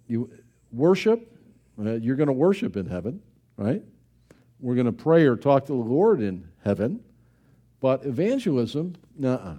you 0.06 0.30
worship. 0.72 1.36
Uh, 1.78 1.94
you're 1.94 2.16
going 2.16 2.28
to 2.28 2.32
worship 2.32 2.76
in 2.76 2.86
heaven, 2.86 3.20
right? 3.56 3.82
We're 4.60 4.74
going 4.74 4.86
to 4.86 4.92
pray 4.92 5.26
or 5.26 5.36
talk 5.36 5.66
to 5.66 5.72
the 5.72 5.78
Lord 5.78 6.20
in 6.20 6.48
heaven. 6.64 7.02
But 7.80 8.04
evangelism, 8.04 8.96
nah, 9.16 9.54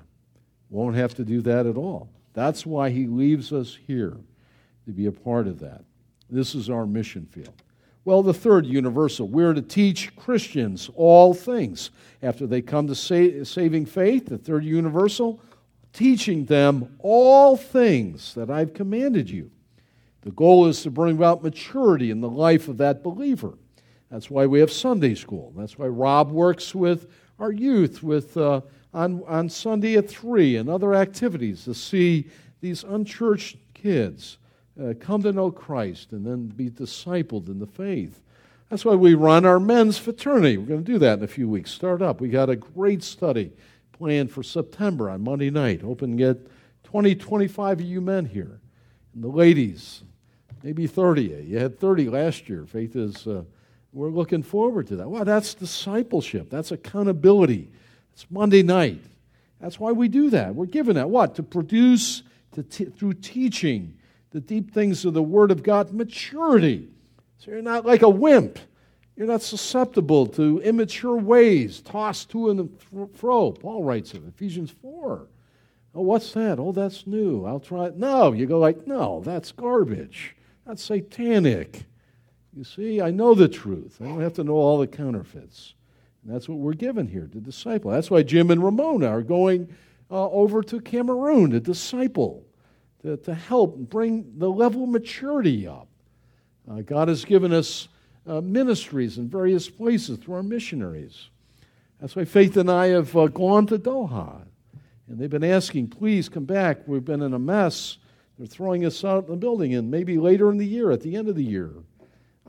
won't 0.69 0.95
have 0.95 1.15
to 1.15 1.25
do 1.25 1.41
that 1.41 1.65
at 1.65 1.75
all. 1.75 2.09
That's 2.34 2.65
why 2.65 2.89
he 2.89 3.07
leaves 3.07 3.51
us 3.51 3.77
here 3.88 4.17
to 4.86 4.91
be 4.91 5.05
a 5.05 5.11
part 5.11 5.47
of 5.47 5.59
that. 5.59 5.84
This 6.29 6.55
is 6.55 6.69
our 6.69 6.86
mission 6.86 7.25
field. 7.25 7.53
Well, 8.03 8.23
the 8.23 8.34
third 8.34 8.65
universal, 8.65 9.27
we're 9.27 9.53
to 9.53 9.61
teach 9.61 10.15
Christians 10.15 10.89
all 10.95 11.34
things. 11.34 11.91
After 12.23 12.47
they 12.47 12.61
come 12.61 12.88
to 12.88 12.95
sa- 12.95 13.43
saving 13.43 13.86
faith, 13.86 14.27
the 14.27 14.38
third 14.38 14.63
universal, 14.63 15.39
teaching 15.93 16.45
them 16.45 16.95
all 16.99 17.57
things 17.57 18.34
that 18.34 18.49
I've 18.49 18.73
commanded 18.73 19.29
you. 19.29 19.51
The 20.21 20.32
goal 20.32 20.67
is 20.67 20.82
to 20.84 20.91
bring 20.91 21.17
about 21.17 21.43
maturity 21.43 22.11
in 22.11 22.21
the 22.21 22.29
life 22.29 22.67
of 22.67 22.77
that 22.77 23.03
believer. 23.03 23.57
That's 24.09 24.29
why 24.29 24.45
we 24.45 24.59
have 24.59 24.71
Sunday 24.71 25.15
school. 25.15 25.53
That's 25.55 25.77
why 25.77 25.88
Rob 25.88 26.32
works 26.32 26.73
with 26.73 27.11
our 27.39 27.51
youth 27.51 28.03
with 28.03 28.36
uh, 28.38 28.61
on, 28.93 29.23
on 29.27 29.49
Sunday 29.49 29.95
at 29.95 30.09
3 30.09 30.57
and 30.57 30.69
other 30.69 30.93
activities 30.93 31.65
to 31.65 31.73
see 31.73 32.27
these 32.59 32.83
unchurched 32.83 33.57
kids 33.73 34.37
uh, 34.81 34.93
come 34.99 35.21
to 35.23 35.31
know 35.31 35.51
Christ 35.51 36.11
and 36.11 36.25
then 36.25 36.47
be 36.47 36.69
discipled 36.69 37.47
in 37.47 37.59
the 37.59 37.67
faith. 37.67 38.21
That's 38.69 38.85
why 38.85 38.95
we 38.95 39.15
run 39.15 39.45
our 39.45 39.59
men's 39.59 39.97
fraternity. 39.97 40.57
We're 40.57 40.67
going 40.67 40.83
to 40.83 40.91
do 40.91 40.99
that 40.99 41.19
in 41.19 41.25
a 41.25 41.27
few 41.27 41.49
weeks. 41.49 41.71
Start 41.71 42.01
up. 42.01 42.21
We 42.21 42.29
got 42.29 42.49
a 42.49 42.55
great 42.55 43.03
study 43.03 43.51
planned 43.91 44.31
for 44.31 44.43
September 44.43 45.09
on 45.09 45.23
Monday 45.23 45.49
night. 45.49 45.81
Hoping 45.81 46.11
to 46.11 46.17
get 46.17 46.47
20, 46.83 47.15
25 47.15 47.79
of 47.81 47.85
you 47.85 47.99
men 47.99 48.25
here. 48.25 48.61
And 49.13 49.23
the 49.23 49.27
ladies, 49.27 50.03
maybe 50.63 50.87
30. 50.87 51.45
You 51.45 51.57
had 51.57 51.79
30 51.79 52.09
last 52.09 52.47
year. 52.47 52.65
Faith 52.65 52.95
is, 52.95 53.27
uh, 53.27 53.43
we're 53.91 54.09
looking 54.09 54.41
forward 54.41 54.87
to 54.87 54.95
that. 54.95 55.09
Well, 55.09 55.25
that's 55.25 55.53
discipleship, 55.53 56.49
that's 56.49 56.71
accountability. 56.71 57.71
It's 58.14 58.26
Monday 58.30 58.64
night. 58.64 59.01
That's 59.59 59.80
why 59.80 59.91
we 59.91 60.07
do 60.07 60.30
that. 60.32 60.55
We're 60.55 60.66
given 60.66 60.95
that. 60.95 61.09
What? 61.09 61.36
To 61.36 61.43
produce, 61.43 62.24
to 62.53 62.64
t- 62.64 62.86
through 62.86 63.14
teaching, 63.16 63.97
the 64.32 64.39
deep 64.39 64.74
things 64.74 65.05
of 65.05 65.14
the 65.14 65.22
Word 65.24 65.51
of 65.51 65.64
God, 65.64 65.93
maturity. 65.93 66.89
So 67.38 67.51
you're 67.51 67.62
not 67.62 67.86
like 67.86 68.01
a 68.01 68.09
wimp. 68.09 68.59
You're 69.16 69.28
not 69.28 69.41
susceptible 69.41 70.26
to 70.28 70.59
immature 70.62 71.16
ways, 71.16 71.82
tossed 71.82 72.30
to 72.32 72.49
and 72.49 72.70
fro. 73.14 73.51
Paul 73.51 73.84
writes 73.84 74.14
it, 74.14 74.24
Ephesians 74.28 74.72
4. 74.82 75.28
Oh, 75.93 76.01
what's 76.01 76.32
that? 76.34 76.57
Oh, 76.59 76.72
that's 76.72 77.05
new. 77.05 77.45
I'll 77.45 77.59
try 77.59 77.86
it. 77.86 77.97
No, 77.97 78.32
you 78.32 78.45
go 78.45 78.57
like, 78.57 78.88
no, 78.88 79.22
that's 79.24 79.51
garbage. 79.51 80.36
That's 80.66 80.84
satanic. 80.84 81.84
You 82.53 82.64
see, 82.64 83.01
I 83.01 83.12
know 83.12 83.34
the 83.34 83.47
truth. 83.47 83.97
I 84.01 84.05
don't 84.05 84.22
have 84.22 84.34
to 84.34 84.43
know 84.43 84.53
all 84.53 84.80
the 84.80 84.88
counterfeits. 84.88 85.74
And 86.24 86.34
that's 86.34 86.47
what 86.47 86.59
we're 86.59 86.74
given 86.74 87.07
here 87.07 87.28
to 87.32 87.39
disciple. 87.39 87.91
That's 87.91 88.11
why 88.11 88.24
Jim 88.24 88.51
and 88.51 88.63
Ramona 88.63 89.07
are 89.07 89.24
going 89.24 89.74
uh, 90.09 90.30
over 90.30 90.61
to 90.63 90.80
Cameroon 90.80 91.51
to 91.51 91.59
disciple, 91.59 92.45
to, 93.01 93.17
to 93.17 93.34
help 93.34 93.78
bring 93.78 94.38
the 94.38 94.49
level 94.49 94.84
of 94.84 94.89
maturity 94.89 95.67
up. 95.67 95.88
Uh, 96.69 96.82
God 96.82 97.07
has 97.07 97.26
given 97.26 97.53
us 97.53 97.88
uh, 98.28 98.41
ministries 98.41 99.17
in 99.17 99.28
various 99.28 99.69
places 99.69 100.19
through 100.19 100.36
our 100.36 100.43
missionaries. 100.43 101.30
That's 101.99 102.15
why 102.15 102.26
Faith 102.26 102.57
and 102.57 102.69
I 102.69 102.88
have 102.88 103.15
uh, 103.15 103.28
gone 103.28 103.67
to 103.67 103.80
Doha. 103.80 104.41
And 105.07 105.19
they've 105.19 105.30
been 105.30 105.43
asking, 105.43 105.89
please 105.89 106.30
come 106.30 106.45
back. 106.45 106.88
We've 106.88 107.03
been 107.03 107.22
in 107.22 107.34
a 107.34 107.39
mess. 107.39 107.97
They're 108.38 108.47
throwing 108.47 108.86
us 108.86 109.03
out 109.03 109.17
of 109.17 109.28
the 109.28 109.36
building, 109.36 109.76
and 109.76 109.91
maybe 109.91 110.17
later 110.17 110.49
in 110.51 110.57
the 110.57 110.65
year, 110.65 110.91
at 110.91 111.01
the 111.01 111.15
end 111.15 111.30
of 111.30 111.36
the 111.36 111.43
year. 111.43 111.72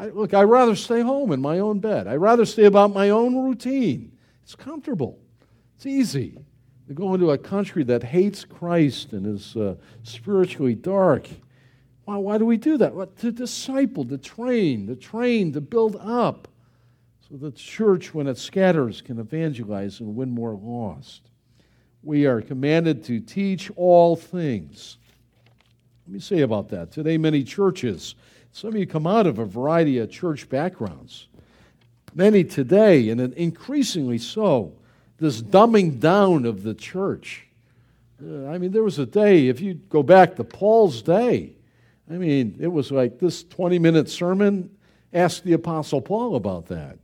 I, 0.03 0.07
look, 0.07 0.35
I'd 0.35 0.43
rather 0.43 0.75
stay 0.75 1.01
home 1.01 1.31
in 1.31 1.41
my 1.41 1.61
own 1.61 1.79
bed. 1.79 2.09
I'd 2.09 2.17
rather 2.17 2.45
stay 2.45 2.65
about 2.65 2.93
my 2.93 3.11
own 3.11 3.37
routine. 3.37 4.11
It's 4.43 4.57
comfortable, 4.57 5.21
it's 5.77 5.87
easy. 5.87 6.39
To 6.89 6.95
go 6.95 7.15
into 7.15 7.31
a 7.31 7.39
country 7.39 7.85
that 7.85 8.03
hates 8.03 8.45
Christ 8.45 9.13
and 9.13 9.25
is 9.25 9.57
uh, 9.57 9.77
spiritually 10.03 10.75
dark. 10.75 11.29
Why, 12.05 12.17
why 12.17 12.37
do 12.37 12.45
we 12.45 12.57
do 12.57 12.77
that? 12.79 13.17
To 13.19 13.31
disciple, 13.31 14.05
to 14.07 14.19
train, 14.19 14.89
to 14.89 14.97
train, 14.97 15.53
to 15.53 15.61
build 15.61 15.95
up, 15.97 16.49
so 17.21 17.37
the 17.37 17.53
church, 17.53 18.13
when 18.13 18.27
it 18.27 18.37
scatters, 18.37 19.01
can 19.01 19.21
evangelize 19.21 20.01
and 20.01 20.17
win 20.17 20.31
more 20.33 20.59
lost. 20.61 21.31
We 22.03 22.27
are 22.27 22.43
commanded 22.43 23.05
to 23.05 23.21
teach 23.21 23.71
all 23.77 24.17
things. 24.17 24.99
Let 26.09 26.15
me 26.15 26.19
say 26.19 26.41
about 26.41 26.69
that. 26.71 26.91
Today, 26.91 27.17
many 27.17 27.45
churches, 27.45 28.17
some 28.53 28.71
of 28.71 28.77
you 28.77 28.87
come 28.87 29.07
out 29.07 29.27
of 29.27 29.39
a 29.39 29.47
variety 29.47 29.99
of 29.99 30.11
church 30.11 30.49
backgrounds. 30.49 31.27
Many 32.15 32.45
today, 32.45 33.09
and 33.09 33.21
increasingly 33.35 34.19
so, 34.19 34.75
this 35.19 35.41
dumbing 35.41 35.99
down 35.99 36.45
of 36.45 36.63
the 36.63 36.75
church. 36.75 37.47
Uh, 38.23 38.47
I 38.49 38.59
mean, 38.59 38.73
there 38.73 38.83
was 38.83 38.99
a 38.99 39.07
day, 39.07 39.49
if 39.49 39.61
you 39.61 39.75
go 39.75 40.03
back 40.03 40.37
to 40.37 40.45
Paul's 40.45 41.01
day, 41.01 41.53
I 42.11 42.15
mean, 42.15 42.57
it 42.61 42.67
was 42.69 42.93
like 42.93 43.19
this 43.19 43.43
20 43.43 43.79
minute 43.79 44.11
sermon. 44.11 44.71
Ask 45.15 45.43
the 45.43 45.55
Apostle 45.55 46.03
Paul 46.03 46.37
about 46.37 46.67
that. 46.67 46.99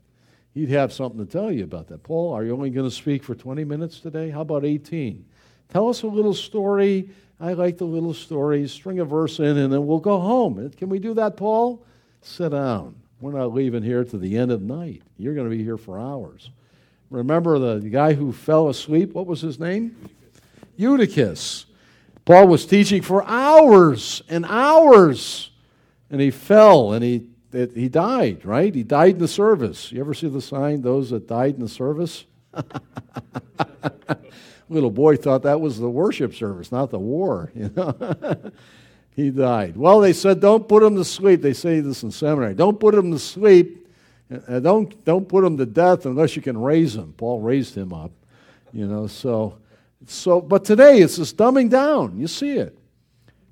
He'd 0.53 0.71
have 0.71 0.93
something 0.93 1.25
to 1.25 1.31
tell 1.31 1.51
you 1.51 1.65
about 1.65 1.89
that. 1.89 2.03
Paul, 2.03 2.35
are 2.35 2.45
you 2.45 2.53
only 2.53 2.71
going 2.71 2.89
to 2.89 2.95
speak 2.95 3.23
for 3.23 3.35
20 3.35 3.65
minutes 3.65 4.01
today? 4.01 4.29
How 4.31 4.43
about 4.43 4.65
18? 4.65 5.25
Tell 5.71 5.89
us 5.89 6.03
a 6.03 6.07
little 6.07 6.35
story. 6.35 7.11
I 7.41 7.53
like 7.53 7.79
the 7.79 7.85
little 7.85 8.14
stories. 8.14 8.73
String 8.73 8.99
a 9.01 9.05
verse 9.05 9.39
in, 9.39 9.57
and 9.57 9.73
then 9.73 9.87
we'll 9.87 9.99
go 9.99 10.19
home. 10.19 10.64
Uh, 10.64 10.71
can 10.77 10.89
we 10.89 10.99
do 10.99 11.14
that, 11.14 11.37
Paul? 11.37 11.85
Sit 12.23 12.51
down. 12.51 12.97
We're 13.21 13.33
not 13.33 13.53
leaving 13.53 13.83
here 13.83 14.05
to 14.05 14.19
the 14.19 14.37
end 14.37 14.51
of 14.51 14.66
the 14.66 14.75
night. 14.75 15.03
You're 15.16 15.35
going 15.35 15.49
to 15.49 15.57
be 15.57 15.62
here 15.62 15.77
for 15.77 15.99
hours. 15.99 16.51
Remember 17.11 17.59
the 17.59 17.89
guy 17.89 18.14
who 18.14 18.33
fell 18.33 18.69
asleep? 18.69 19.14
What 19.14 19.27
was 19.27 19.41
his 19.41 19.59
name? 19.59 19.97
Eutychus. 20.77 21.66
Paul 22.25 22.47
was 22.49 22.66
teaching 22.66 23.03
for 23.03 23.25
hours 23.25 24.23
and 24.29 24.45
hours, 24.47 25.51
and 26.11 26.21
he 26.21 26.31
fell 26.31 26.93
and 26.93 27.03
he, 27.03 27.27
he 27.51 27.89
died, 27.89 28.45
right? 28.45 28.75
He 28.75 28.83
died 28.83 29.14
in 29.14 29.19
the 29.19 29.29
service. 29.29 29.91
You 29.91 30.01
ever 30.01 30.12
see 30.12 30.29
the 30.29 30.43
sign, 30.43 30.83
those 30.83 31.11
that 31.11 31.27
died 31.27 31.55
in 31.55 31.61
the 31.61 31.69
service? 31.69 32.27
Little 34.69 34.91
boy 34.91 35.16
thought 35.16 35.43
that 35.43 35.61
was 35.61 35.79
the 35.79 35.89
worship 35.89 36.35
service, 36.35 36.71
not 36.71 36.91
the 36.91 36.99
war, 36.99 37.51
you 37.57 37.71
know. 37.75 38.53
he 39.16 39.31
died. 39.31 39.77
Well, 39.77 40.01
they 40.01 40.12
said, 40.12 40.41
don't 40.41 40.69
put 40.69 40.83
him 40.83 40.97
to 40.97 41.05
sleep. 41.05 41.43
They 41.43 41.55
say 41.55 41.81
this 41.81 42.03
in 42.03 42.11
seminary. 42.11 42.55
Don't 42.55 42.79
put 42.79 42.95
him 42.95 43.11
to 43.12 43.19
sleep. 43.19 43.89
Uh, 44.31 44.61
don't, 44.61 45.05
don't 45.05 45.27
put 45.27 45.43
him 45.43 45.57
to 45.57 45.64
death 45.64 46.05
unless 46.05 46.37
you 46.37 46.43
can 46.43 46.59
raise 46.59 46.95
him. 46.95 47.14
Paul 47.16 47.41
raised 47.41 47.75
him 47.75 47.95
up, 47.95 48.12
you 48.73 48.87
know, 48.87 49.07
so 49.07 49.59
so, 50.07 50.41
but 50.41 50.64
today 50.64 51.01
it's 51.01 51.16
just 51.16 51.37
dumbing 51.37 51.71
down. 51.71 52.19
You 52.19 52.29
see 52.29 52.53
it. 52.53 52.79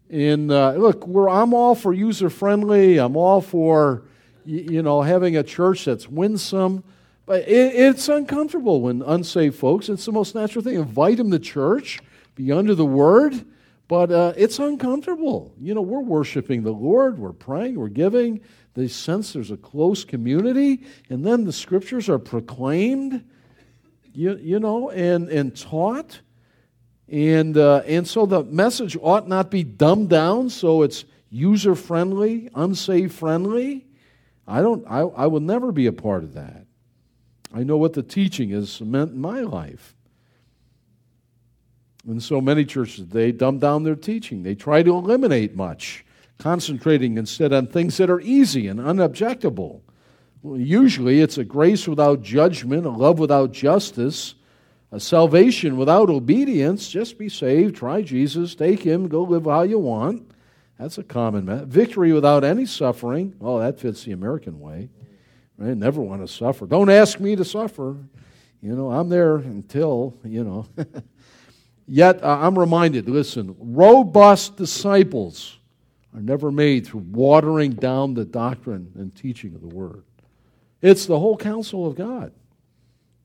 And 0.09 0.53
uh, 0.53 0.73
look, 0.73 1.05
I'm 1.05 1.53
all 1.53 1.75
for 1.75 1.93
user 1.93 2.31
friendly. 2.31 2.99
I'm 2.99 3.17
all 3.17 3.41
for 3.41 4.05
you 4.45 4.83
know 4.83 5.03
having 5.03 5.37
a 5.37 5.43
church 5.43 5.85
that's 5.85 6.09
winsome. 6.09 6.85
But 7.27 7.49
it, 7.49 7.75
it's 7.75 8.09
uncomfortable 8.09 8.81
when 8.81 9.03
unsaved 9.03 9.57
folks. 9.57 9.89
It's 9.89 10.05
the 10.05 10.13
most 10.13 10.35
natural 10.35 10.65
thing. 10.65 10.77
Invite 10.77 11.17
them 11.19 11.31
to 11.33 11.39
church, 11.39 12.01
be 12.37 12.53
under 12.53 12.75
the 12.75 12.87
Word, 12.87 13.45
but 13.89 14.11
uh, 14.11 14.33
it's 14.37 14.59
uncomfortable. 14.59 15.53
You 15.61 15.75
know, 15.75 15.83
we're 15.83 16.01
worshiping 16.01 16.63
the 16.63 16.73
Lord. 16.73 17.19
We're 17.19 17.33
praying. 17.33 17.79
We're 17.79 17.89
giving. 17.89 18.41
They 18.75 18.89
sense 18.89 19.33
there's 19.33 19.51
a 19.51 19.57
close 19.57 20.05
community, 20.05 20.85
and 21.11 21.27
then 21.27 21.45
the 21.45 21.53
Scriptures 21.53 22.09
are 22.09 22.19
proclaimed. 22.19 23.25
You, 24.13 24.37
you 24.37 24.61
know, 24.61 24.91
and 24.91 25.29
and 25.29 25.57
taught. 25.57 26.21
And, 27.09 27.57
uh, 27.57 27.83
and 27.87 28.07
so 28.07 28.27
the 28.27 28.43
message 28.43 28.97
ought 29.01 29.29
not 29.29 29.51
be 29.51 29.63
dumbed 29.63 30.11
down 30.11 30.51
so 30.51 30.83
it's 30.83 31.05
user 31.31 31.75
friendly, 31.75 32.49
unsaved 32.55 33.15
friendly. 33.15 33.87
I, 34.47 34.61
don't, 34.61 34.85
I, 34.89 35.01
I 35.01 35.27
will 35.27 35.41
never 35.41 35.71
be 35.71 35.87
a 35.87 35.93
part 35.93 36.25
of 36.25 36.35
that. 36.35 36.66
I 37.57 37.63
know 37.63 37.79
what 37.79 37.95
the 37.95 38.03
teaching 38.03 38.51
has 38.51 38.83
meant 38.83 39.13
in 39.13 39.21
my 39.21 39.41
life. 39.41 39.95
And 42.07 42.23
so 42.23 42.39
many 42.39 42.67
churches, 42.67 43.09
they 43.09 43.33
dumb 43.33 43.59
down 43.59 43.83
their 43.83 43.97
teaching. 43.97 44.43
They 44.43 44.55
try 44.55 44.83
to 44.83 44.95
eliminate 44.95 45.57
much, 45.57 46.05
concentrating 46.39 47.17
instead 47.17 47.55
on 47.55 47.67
things 47.67 47.97
that 47.97 48.11
are 48.11 48.21
easy 48.21 48.69
and 48.69 48.79
unobjectable. 48.79 49.81
Usually 50.45 51.23
it's 51.23 51.39
a 51.39 51.45
grace 51.45 51.89
without 51.89 52.21
judgment, 52.21 52.85
a 52.85 52.91
love 52.91 53.19
without 53.19 53.53
justice, 53.53 54.35
a 54.93 55.01
salvation 55.01 55.79
without 55.79 56.11
obedience, 56.11 56.91
just 56.91 57.19
be 57.19 57.31
saved, 57.31 57.77
try 57.77 58.03
Jesus, 58.03 58.55
take 58.55 58.83
Him, 58.83 59.09
go 59.09 59.23
live 59.23 59.47
how 59.47 59.63
you 59.63 59.79
want. 59.79 60.31
That's 60.79 60.99
a 60.99 61.03
common 61.03 61.47
method. 61.47 61.69
Victory 61.69 62.13
without 62.13 62.45
any 62.45 62.67
suffering. 62.67 63.35
Oh, 63.41 63.59
that 63.61 63.81
fits 63.81 64.05
the 64.05 64.13
American 64.13 64.61
way. 64.61 64.91
Right? 65.59 65.77
Never 65.77 66.01
want 66.01 66.27
to 66.27 66.29
suffer. 66.29 66.67
Don't 66.67 66.91
ask 66.91 67.19
me 67.19 67.37
to 67.37 67.45
suffer. 67.45 67.97
You 68.61 68.75
know, 68.75 68.91
I'm 68.91 69.09
there 69.09 69.37
until, 69.37 70.15
you 70.25 70.45
know. 70.45 70.67
Yet 71.89 72.23
uh, 72.23 72.39
I'm 72.41 72.59
reminded 72.59 73.09
listen, 73.09 73.55
robust 73.59 74.57
disciples 74.57 75.59
are 76.15 76.21
never 76.21 76.51
made 76.51 76.87
through 76.87 77.05
watering 77.11 77.73
down 77.73 78.15
the 78.15 78.25
doctrine 78.25 78.91
and 78.97 79.15
teaching 79.15 79.55
of 79.55 79.61
the 79.61 79.69
Word. 79.69 80.03
It's 80.83 81.07
the 81.07 81.19
whole 81.19 81.37
counsel 81.37 81.87
of 81.87 81.95
God. 81.95 82.33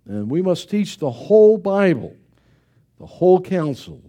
And 0.05 0.29
we 0.29 0.41
must 0.41 0.69
teach 0.69 0.97
the 0.97 1.11
whole 1.11 1.57
Bible, 1.57 2.15
the 2.99 3.05
whole 3.05 3.39
counsel 3.39 4.01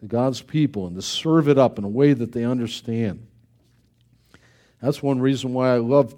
to 0.00 0.06
God's 0.06 0.42
people 0.42 0.86
and 0.86 0.96
to 0.96 1.02
serve 1.02 1.48
it 1.48 1.58
up 1.58 1.78
in 1.78 1.84
a 1.84 1.88
way 1.88 2.12
that 2.12 2.32
they 2.32 2.44
understand. 2.44 3.26
That's 4.80 5.02
one 5.02 5.20
reason 5.20 5.54
why 5.54 5.74
I 5.74 5.78
love, 5.78 6.14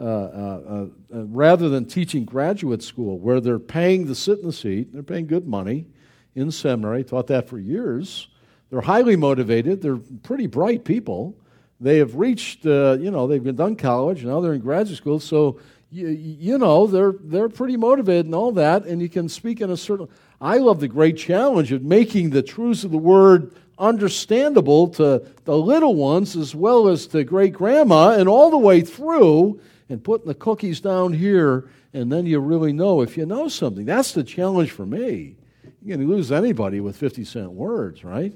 uh, 0.00 0.02
uh, 0.02 0.86
uh, 1.14 1.24
rather 1.26 1.68
than 1.68 1.84
teaching 1.84 2.24
graduate 2.24 2.82
school, 2.82 3.18
where 3.18 3.40
they're 3.40 3.58
paying 3.58 4.06
to 4.06 4.14
sit 4.14 4.38
in 4.38 4.46
the 4.46 4.52
seat, 4.52 4.92
they're 4.92 5.02
paying 5.02 5.26
good 5.26 5.46
money 5.46 5.86
in 6.34 6.50
seminary, 6.50 7.04
taught 7.04 7.26
that 7.26 7.48
for 7.48 7.58
years. 7.58 8.28
They're 8.70 8.80
highly 8.80 9.16
motivated, 9.16 9.82
they're 9.82 9.98
pretty 10.22 10.46
bright 10.46 10.84
people. 10.84 11.36
They 11.80 11.98
have 11.98 12.14
reached, 12.14 12.66
uh, 12.66 12.98
you 13.00 13.10
know, 13.10 13.26
they've 13.26 13.42
been 13.42 13.56
done 13.56 13.76
college, 13.76 14.24
now 14.24 14.40
they're 14.40 14.54
in 14.54 14.60
graduate 14.60 14.96
school, 14.96 15.20
so 15.20 15.60
you, 15.90 16.08
you 16.08 16.56
know, 16.56 16.86
they're, 16.86 17.14
they're 17.20 17.48
pretty 17.48 17.76
motivated 17.76 18.26
and 18.26 18.34
all 18.34 18.52
that, 18.52 18.84
and 18.86 19.02
you 19.02 19.08
can 19.08 19.28
speak 19.28 19.60
in 19.60 19.70
a 19.70 19.76
certain. 19.76 20.08
I 20.40 20.58
love 20.58 20.80
the 20.80 20.88
great 20.88 21.16
challenge 21.16 21.72
of 21.72 21.82
making 21.82 22.30
the 22.30 22.42
truths 22.42 22.84
of 22.84 22.90
the 22.90 22.98
word 22.98 23.54
understandable 23.78 24.88
to 24.88 25.26
the 25.44 25.56
little 25.56 25.96
ones 25.96 26.36
as 26.36 26.54
well 26.54 26.88
as 26.88 27.06
to 27.08 27.24
great 27.24 27.52
grandma 27.52 28.10
and 28.10 28.28
all 28.28 28.50
the 28.50 28.58
way 28.58 28.82
through, 28.82 29.60
and 29.90 30.02
putting 30.02 30.26
the 30.26 30.34
cookies 30.34 30.80
down 30.80 31.12
here, 31.12 31.68
and 31.92 32.10
then 32.10 32.24
you 32.24 32.40
really 32.40 32.72
know 32.72 33.02
if 33.02 33.18
you 33.18 33.26
know 33.26 33.48
something. 33.48 33.84
That's 33.84 34.12
the 34.12 34.24
challenge 34.24 34.70
for 34.70 34.86
me. 34.86 35.36
You 35.82 35.96
can 35.96 36.08
lose 36.08 36.32
anybody 36.32 36.80
with 36.80 36.96
50 36.96 37.24
cent 37.24 37.52
words, 37.52 38.02
right? 38.02 38.34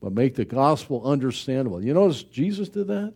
But 0.00 0.12
make 0.12 0.34
the 0.34 0.46
gospel 0.46 1.02
understandable. 1.04 1.82
You 1.82 1.92
notice 1.92 2.22
Jesus 2.22 2.70
did 2.70 2.86
that? 2.86 3.12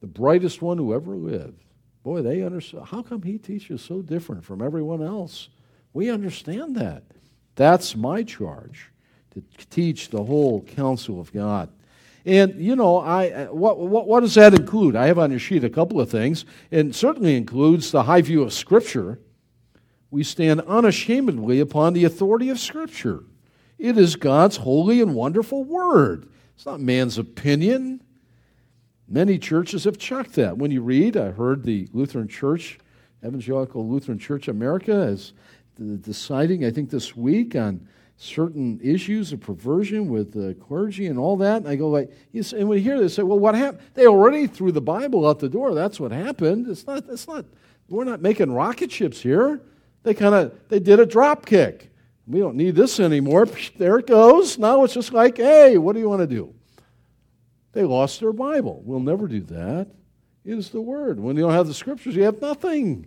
The 0.00 0.06
brightest 0.06 0.62
one 0.62 0.78
who 0.78 0.94
ever 0.94 1.16
lived 1.16 1.64
Boy, 2.08 2.22
they 2.22 2.42
understand. 2.42 2.86
How 2.86 3.02
come 3.02 3.20
he 3.20 3.36
teaches 3.36 3.82
so 3.82 4.00
different 4.00 4.42
from 4.42 4.62
everyone 4.62 5.02
else? 5.02 5.50
We 5.92 6.08
understand 6.10 6.74
that. 6.76 7.02
That's 7.54 7.94
my 7.94 8.22
charge 8.22 8.90
to 9.32 9.42
teach 9.68 10.08
the 10.08 10.24
whole 10.24 10.62
counsel 10.62 11.20
of 11.20 11.32
God. 11.34 11.68
And 12.28 12.60
you 12.60 12.76
know, 12.76 12.98
I 12.98 13.30
uh, 13.30 13.46
what, 13.46 13.78
what, 13.78 14.06
what 14.06 14.20
does 14.20 14.34
that 14.34 14.52
include? 14.52 14.94
I 14.94 15.06
have 15.06 15.18
on 15.18 15.30
your 15.30 15.40
sheet 15.40 15.64
a 15.64 15.70
couple 15.70 15.98
of 15.98 16.10
things, 16.10 16.44
and 16.70 16.94
certainly 16.94 17.36
includes 17.36 17.90
the 17.90 18.02
high 18.02 18.20
view 18.20 18.42
of 18.42 18.52
Scripture. 18.52 19.18
We 20.10 20.22
stand 20.24 20.60
unashamedly 20.60 21.58
upon 21.58 21.94
the 21.94 22.04
authority 22.04 22.50
of 22.50 22.58
Scripture. 22.58 23.24
It 23.78 23.96
is 23.96 24.14
God's 24.14 24.58
holy 24.58 25.00
and 25.00 25.14
wonderful 25.14 25.64
Word. 25.64 26.28
It's 26.54 26.66
not 26.66 26.80
man's 26.80 27.16
opinion. 27.16 28.02
Many 29.08 29.38
churches 29.38 29.84
have 29.84 29.96
chucked 29.96 30.34
that. 30.34 30.58
When 30.58 30.70
you 30.70 30.82
read, 30.82 31.16
I 31.16 31.30
heard 31.30 31.62
the 31.62 31.88
Lutheran 31.94 32.28
Church, 32.28 32.78
Evangelical 33.24 33.88
Lutheran 33.88 34.18
Church 34.18 34.48
America, 34.48 35.00
is 35.00 35.32
deciding, 35.78 36.66
I 36.66 36.72
think 36.72 36.90
this 36.90 37.16
week, 37.16 37.56
on 37.56 37.88
certain 38.20 38.80
issues 38.82 39.32
of 39.32 39.40
perversion 39.40 40.08
with 40.08 40.32
the 40.32 40.52
clergy 40.54 41.06
and 41.06 41.18
all 41.18 41.36
that. 41.36 41.58
And 41.58 41.68
I 41.68 41.76
go 41.76 41.88
like, 41.88 42.10
and 42.32 42.52
you 42.52 42.72
hear 42.72 42.98
this, 42.98 43.14
say, 43.14 43.22
well, 43.22 43.38
what 43.38 43.54
happened? 43.54 43.80
They 43.94 44.06
already 44.06 44.48
threw 44.48 44.72
the 44.72 44.80
Bible 44.80 45.26
out 45.26 45.38
the 45.38 45.48
door. 45.48 45.72
That's 45.72 46.00
what 46.00 46.10
happened. 46.10 46.68
It's 46.68 46.86
not. 46.86 47.04
It's 47.08 47.26
not. 47.28 47.46
We're 47.88 48.04
not 48.04 48.20
making 48.20 48.52
rocket 48.52 48.90
ships 48.90 49.22
here. 49.22 49.60
They 50.02 50.14
kind 50.14 50.34
of 50.34 50.68
they 50.68 50.80
did 50.80 51.00
a 51.00 51.06
drop 51.06 51.46
kick. 51.46 51.90
We 52.26 52.40
don't 52.40 52.56
need 52.56 52.74
this 52.74 53.00
anymore. 53.00 53.46
There 53.78 53.98
it 54.00 54.06
goes. 54.06 54.58
Now 54.58 54.84
it's 54.84 54.94
just 54.94 55.12
like, 55.12 55.38
hey, 55.38 55.78
what 55.78 55.94
do 55.94 56.00
you 56.00 56.08
want 56.08 56.20
to 56.20 56.26
do? 56.26 56.52
They 57.72 57.84
lost 57.84 58.20
their 58.20 58.32
Bible. 58.32 58.82
We'll 58.84 59.00
never 59.00 59.28
do 59.28 59.40
that. 59.42 59.88
It 60.44 60.58
is 60.58 60.70
the 60.70 60.80
Word. 60.80 61.20
When 61.20 61.36
you 61.36 61.42
don't 61.42 61.52
have 61.52 61.68
the 61.68 61.74
Scriptures, 61.74 62.16
you 62.16 62.24
have 62.24 62.40
nothing. 62.40 63.06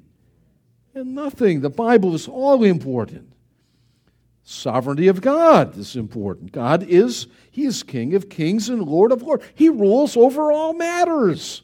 And 0.96 1.14
nothing. 1.14 1.62
The 1.62 1.70
Bible 1.70 2.16
is 2.16 2.28
all 2.28 2.64
important. 2.64 3.32
Sovereignty 4.44 5.08
of 5.08 5.22
God 5.22 5.78
is 5.78 5.96
important. 5.96 6.52
God 6.52 6.84
is, 6.84 7.28
He 7.52 7.66
is 7.66 7.84
King 7.84 8.16
of 8.16 8.30
kings 8.30 8.70
and 8.70 8.82
Lord 8.82 9.12
of 9.12 9.22
lords. 9.22 9.46
He 9.54 9.70
rules 9.70 10.18
over 10.18 10.52
all 10.52 10.74
matters. 10.74 11.62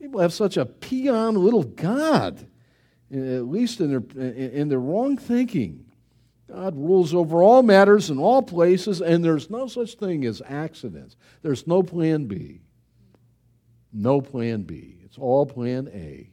People 0.00 0.20
have 0.20 0.32
such 0.32 0.56
a 0.56 0.66
peon 0.66 1.34
little 1.34 1.62
God, 1.62 2.46
at 3.12 3.46
least 3.46 3.80
in 3.80 3.90
their, 3.90 4.22
in 4.32 4.68
their 4.68 4.80
wrong 4.80 5.16
thinking. 5.16 5.84
God 6.48 6.76
rules 6.76 7.12
over 7.12 7.42
all 7.42 7.62
matters 7.62 8.08
in 8.08 8.18
all 8.18 8.42
places, 8.42 9.00
and 9.00 9.24
there's 9.24 9.50
no 9.50 9.66
such 9.66 9.94
thing 9.94 10.24
as 10.24 10.40
accidents. 10.46 11.16
There's 11.42 11.66
no 11.66 11.82
plan 11.82 12.26
B. 12.26 12.60
No 13.92 14.20
plan 14.20 14.62
B. 14.62 14.98
It's 15.04 15.18
all 15.18 15.44
plan 15.44 15.88
A. 15.92 16.30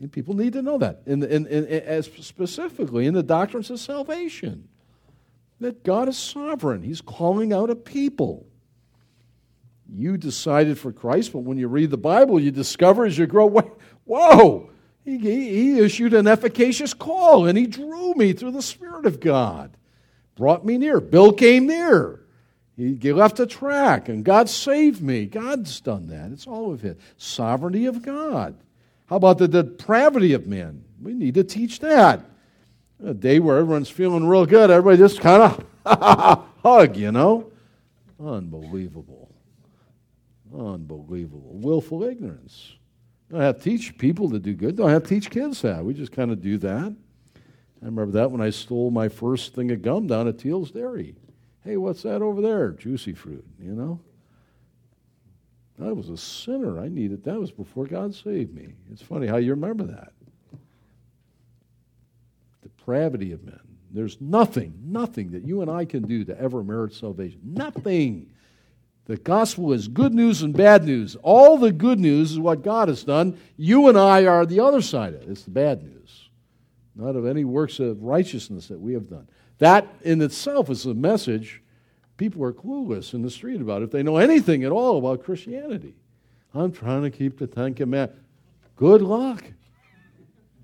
And 0.00 0.12
people 0.12 0.34
need 0.34 0.52
to 0.52 0.62
know 0.62 0.78
that, 0.78 1.02
in, 1.06 1.22
in, 1.22 1.46
in, 1.46 1.66
as 1.66 2.06
specifically 2.20 3.06
in 3.06 3.14
the 3.14 3.22
doctrines 3.22 3.70
of 3.70 3.80
salvation, 3.80 4.68
that 5.60 5.84
God 5.84 6.08
is 6.08 6.18
sovereign. 6.18 6.82
He's 6.82 7.00
calling 7.00 7.52
out 7.52 7.70
a 7.70 7.74
people. 7.74 8.46
You 9.88 10.16
decided 10.18 10.78
for 10.78 10.92
Christ, 10.92 11.32
but 11.32 11.40
when 11.40 11.56
you 11.56 11.68
read 11.68 11.90
the 11.90 11.96
Bible, 11.96 12.38
you 12.38 12.50
discover 12.50 13.06
as 13.06 13.16
you 13.16 13.26
grow, 13.26 13.48
whoa, 14.04 14.70
he, 15.04 15.18
he 15.18 15.78
issued 15.78 16.12
an 16.12 16.26
efficacious 16.26 16.92
call 16.92 17.46
and 17.46 17.56
he 17.56 17.66
drew 17.66 18.12
me 18.14 18.32
through 18.32 18.50
the 18.50 18.62
Spirit 18.62 19.06
of 19.06 19.20
God, 19.20 19.76
brought 20.34 20.66
me 20.66 20.76
near. 20.76 21.00
Bill 21.00 21.32
came 21.32 21.66
near. 21.66 22.20
He 22.76 23.12
left 23.12 23.40
a 23.40 23.46
track 23.46 24.10
and 24.10 24.22
God 24.22 24.50
saved 24.50 25.00
me. 25.00 25.24
God's 25.24 25.80
done 25.80 26.08
that. 26.08 26.30
It's 26.32 26.46
all 26.46 26.72
of 26.72 26.84
it. 26.84 27.00
Sovereignty 27.16 27.86
of 27.86 28.02
God. 28.02 28.56
How 29.06 29.16
about 29.16 29.38
the 29.38 29.48
depravity 29.48 30.32
of 30.32 30.46
men? 30.46 30.84
We 31.00 31.14
need 31.14 31.34
to 31.34 31.44
teach 31.44 31.80
that. 31.80 32.24
A 33.04 33.14
day 33.14 33.38
where 33.38 33.58
everyone's 33.58 33.90
feeling 33.90 34.26
real 34.26 34.46
good, 34.46 34.70
everybody 34.70 34.98
just 34.98 35.20
kind 35.20 35.42
of 35.84 36.44
hug, 36.62 36.96
you 36.96 37.12
know? 37.12 37.52
Unbelievable. 38.18 39.30
Unbelievable. 40.52 41.52
Willful 41.52 42.02
ignorance. 42.04 42.72
Don't 43.30 43.40
have 43.40 43.58
to 43.58 43.62
teach 43.62 43.98
people 43.98 44.30
to 44.30 44.38
do 44.38 44.54
good. 44.54 44.76
Don't 44.76 44.88
have 44.88 45.02
to 45.02 45.08
teach 45.08 45.30
kids 45.30 45.62
that. 45.62 45.84
We 45.84 45.94
just 45.94 46.12
kind 46.12 46.30
of 46.30 46.40
do 46.40 46.58
that. 46.58 46.94
I 47.82 47.84
remember 47.84 48.12
that 48.12 48.30
when 48.30 48.40
I 48.40 48.50
stole 48.50 48.90
my 48.90 49.08
first 49.08 49.54
thing 49.54 49.70
of 49.70 49.82
gum 49.82 50.06
down 50.06 50.28
at 50.28 50.38
Teal's 50.38 50.70
Dairy. 50.70 51.14
Hey, 51.62 51.76
what's 51.76 52.02
that 52.02 52.22
over 52.22 52.40
there? 52.40 52.70
Juicy 52.70 53.12
fruit, 53.12 53.44
you 53.60 53.72
know? 53.72 54.00
I 55.82 55.92
was 55.92 56.08
a 56.08 56.16
sinner. 56.16 56.80
I 56.80 56.88
needed 56.88 57.24
that 57.24 57.38
was 57.38 57.50
before 57.50 57.86
God 57.86 58.14
saved 58.14 58.54
me. 58.54 58.74
It's 58.90 59.02
funny 59.02 59.26
how 59.26 59.36
you 59.36 59.50
remember 59.50 59.84
that. 59.84 60.12
Depravity 62.62 63.32
of 63.32 63.44
men. 63.44 63.60
There's 63.90 64.20
nothing, 64.20 64.74
nothing 64.84 65.30
that 65.32 65.44
you 65.44 65.62
and 65.62 65.70
I 65.70 65.84
can 65.84 66.06
do 66.06 66.24
to 66.24 66.40
ever 66.40 66.62
merit 66.62 66.92
salvation. 66.94 67.40
Nothing. 67.44 68.30
The 69.04 69.16
gospel 69.16 69.72
is 69.72 69.86
good 69.86 70.12
news 70.12 70.42
and 70.42 70.52
bad 70.52 70.84
news. 70.84 71.16
All 71.22 71.58
the 71.58 71.72
good 71.72 72.00
news 72.00 72.32
is 72.32 72.38
what 72.38 72.62
God 72.62 72.88
has 72.88 73.04
done. 73.04 73.38
You 73.56 73.88
and 73.88 73.96
I 73.96 74.26
are 74.26 74.44
the 74.44 74.60
other 74.60 74.82
side 74.82 75.14
of 75.14 75.22
it. 75.22 75.28
It's 75.28 75.44
the 75.44 75.50
bad 75.50 75.82
news, 75.82 76.28
not 76.94 77.16
of 77.16 77.26
any 77.26 77.44
works 77.44 77.78
of 77.78 78.02
righteousness 78.02 78.68
that 78.68 78.80
we 78.80 78.94
have 78.94 79.08
done. 79.08 79.28
That 79.58 79.86
in 80.02 80.20
itself 80.20 80.68
is 80.70 80.84
a 80.86 80.94
message 80.94 81.62
people 82.16 82.42
are 82.44 82.52
clueless 82.52 83.14
in 83.14 83.22
the 83.22 83.30
street 83.30 83.60
about 83.60 83.82
if 83.82 83.90
they 83.90 84.02
know 84.02 84.16
anything 84.16 84.64
at 84.64 84.72
all 84.72 84.98
about 84.98 85.24
Christianity. 85.24 85.94
I'm 86.54 86.72
trying 86.72 87.02
to 87.02 87.10
keep 87.10 87.38
the 87.38 87.46
Ten 87.46 87.74
Commandments. 87.74 88.22
Good 88.76 89.02
luck. 89.02 89.44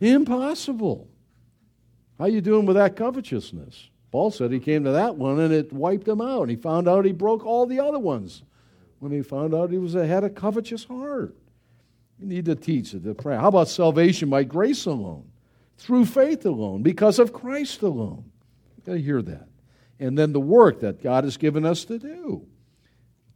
Impossible. 0.01 1.09
How 2.19 2.27
you 2.27 2.41
doing 2.41 2.67
with 2.67 2.77
that 2.77 2.97
covetousness? 2.97 3.91
Paul 4.11 4.31
said 4.31 4.53
he 4.53 4.61
came 4.61 4.85
to 4.85 4.93
that 4.93 5.17
one 5.17 5.41
and 5.41 5.53
it 5.53 5.73
wiped 5.73 6.07
him 6.07 6.21
out. 6.21 6.49
He 6.49 6.57
found 6.57 6.87
out 6.87 7.05
he 7.05 7.13
broke 7.13 7.45
all 7.45 7.67
the 7.67 7.81
other 7.81 7.99
ones 7.99 8.43
when 8.99 9.11
he 9.11 9.23
found 9.23 9.55
out 9.55 9.71
he 9.71 9.79
was 9.79 9.95
had 9.95 10.23
a 10.23 10.31
covetous 10.31 10.85
heart. 10.85 11.35
You 12.19 12.27
need 12.27 12.45
to 12.45 12.55
teach 12.55 12.95
it, 12.95 13.05
to 13.05 13.15
pray. 13.15 13.37
How 13.37 13.49
about 13.49 13.69
salvation 13.69 14.31
by 14.31 14.45
grace 14.45 14.87
alone, 14.87 15.25
through 15.79 16.07
faith 16.07 16.47
alone, 16.47 16.83
because 16.83 17.19
of 17.19 17.33
Christ 17.33 17.83
alone? 17.83 18.25
You've 18.77 18.87
got 18.87 18.93
to 18.93 19.01
hear 19.01 19.23
that. 19.23 19.49
And 19.99 20.19
then 20.19 20.33
the 20.33 20.41
work 20.41 20.81
that 20.81 21.03
God 21.03 21.25
has 21.25 21.37
given 21.37 21.65
us 21.65 21.85
to 21.85 21.99
do. 21.99 22.47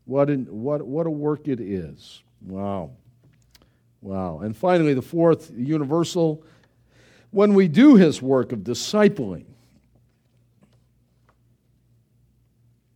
What, 0.04 0.30
in, 0.30 0.44
what, 0.46 0.82
what 0.82 1.07
a 1.07 1.11
work 1.11 1.48
it 1.48 1.61
is. 1.61 2.22
Wow. 2.40 2.92
Wow. 4.00 4.40
And 4.40 4.57
finally, 4.57 4.94
the 4.94 5.02
fourth 5.02 5.52
universal 5.57 6.44
when 7.30 7.52
we 7.52 7.68
do 7.68 7.96
his 7.96 8.22
work 8.22 8.52
of 8.52 8.61
discipling, 8.61 9.44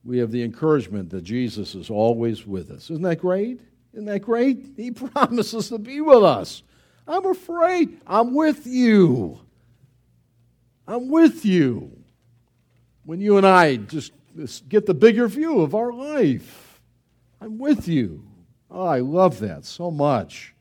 we 0.03 0.19
have 0.19 0.31
the 0.31 0.43
encouragement 0.43 1.11
that 1.11 1.23
Jesus 1.23 1.75
is 1.75 1.91
always 1.91 2.47
with 2.47 2.71
us. 2.71 2.85
Isn't 2.85 3.03
that 3.03 3.19
great? 3.19 3.61
Isn't 3.93 4.07
that 4.07 4.21
great? 4.21 4.71
He 4.77 4.91
promises 4.93 5.69
to 5.69 5.79
be 5.79 6.01
with 6.01 6.25
us. 6.25 6.63
I'm 7.07 7.27
afraid. 7.27 8.01
I'm 8.07 8.35
with 8.35 8.67
you. 8.67 9.41
I'm 10.87 11.09
with 11.09 11.45
you. 11.45 12.00
When 13.11 13.21
you 13.21 13.39
and 13.39 13.45
I 13.45 13.75
just 13.75 14.13
get 14.69 14.87
the 14.87 14.95
bigger 14.95 15.27
view 15.27 15.63
of 15.63 15.75
our 15.75 15.93
life, 15.93 16.81
I'm 17.41 17.59
with 17.59 17.89
you. 17.89 18.23
Oh, 18.71 18.87
I 18.87 19.01
love 19.01 19.41
that 19.41 19.65
so 19.65 19.91
much 19.91 20.55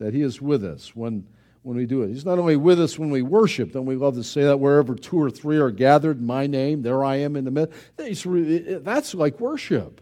that 0.00 0.12
He 0.12 0.22
is 0.22 0.42
with 0.42 0.64
us. 0.64 0.96
When 0.96 1.28
when 1.62 1.76
we 1.76 1.86
do 1.86 2.02
it. 2.02 2.08
He's 2.08 2.24
not 2.24 2.40
only 2.40 2.56
with 2.56 2.80
us 2.80 2.98
when 2.98 3.08
we 3.08 3.22
worship, 3.22 3.72
then 3.72 3.86
we 3.86 3.94
love 3.94 4.16
to 4.16 4.24
say 4.24 4.42
that 4.42 4.58
wherever 4.58 4.96
two 4.96 5.16
or 5.16 5.30
three 5.30 5.58
are 5.58 5.70
gathered 5.70 6.18
in 6.18 6.26
my 6.26 6.48
name, 6.48 6.82
there 6.82 7.04
I 7.04 7.18
am 7.18 7.36
in 7.36 7.44
the 7.44 7.52
midst. 7.52 8.84
That's 8.84 9.14
like 9.14 9.38
worship. 9.38 10.00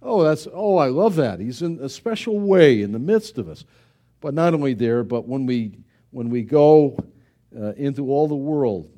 Oh, 0.00 0.22
that's 0.22 0.48
oh, 0.50 0.78
I 0.78 0.88
love 0.88 1.16
that. 1.16 1.38
He's 1.38 1.60
in 1.60 1.80
a 1.82 1.90
special 1.90 2.40
way 2.40 2.80
in 2.80 2.92
the 2.92 2.98
midst 2.98 3.36
of 3.36 3.46
us. 3.50 3.66
But 4.22 4.32
not 4.32 4.54
only 4.54 4.72
there, 4.72 5.04
but 5.04 5.28
when 5.28 5.44
we 5.44 5.80
when 6.12 6.30
we 6.30 6.44
go 6.44 6.96
uh, 7.54 7.72
into 7.72 8.10
all 8.10 8.26
the 8.26 8.34
world, 8.34 8.88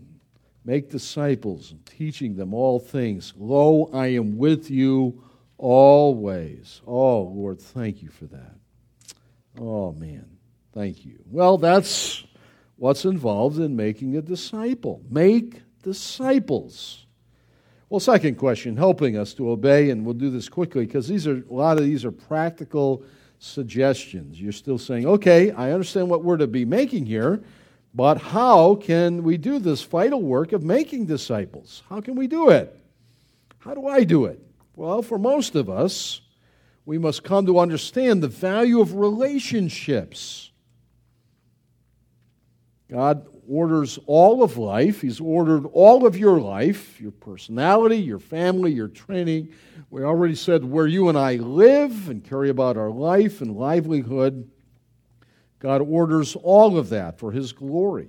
make 0.65 0.91
disciples, 0.91 1.75
teaching 1.85 2.37
them 2.37 2.55
all 2.55 2.79
things. 2.79 3.33
Lo, 3.37 3.91
I 3.93 4.09
am 4.09 4.37
with 4.37 4.71
you 4.71 5.23
always. 5.59 6.81
Oh, 6.87 7.23
Lord, 7.23 7.61
thank 7.61 8.03
you 8.03 8.11
for 8.11 8.27
that. 8.27 8.55
Oh 9.59 9.93
man. 9.93 10.27
Thank 10.73 11.05
you. 11.05 11.19
Well, 11.27 11.59
that's 11.59 12.25
what's 12.77 13.05
involved 13.05 13.59
in 13.59 13.75
making 13.75 14.17
a 14.17 14.23
disciple. 14.23 15.03
Make 15.11 15.63
disciples. 15.83 17.07
Well, 17.89 17.99
second 17.99 18.37
question, 18.37 18.77
helping 18.77 19.17
us 19.17 19.35
to 19.35 19.51
obey, 19.51 19.91
and 19.91 20.05
we'll 20.05 20.15
do 20.15 20.31
this 20.31 20.49
quickly 20.49 20.87
because 20.87 21.09
these 21.09 21.27
are 21.27 21.39
a 21.39 21.53
lot 21.53 21.77
of 21.77 21.85
these 21.85 22.05
are 22.05 22.13
practical 22.13 23.03
suggestions. 23.41 24.41
You're 24.41 24.53
still 24.53 24.79
saying, 24.79 25.07
okay, 25.07 25.51
I 25.51 25.73
understand 25.73 26.09
what 26.09 26.23
we're 26.23 26.37
to 26.37 26.47
be 26.47 26.65
making 26.65 27.07
here, 27.07 27.43
but 27.95 28.19
how 28.19 28.77
can 28.77 29.23
we 29.23 29.37
do 29.37 29.59
this 29.59 29.83
vital 29.83 30.23
work 30.23 30.53
of 30.53 30.63
making 30.63 31.07
disciples? 31.07 31.83
How 31.89 32.01
can 32.01 32.15
we 32.15 32.27
do 32.27 32.51
it? 32.51 32.77
How 33.59 33.75
do 33.75 33.87
I 33.87 34.05
do 34.05 34.27
it? 34.27 34.41
Well, 34.77 35.03
for 35.03 35.19
most 35.19 35.55
of 35.55 35.69
us, 35.69 36.21
we 36.87 36.99
must 36.99 37.25
come 37.25 37.47
to 37.47 37.59
understand 37.59 38.23
the 38.23 38.29
value 38.29 38.81
of 38.81 38.95
relationships. 38.95 40.51
God 42.89 43.27
orders 43.49 43.99
all 44.07 44.43
of 44.43 44.57
life. 44.57 45.01
He's 45.01 45.21
ordered 45.21 45.67
all 45.73 46.07
of 46.07 46.17
your 46.17 46.41
life, 46.41 47.01
your 47.01 47.11
personality, 47.11 47.99
your 47.99 48.19
family, 48.19 48.73
your 48.73 48.89
training. 48.89 49.53
We 49.91 50.05
already 50.05 50.37
said 50.37 50.65
where 50.65 50.87
you 50.87 51.09
and 51.09 51.19
I 51.19 51.35
live 51.35 52.09
and 52.09 52.25
carry 52.25 52.49
about 52.49 52.77
our 52.77 52.91
life 52.91 53.41
and 53.41 53.57
livelihood. 53.57 54.49
God 55.61 55.83
orders 55.83 56.35
all 56.37 56.77
of 56.77 56.89
that 56.89 57.19
for 57.19 57.31
His 57.31 57.53
glory. 57.53 58.09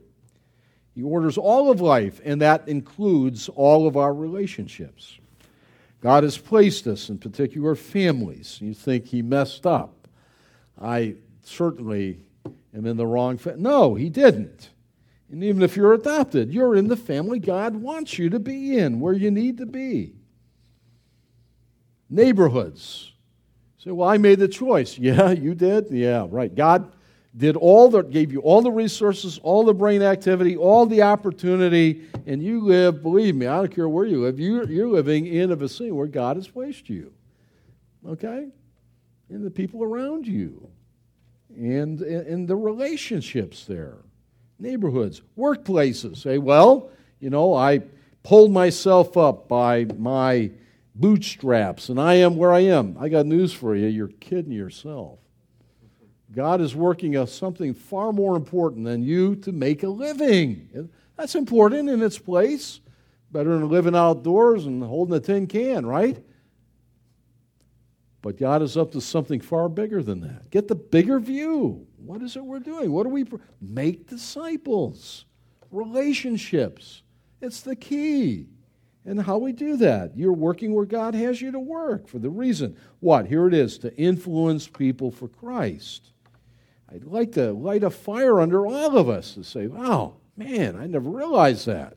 He 0.96 1.04
orders 1.04 1.38
all 1.38 1.72
of 1.72 1.80
life, 1.80 2.20
and 2.26 2.42
that 2.42 2.68
includes 2.68 3.48
all 3.50 3.88
of 3.88 3.96
our 3.96 4.14
relationships. 4.14 5.20
God 6.02 6.24
has 6.24 6.38
placed 6.38 6.88
us 6.88 7.10
in 7.10 7.20
particular 7.20 7.76
families. 7.76 8.60
You 8.60 8.74
think 8.74 9.06
He 9.06 9.22
messed 9.22 9.68
up. 9.68 10.08
I 10.82 11.16
certainly 11.44 12.26
am 12.76 12.86
in 12.86 12.98
the 12.98 13.06
wrong 13.06 13.38
family. 13.38 13.62
No, 13.62 13.96
he 13.96 14.10
didn't. 14.10 14.70
And 15.30 15.44
even 15.44 15.62
if 15.62 15.78
you're 15.78 15.94
adopted, 15.94 16.52
you're 16.52 16.76
in 16.76 16.88
the 16.88 16.98
family 16.98 17.40
God 17.40 17.76
wants 17.76 18.18
you 18.18 18.30
to 18.30 18.40
be 18.40 18.78
in, 18.78 19.00
where 19.00 19.14
you 19.14 19.32
need 19.32 19.58
to 19.60 19.66
be. 19.66 20.16
Neighborhoods. 22.10 23.14
Say, 23.78 23.92
well, 23.92 24.10
I 24.10 24.18
made 24.18 24.40
the 24.40 24.48
choice. 24.48 24.98
Yeah, 25.02 25.32
you 25.32 25.56
did? 25.56 25.88
Yeah, 25.92 26.28
right. 26.30 26.54
God 26.54 26.92
did 27.36 27.56
all 27.56 27.90
the 27.90 28.02
gave 28.02 28.32
you 28.32 28.40
all 28.42 28.62
the 28.62 28.72
resources, 28.72 29.40
all 29.44 29.64
the 29.64 29.74
brain 29.74 30.02
activity, 30.02 30.58
all 30.58 30.86
the 30.86 31.02
opportunity, 31.02 32.02
and 32.26 32.44
you 32.44 32.62
live, 32.62 33.02
believe 33.02 33.36
me, 33.36 33.48
I 33.48 33.58
don't 33.58 33.74
care 33.74 33.88
where 33.88 34.06
you 34.06 34.22
live, 34.22 34.40
you, 34.40 34.66
you're 34.66 34.90
living 34.90 35.28
in 35.28 35.52
a 35.52 35.56
vicinity 35.56 35.92
where 35.92 36.08
God 36.08 36.36
has 36.36 36.48
placed 36.48 36.90
you. 36.90 37.14
Okay? 38.08 38.50
And 39.30 39.46
the 39.46 39.52
people 39.52 39.84
around 39.84 40.28
you 40.28 40.70
and, 41.56 42.02
and 42.02 42.48
the 42.48 42.56
relationships 42.56 43.66
there, 43.66 43.98
neighborhoods, 44.60 45.22
workplaces. 45.38 46.18
Say, 46.18 46.38
well, 46.38 46.90
you 47.20 47.30
know, 47.30 47.54
I 47.54 47.82
pulled 48.24 48.52
myself 48.52 49.16
up 49.16 49.48
by 49.48 49.86
my 49.98 50.52
bootstraps 50.96 51.90
and 51.90 52.00
I 52.00 52.16
am 52.16 52.36
where 52.36 52.52
I 52.52 52.60
am. 52.62 52.98
I 53.00 53.08
got 53.08 53.26
news 53.26 53.54
for 53.54 53.76
you. 53.76 53.88
You're 53.88 54.08
kidding 54.08 54.52
yourself. 54.52 55.20
God 56.34 56.62
is 56.62 56.76
working 56.76 57.18
on 57.18 57.28
something 57.28 57.74
far 57.74 58.14
more 58.14 58.36
important 58.36 58.86
than 58.86 59.04
you 59.04 59.36
to 59.38 59.52
make 59.52 59.84
a 59.84 59.90
living. 59.90 60.90
That's 61.18 61.36
important 61.36 61.90
in 61.90 62.02
its 62.02 62.18
place. 62.18 62.80
Better 63.32 63.58
than 63.58 63.70
living 63.70 63.96
outdoors 63.96 64.66
and 64.66 64.84
holding 64.84 65.16
a 65.16 65.20
tin 65.20 65.48
can, 65.48 65.86
right? 65.86 66.22
But 68.22 68.38
God 68.38 68.62
is 68.62 68.78
up 68.78 68.92
to 68.92 69.02
something 69.02 69.42
far 69.42 69.68
bigger 69.68 70.04
than 70.04 70.22
that. 70.22 70.50
Get 70.50 70.68
the 70.68 70.76
bigger 70.76 71.20
view. 71.20 71.88
What 71.98 72.22
is 72.22 72.36
it 72.36 72.44
we're 72.44 72.60
doing? 72.60 72.92
What 72.92 73.04
do 73.04 73.10
we 73.10 73.26
make 73.62 74.08
disciples? 74.08 75.26
Relationships. 75.72 77.04
It's 77.42 77.62
the 77.62 77.76
key. 77.76 78.48
And 79.06 79.20
how 79.20 79.40
we 79.40 79.52
do 79.52 79.78
that. 79.78 80.16
You're 80.16 80.34
working 80.34 80.74
where 80.74 80.86
God 80.86 81.16
has 81.16 81.42
you 81.42 81.52
to 81.52 81.60
work 81.60 82.08
for 82.08 82.20
the 82.20 82.30
reason. 82.30 82.78
What? 83.00 83.26
Here 83.26 83.48
it 83.48 83.54
is 83.54 83.80
to 83.80 83.96
influence 83.98 84.68
people 84.68 85.10
for 85.10 85.28
Christ. 85.28 86.11
I'd 86.94 87.06
like 87.06 87.32
to 87.34 87.54
light 87.54 87.84
a 87.84 87.90
fire 87.90 88.42
under 88.42 88.68
all 88.68 88.98
of 88.98 89.08
us 89.08 89.36
and 89.36 89.46
say, 89.46 89.68
wow, 89.68 90.16
man, 90.36 90.76
I 90.76 90.88
never 90.88 91.10
realized 91.10 91.66
that. 91.68 91.94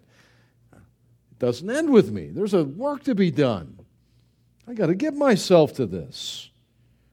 It 0.73 1.39
doesn't 1.39 1.69
end 1.69 1.91
with 1.91 2.13
me. 2.13 2.29
There's 2.29 2.55
a 2.55 2.65
work 2.65 3.03
to 3.05 3.15
be 3.15 3.31
done. 3.31 3.81
I 4.69 4.75
got 4.75 4.87
to 4.87 4.95
give 4.95 5.15
myself 5.15 5.75
to 5.75 5.87
this. 5.87 6.51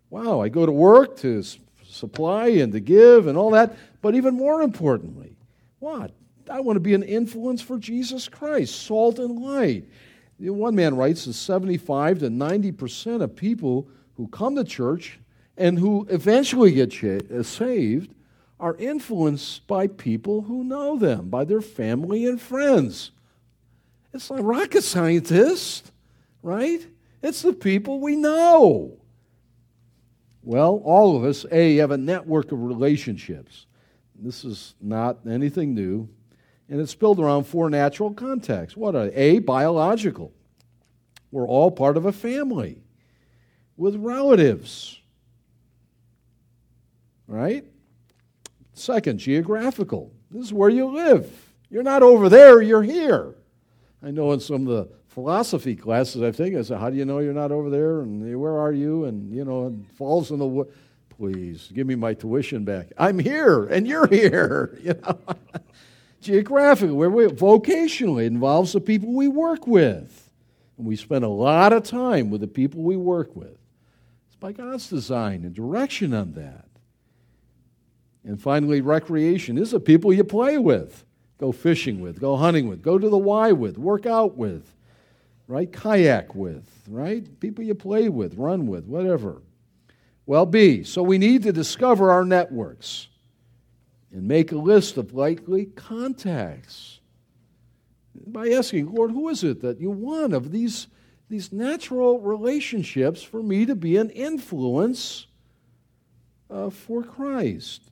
Wow, 0.10 0.42
I 0.42 0.50
go 0.50 0.66
to 0.66 0.72
work 0.72 1.18
to 1.18 1.44
supply 1.84 2.48
and 2.48 2.72
to 2.74 2.80
give 2.80 3.28
and 3.28 3.38
all 3.38 3.52
that, 3.52 3.76
but 4.02 4.16
even 4.16 4.36
more 4.36 4.62
importantly, 4.62 5.36
what? 5.80 6.12
I 6.50 6.60
want 6.60 6.76
to 6.76 6.82
be 6.82 6.94
an 6.94 7.04
influence 7.04 7.62
for 7.62 7.78
Jesus 7.78 8.28
Christ, 8.28 8.84
salt 8.84 9.20
and 9.20 9.40
light. 9.40 9.86
One 10.38 10.76
man 10.76 10.96
writes 10.96 11.26
that 11.26 11.34
75 11.34 12.20
to 12.20 12.30
90% 12.30 13.22
of 13.22 13.36
people 13.36 13.88
who 14.16 14.28
come 14.28 14.56
to 14.56 14.64
church 14.64 15.20
and 15.62 15.78
who 15.78 16.07
eventually 16.09 16.72
get 16.72 17.03
uh, 17.03 17.43
saved 17.43 18.16
are 18.59 18.76
influenced 18.78 19.68
by 19.68 19.86
people 19.86 20.41
who 20.41 20.64
know 20.64 20.97
them, 20.97 21.30
by 21.30 21.45
their 21.45 21.62
family 21.62 22.26
and 22.26 22.41
friends. 22.41 23.12
It's 24.12 24.32
like 24.32 24.41
rocket 24.43 24.84
scientists, 24.84 25.91
right? 26.41 26.86
It's 27.22 27.43
the 27.43 27.53
people 27.53 27.99
we 27.99 28.16
know. 28.16 28.97
Well, 30.41 30.82
all 30.84 31.16
of 31.16 31.24
us, 31.24 31.45
A, 31.51 31.78
have 31.78 31.91
a 31.91 31.97
network 31.97 32.51
of 32.51 32.64
relationships. 32.64 33.68
This 34.16 34.43
is 34.43 34.74
not 34.82 35.20
anything 35.30 35.76
new. 35.76 36.09
And 36.70 36.82
it's 36.82 36.95
built 36.95 37.20
around 37.20 37.43
four 37.43 37.70
natural 37.70 38.14
contexts. 38.14 38.76
What 38.76 38.95
are? 38.95 39.12
A, 39.14 39.39
biological. 39.39 40.32
We're 41.32 41.47
all 41.47 41.70
part 41.70 41.97
of 41.97 42.05
a 42.07 42.12
family 42.12 42.82
with 43.78 43.95
relatives. 43.95 45.01
Right? 47.32 47.64
Second, 48.74 49.20
geographical. 49.20 50.12
This 50.30 50.48
is 50.48 50.54
where 50.54 50.70
you 50.70 50.88
live. 50.88 51.32
You're 51.70 51.82
not 51.82 52.04
over 52.04 52.28
there, 52.28 52.62
you're 52.62 52.84
here. 52.84 53.36
I 54.04 54.12
know 54.12 54.34
in 54.34 54.42
some 54.42 54.68
of 54.68 54.74
the 54.74 54.90
philosophy 55.08 55.78
classes 55.78 56.22
I've 56.22 56.36
taken, 56.36 56.60
I 56.60 56.64
said, 56.64 56.80
How 56.80 56.90
do 56.90 56.98
you 56.98 57.06
know 57.06 57.20
you're 57.20 57.32
not 57.32 57.54
over 57.54 57.70
there? 57.70 58.02
And 58.02 58.38
where 58.38 58.58
are 58.58 58.74
you? 58.74 59.06
And, 59.06 59.34
you 59.34 59.46
know, 59.46 59.68
it 59.68 59.96
falls 59.96 60.32
in 60.32 60.40
the 60.40 60.46
wood. 60.46 60.74
Please 61.08 61.72
give 61.74 61.88
me 61.88 61.96
my 61.96 62.14
tuition 62.14 62.66
back. 62.66 62.88
I'm 62.98 63.18
here 63.18 63.66
and 63.66 63.88
you're 63.88 64.08
here. 64.08 64.78
You 64.84 64.96
know? 64.96 65.20
Geographically, 66.22 66.94
where 66.94 67.10
we, 67.10 67.28
vocationally, 67.28 68.26
involves 68.26 68.74
the 68.74 68.82
people 68.82 69.14
we 69.14 69.30
work 69.30 69.66
with. 69.66 70.30
And 70.78 70.86
we 70.86 70.98
spend 70.98 71.24
a 71.24 71.30
lot 71.30 71.72
of 71.72 71.84
time 71.84 72.30
with 72.30 72.42
the 72.42 72.48
people 72.48 72.82
we 72.82 72.98
work 72.98 73.36
with. 73.38 73.58
It's 74.28 74.36
by 74.40 74.52
God's 74.52 74.90
design 74.90 75.46
and 75.46 75.54
direction 75.56 76.14
on 76.14 76.34
that. 76.34 76.66
And 78.24 78.39
finally, 78.39 78.82
recreation 78.82 79.57
is 79.57 79.72
the 79.72 79.80
people 79.80 80.13
you 80.13 80.24
play 80.24 80.57
with, 80.57 81.05
go 81.39 81.51
fishing 81.51 82.01
with, 82.01 82.19
go 82.19 82.38
hunting 82.38 82.67
with, 82.67 82.82
go 82.82 82.99
to 82.99 83.09
the 83.09 83.17
Y 83.17 83.51
with, 83.51 83.78
work 83.78 84.05
out 84.05 84.38
with, 84.38 84.76
right? 85.47 85.72
Kayak 85.72 86.36
with, 86.36 86.69
right? 86.88 87.39
People 87.39 87.63
you 87.63 87.74
play 87.74 88.09
with, 88.09 88.36
run 88.36 88.67
with, 88.67 88.86
whatever. 88.86 89.41
Well, 90.26 90.45
B, 90.45 90.84
so 90.84 91.01
we 91.01 91.17
need 91.17 91.43
to 91.43 91.51
discover 91.51 92.11
our 92.11 92.24
networks 92.24 93.07
and 94.11 94.28
make 94.28 94.51
a 94.51 94.57
list 94.57 94.97
of 94.97 95.13
likely 95.13 95.65
contacts 95.65 96.99
by 98.28 98.49
asking, 98.49 98.93
Lord, 98.93 99.11
who 99.11 99.30
is 99.30 99.43
it 99.43 99.61
that 99.61 99.80
you 99.80 99.89
want 99.89 100.34
of 100.34 100.51
these, 100.51 100.88
these 101.30 101.51
natural 101.51 102.19
relationships 102.19 103.24
for 103.24 103.41
me 103.41 103.65
to 103.65 103.76
be 103.76 103.97
an 103.97 104.09
influence 104.11 105.28
uh, 106.49 106.69
for 106.69 107.03
Christ? 107.03 107.91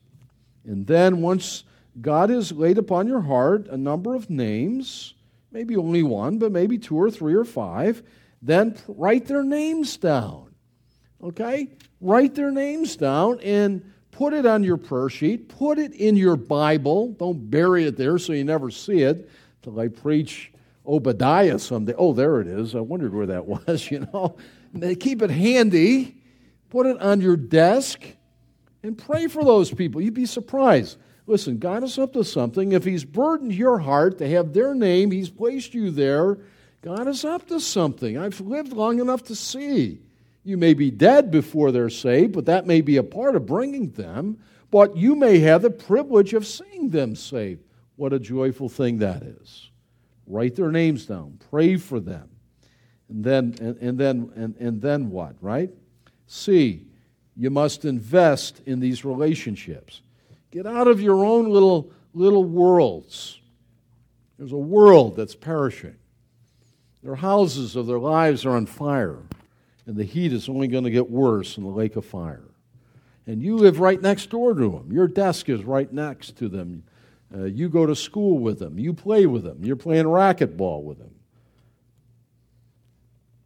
And 0.65 0.85
then 0.85 1.21
once 1.21 1.63
God 2.01 2.29
has 2.29 2.51
laid 2.51 2.77
upon 2.77 3.07
your 3.07 3.21
heart 3.21 3.67
a 3.67 3.77
number 3.77 4.15
of 4.15 4.29
names, 4.29 5.15
maybe 5.51 5.75
only 5.75 6.03
one, 6.03 6.37
but 6.37 6.51
maybe 6.51 6.77
two 6.77 6.95
or 6.95 7.09
three 7.09 7.33
or 7.33 7.45
five, 7.45 8.03
then 8.41 8.77
write 8.87 9.25
their 9.25 9.43
names 9.43 9.97
down. 9.97 10.53
Okay? 11.21 11.69
Write 12.01 12.35
their 12.35 12.51
names 12.51 12.95
down 12.95 13.39
and 13.41 13.91
put 14.11 14.33
it 14.33 14.45
on 14.45 14.63
your 14.63 14.77
prayer 14.77 15.09
sheet, 15.09 15.49
put 15.49 15.79
it 15.79 15.93
in 15.93 16.15
your 16.15 16.35
Bible. 16.35 17.13
Don't 17.13 17.49
bury 17.49 17.85
it 17.85 17.97
there 17.97 18.17
so 18.17 18.33
you 18.33 18.43
never 18.43 18.71
see 18.71 19.01
it 19.01 19.29
till 19.61 19.79
I 19.79 19.87
preach 19.87 20.51
Obadiah 20.85 21.59
someday. 21.59 21.93
Oh, 21.97 22.13
there 22.13 22.41
it 22.41 22.47
is. 22.47 22.75
I 22.75 22.79
wondered 22.79 23.13
where 23.13 23.27
that 23.27 23.45
was, 23.67 23.91
you 23.91 24.07
know. 24.13 24.37
Keep 24.99 25.23
it 25.23 25.31
handy, 25.31 26.15
put 26.69 26.85
it 26.85 27.01
on 27.01 27.21
your 27.21 27.35
desk, 27.35 28.01
and 28.83 28.97
pray 28.97 29.27
for 29.27 29.43
those 29.43 29.73
people. 29.73 30.01
You'd 30.01 30.13
be 30.13 30.25
surprised. 30.25 30.97
Listen, 31.27 31.59
God 31.59 31.83
is 31.83 31.99
up 31.99 32.13
to 32.13 32.23
something. 32.23 32.71
If 32.71 32.83
He's 32.83 33.05
burdened 33.05 33.53
your 33.53 33.79
heart 33.79 34.17
to 34.17 34.29
have 34.29 34.53
their 34.53 34.73
name, 34.73 35.11
He's 35.11 35.29
placed 35.29 35.73
you 35.73 35.91
there. 35.91 36.39
God 36.81 37.07
is 37.07 37.25
up 37.25 37.47
to 37.47 37.59
something. 37.59 38.17
I've 38.17 38.39
lived 38.39 38.73
long 38.73 38.99
enough 38.99 39.23
to 39.25 39.35
see. 39.35 39.99
You 40.43 40.57
may 40.57 40.73
be 40.73 40.89
dead 40.89 41.29
before 41.29 41.71
they're 41.71 41.89
saved, 41.89 42.33
but 42.33 42.45
that 42.45 42.65
may 42.65 42.81
be 42.81 42.97
a 42.97 43.03
part 43.03 43.35
of 43.35 43.45
bringing 43.45 43.91
them. 43.91 44.39
But 44.71 44.95
you 44.95 45.15
may 45.15 45.39
have 45.39 45.61
the 45.61 45.69
privilege 45.69 46.33
of 46.33 46.47
seeing 46.47 46.89
them 46.89 47.15
saved. 47.15 47.63
What 47.95 48.13
a 48.13 48.19
joyful 48.19 48.69
thing 48.69 48.99
that 48.99 49.23
is. 49.23 49.69
Write 50.25 50.55
their 50.55 50.71
names 50.71 51.05
down, 51.05 51.39
pray 51.49 51.75
for 51.75 51.99
them. 51.99 52.29
And 53.09 53.23
then, 53.23 53.55
and, 53.59 53.77
and 53.77 53.97
then, 53.97 54.31
and, 54.35 54.55
and 54.57 54.81
then 54.81 55.09
what, 55.09 55.35
right? 55.41 55.71
C, 56.27 56.85
you 57.39 57.49
must 57.49 57.85
invest 57.85 58.61
in 58.65 58.81
these 58.81 59.05
relationships. 59.05 60.01
Get 60.51 60.67
out 60.67 60.87
of 60.87 61.01
your 61.01 61.23
own 61.23 61.49
little, 61.49 61.91
little 62.13 62.43
worlds. 62.43 63.39
There's 64.37 64.51
a 64.51 64.57
world 64.57 65.15
that's 65.15 65.35
perishing. 65.35 65.95
Their 67.01 67.15
houses 67.15 67.77
of 67.77 67.87
their 67.87 67.97
lives 67.97 68.45
are 68.45 68.57
on 68.57 68.65
fire 68.65 69.19
and 69.89 69.97
the 69.97 70.03
heat 70.03 70.33
is 70.33 70.47
only 70.47 70.67
going 70.67 70.83
to 70.83 70.91
get 70.91 71.09
worse 71.09 71.57
in 71.57 71.63
the 71.63 71.69
lake 71.69 71.95
of 71.95 72.05
fire. 72.05 72.43
And 73.25 73.41
you 73.41 73.57
live 73.57 73.79
right 73.79 73.99
next 73.99 74.29
door 74.29 74.53
to 74.53 74.69
them. 74.69 74.91
Your 74.91 75.07
desk 75.07 75.49
is 75.49 75.63
right 75.63 75.91
next 75.91 76.35
to 76.37 76.47
them. 76.47 76.83
Uh, 77.33 77.45
you 77.45 77.69
go 77.69 77.87
to 77.87 77.95
school 77.95 78.37
with 78.37 78.59
them. 78.59 78.77
You 78.77 78.93
play 78.93 79.25
with 79.25 79.43
them. 79.43 79.63
You're 79.63 79.75
playing 79.75 80.05
racquetball 80.05 80.83
with 80.83 80.99
them. 80.99 81.15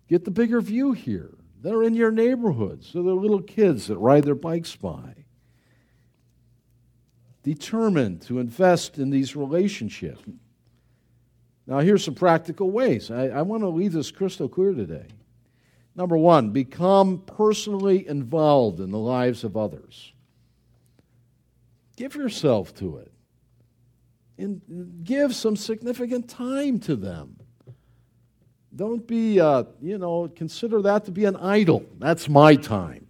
Get 0.09 0.25
the 0.25 0.31
bigger 0.31 0.59
view 0.59 0.91
here. 0.91 1.31
They're 1.63 1.83
in 1.83 1.95
your 1.95 2.11
neighborhood, 2.11 2.83
so 2.83 3.01
they're 3.01 3.13
little 3.13 3.41
kids 3.41 3.87
that 3.87 3.97
ride 3.97 4.25
their 4.25 4.35
bikes 4.35 4.75
by. 4.75 5.15
Determined 7.41 8.21
to 8.23 8.39
invest 8.39 8.99
in 8.99 9.09
these 9.09 9.33
relationships. 9.35 10.21
Now, 11.65 11.79
here's 11.79 12.03
some 12.03 12.15
practical 12.15 12.69
ways. 12.69 13.09
I, 13.09 13.27
I 13.29 13.41
want 13.43 13.63
to 13.63 13.69
leave 13.69 13.93
this 13.93 14.11
crystal 14.11 14.49
clear 14.49 14.73
today. 14.73 15.07
Number 15.95 16.17
one, 16.17 16.49
become 16.49 17.19
personally 17.19 18.05
involved 18.07 18.81
in 18.81 18.91
the 18.91 18.99
lives 18.99 19.45
of 19.45 19.55
others. 19.55 20.11
Give 21.95 22.13
yourself 22.13 22.75
to 22.75 22.97
it. 22.97 23.11
And 24.37 25.05
give 25.05 25.33
some 25.33 25.55
significant 25.55 26.27
time 26.27 26.79
to 26.81 26.97
them. 26.97 27.37
Don't 28.75 29.05
be, 29.05 29.39
uh, 29.39 29.65
you 29.81 29.97
know, 29.97 30.31
consider 30.35 30.81
that 30.81 31.05
to 31.05 31.11
be 31.11 31.25
an 31.25 31.35
idol. 31.35 31.85
That's 31.99 32.27
my 32.27 32.55
time. 32.55 33.07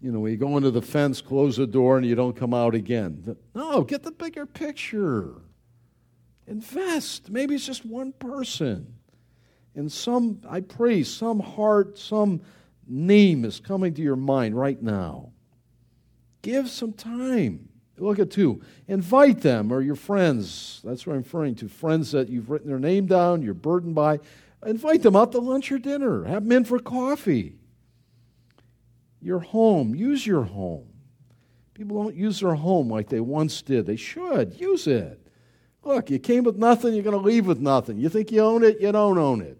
You 0.00 0.12
know, 0.12 0.20
when 0.20 0.32
you 0.32 0.38
go 0.38 0.56
into 0.56 0.70
the 0.70 0.82
fence, 0.82 1.20
close 1.20 1.56
the 1.56 1.66
door, 1.66 1.96
and 1.96 2.06
you 2.06 2.14
don't 2.14 2.36
come 2.36 2.52
out 2.52 2.74
again. 2.74 3.36
No, 3.54 3.82
get 3.82 4.02
the 4.02 4.10
bigger 4.10 4.44
picture. 4.44 5.34
Invest. 6.46 7.30
Maybe 7.30 7.54
it's 7.54 7.66
just 7.66 7.84
one 7.84 8.12
person. 8.12 8.94
And 9.74 9.90
some, 9.90 10.40
I 10.48 10.60
pray, 10.60 11.02
some 11.02 11.40
heart, 11.40 11.98
some 11.98 12.40
name 12.86 13.44
is 13.44 13.60
coming 13.60 13.94
to 13.94 14.02
your 14.02 14.16
mind 14.16 14.56
right 14.56 14.80
now. 14.80 15.30
Give 16.42 16.68
some 16.68 16.92
time. 16.92 17.68
Look 17.98 18.18
at 18.18 18.30
two. 18.30 18.62
Invite 18.88 19.40
them 19.40 19.72
or 19.72 19.80
your 19.80 19.96
friends. 19.96 20.80
That's 20.84 21.06
what 21.06 21.14
I'm 21.14 21.22
referring 21.22 21.54
to. 21.56 21.68
Friends 21.68 22.12
that 22.12 22.28
you've 22.28 22.50
written 22.50 22.68
their 22.68 22.78
name 22.78 23.06
down, 23.06 23.42
you're 23.42 23.54
burdened 23.54 23.94
by. 23.94 24.20
Invite 24.66 25.02
them 25.02 25.16
out 25.16 25.32
to 25.32 25.38
lunch 25.38 25.70
or 25.70 25.78
dinner. 25.78 26.24
Have 26.24 26.42
them 26.42 26.52
in 26.52 26.64
for 26.64 26.78
coffee. 26.78 27.56
Your 29.20 29.40
home. 29.40 29.94
Use 29.94 30.26
your 30.26 30.42
home. 30.42 30.88
People 31.74 32.02
don't 32.02 32.14
use 32.14 32.40
their 32.40 32.54
home 32.54 32.90
like 32.90 33.08
they 33.08 33.20
once 33.20 33.62
did. 33.62 33.86
They 33.86 33.96
should. 33.96 34.58
Use 34.60 34.86
it. 34.86 35.20
Look, 35.84 36.10
you 36.10 36.18
came 36.18 36.42
with 36.42 36.56
nothing, 36.56 36.94
you're 36.94 37.04
going 37.04 37.16
to 37.16 37.22
leave 37.22 37.46
with 37.46 37.60
nothing. 37.60 37.98
You 37.98 38.08
think 38.08 38.32
you 38.32 38.40
own 38.40 38.64
it, 38.64 38.80
you 38.80 38.90
don't 38.90 39.18
own 39.18 39.40
it. 39.40 39.56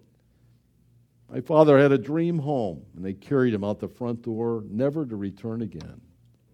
My 1.31 1.39
father 1.39 1.77
had 1.77 1.91
a 1.93 1.97
dream 1.97 2.39
home, 2.39 2.81
and 2.95 3.05
they 3.05 3.13
carried 3.13 3.53
him 3.53 3.63
out 3.63 3.79
the 3.79 3.87
front 3.87 4.23
door, 4.23 4.63
never 4.69 5.05
to 5.05 5.15
return 5.15 5.61
again. 5.61 6.01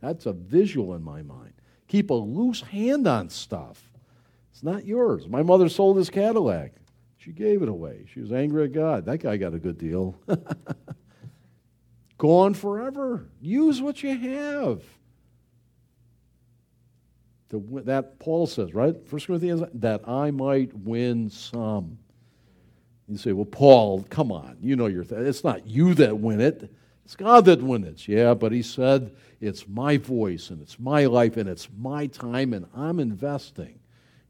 That's 0.01 0.25
a 0.25 0.33
visual 0.33 0.93
in 0.93 1.03
my 1.03 1.21
mind. 1.21 1.53
Keep 1.87 2.11
a 2.11 2.13
loose 2.13 2.61
hand 2.61 3.07
on 3.07 3.29
stuff. 3.29 3.89
It's 4.51 4.63
not 4.63 4.85
yours. 4.85 5.27
My 5.27 5.41
mother 5.41 5.69
sold 5.69 5.97
his 5.97 6.09
Cadillac. 6.09 6.73
She 7.23 7.31
gave 7.31 7.61
it 7.61 7.69
away. 7.69 8.05
She 8.13 8.19
was 8.19 8.33
angry 8.33 8.65
at 8.65 8.73
God. 8.73 9.05
That 9.05 9.19
guy 9.19 9.37
got 9.37 9.53
a 9.53 9.59
good 9.59 9.77
deal. 9.77 10.19
Gone 12.17 12.53
forever. 12.53 13.29
Use 13.39 13.81
what 13.81 14.03
you 14.03 14.17
have. 14.17 14.81
that 17.85 18.19
Paul 18.19 18.45
says, 18.45 18.73
right? 18.73 18.95
First 19.07 19.27
Corinthians, 19.27 19.63
that 19.75 20.07
I 20.07 20.31
might 20.31 20.73
win 20.73 21.29
some. 21.29 21.97
You 23.07 23.17
say, 23.17 23.31
well, 23.31 23.45
Paul, 23.45 24.05
come 24.09 24.31
on. 24.31 24.57
You 24.59 24.75
know 24.75 24.87
your 24.87 25.05
th- 25.05 25.21
It's 25.21 25.45
not 25.45 25.65
you 25.65 25.93
that 25.95 26.17
win 26.17 26.41
it. 26.41 26.73
It's 27.05 27.15
God 27.15 27.45
that 27.45 27.61
wins 27.61 27.87
it. 27.87 28.07
Yeah, 28.07 28.33
but 28.33 28.51
he 28.51 28.61
said, 28.61 29.15
it's 29.39 29.65
my 29.67 29.95
voice 29.97 30.49
and 30.49 30.61
it's 30.61 30.77
my 30.77 31.05
life 31.05 31.37
and 31.37 31.47
it's 31.47 31.69
my 31.77 32.07
time 32.07 32.53
and 32.53 32.65
I'm 32.75 32.99
investing. 32.99 33.79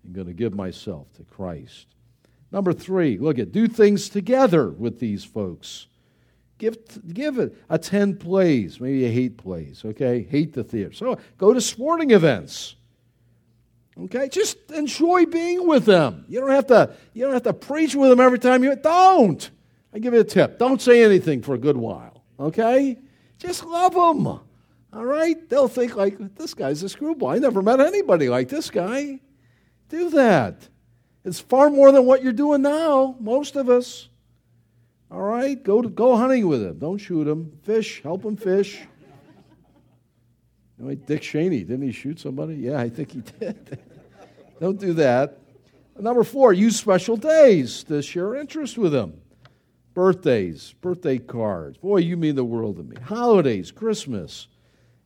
I'm 0.06 0.14
going 0.14 0.28
to 0.28 0.34
give 0.34 0.54
myself 0.54 1.12
to 1.14 1.24
Christ. 1.24 1.93
Number 2.54 2.72
three, 2.72 3.18
look 3.18 3.40
at 3.40 3.52
do 3.52 3.68
things 3.68 4.10
together 4.10 4.70
with 4.70 5.00
these 5.00 5.24
folks. 5.24 5.88
Give, 6.60 6.78
give 7.12 7.40
it, 7.40 7.58
attend 7.68 8.20
plays. 8.20 8.80
Maybe 8.80 9.00
you 9.00 9.12
hate 9.12 9.38
plays, 9.38 9.82
okay? 9.84 10.22
Hate 10.30 10.54
the 10.54 10.64
theater. 10.64 10.94
So 10.94 11.18
go 11.40 11.52
to 11.52 11.60
sporting 11.60 12.12
events. 12.12 12.76
Okay, 14.00 14.30
just 14.30 14.72
enjoy 14.72 15.26
being 15.26 15.68
with 15.68 15.86
them. 15.86 16.26
You 16.28 16.40
don't 16.40 16.52
have 16.52 16.68
to. 16.68 16.96
You 17.14 17.26
don't 17.26 17.34
have 17.34 17.44
to 17.44 17.54
preach 17.54 17.96
with 17.96 18.10
them 18.10 18.20
every 18.20 18.40
time 18.40 18.64
you 18.64 18.76
don't. 18.76 19.50
I 19.94 20.00
give 20.00 20.14
you 20.14 20.20
a 20.20 20.24
tip. 20.24 20.58
Don't 20.58 20.82
say 20.82 21.04
anything 21.04 21.42
for 21.42 21.54
a 21.54 21.60
good 21.60 21.78
while. 21.78 22.24
Okay, 22.40 22.98
just 23.38 23.66
love 23.66 23.94
them. 23.94 24.26
All 24.26 25.06
right, 25.06 25.50
they'll 25.50 25.68
think 25.68 25.96
like 25.96 26.36
this 26.36 26.54
guy's 26.54 26.82
a 26.82 26.90
screwball. 26.90 27.30
I 27.30 27.40
never 27.40 27.62
met 27.62 27.80
anybody 27.80 28.30
like 28.30 28.50
this 28.50 28.72
guy. 28.72 29.20
Do 29.90 30.10
that. 30.12 30.68
It's 31.26 31.40
far 31.40 31.70
more 31.70 31.92
than 31.92 32.06
what 32.06 32.24
you're 32.24 32.34
doing 32.34 32.62
now. 32.62 33.16
Most 33.20 33.56
of 33.56 33.70
us. 33.70 34.10
All 35.10 35.22
right, 35.22 35.62
go 35.62 35.82
to, 35.82 35.90
go 35.90 36.16
hunting 36.16 36.48
with 36.48 36.64
him. 36.64 36.80
Don't 36.80 36.98
shoot 36.98 37.28
him. 37.28 37.52
Fish. 37.64 38.02
Help 38.02 38.26
him 38.26 38.36
fish. 38.36 38.80
You 40.80 40.86
know, 40.86 40.96
Dick 40.96 41.22
Cheney, 41.22 41.64
didn't 41.64 41.84
he 41.84 41.92
shoot 41.92 42.20
somebody? 42.20 42.56
Yeah, 42.56 42.80
I 42.80 42.90
think 42.90 43.12
he 43.12 43.22
did. 43.40 43.78
Don't 44.60 44.80
do 44.80 44.94
that. 44.94 45.38
Number 46.00 46.24
four, 46.24 46.52
use 46.54 46.76
special 46.78 47.16
days 47.16 47.84
to 47.84 48.02
share 48.02 48.36
interest 48.36 48.78
with 48.78 48.92
them. 48.92 49.22
Birthdays, 49.94 50.74
birthday 50.82 51.20
cards. 51.20 51.78
Boy, 51.78 51.98
you 51.98 52.18
mean 52.18 52.36
the 52.36 52.44
world 52.44 52.78
to 52.78 52.84
me. 52.84 52.98
Holidays, 53.04 53.72
Christmas. 53.72 54.48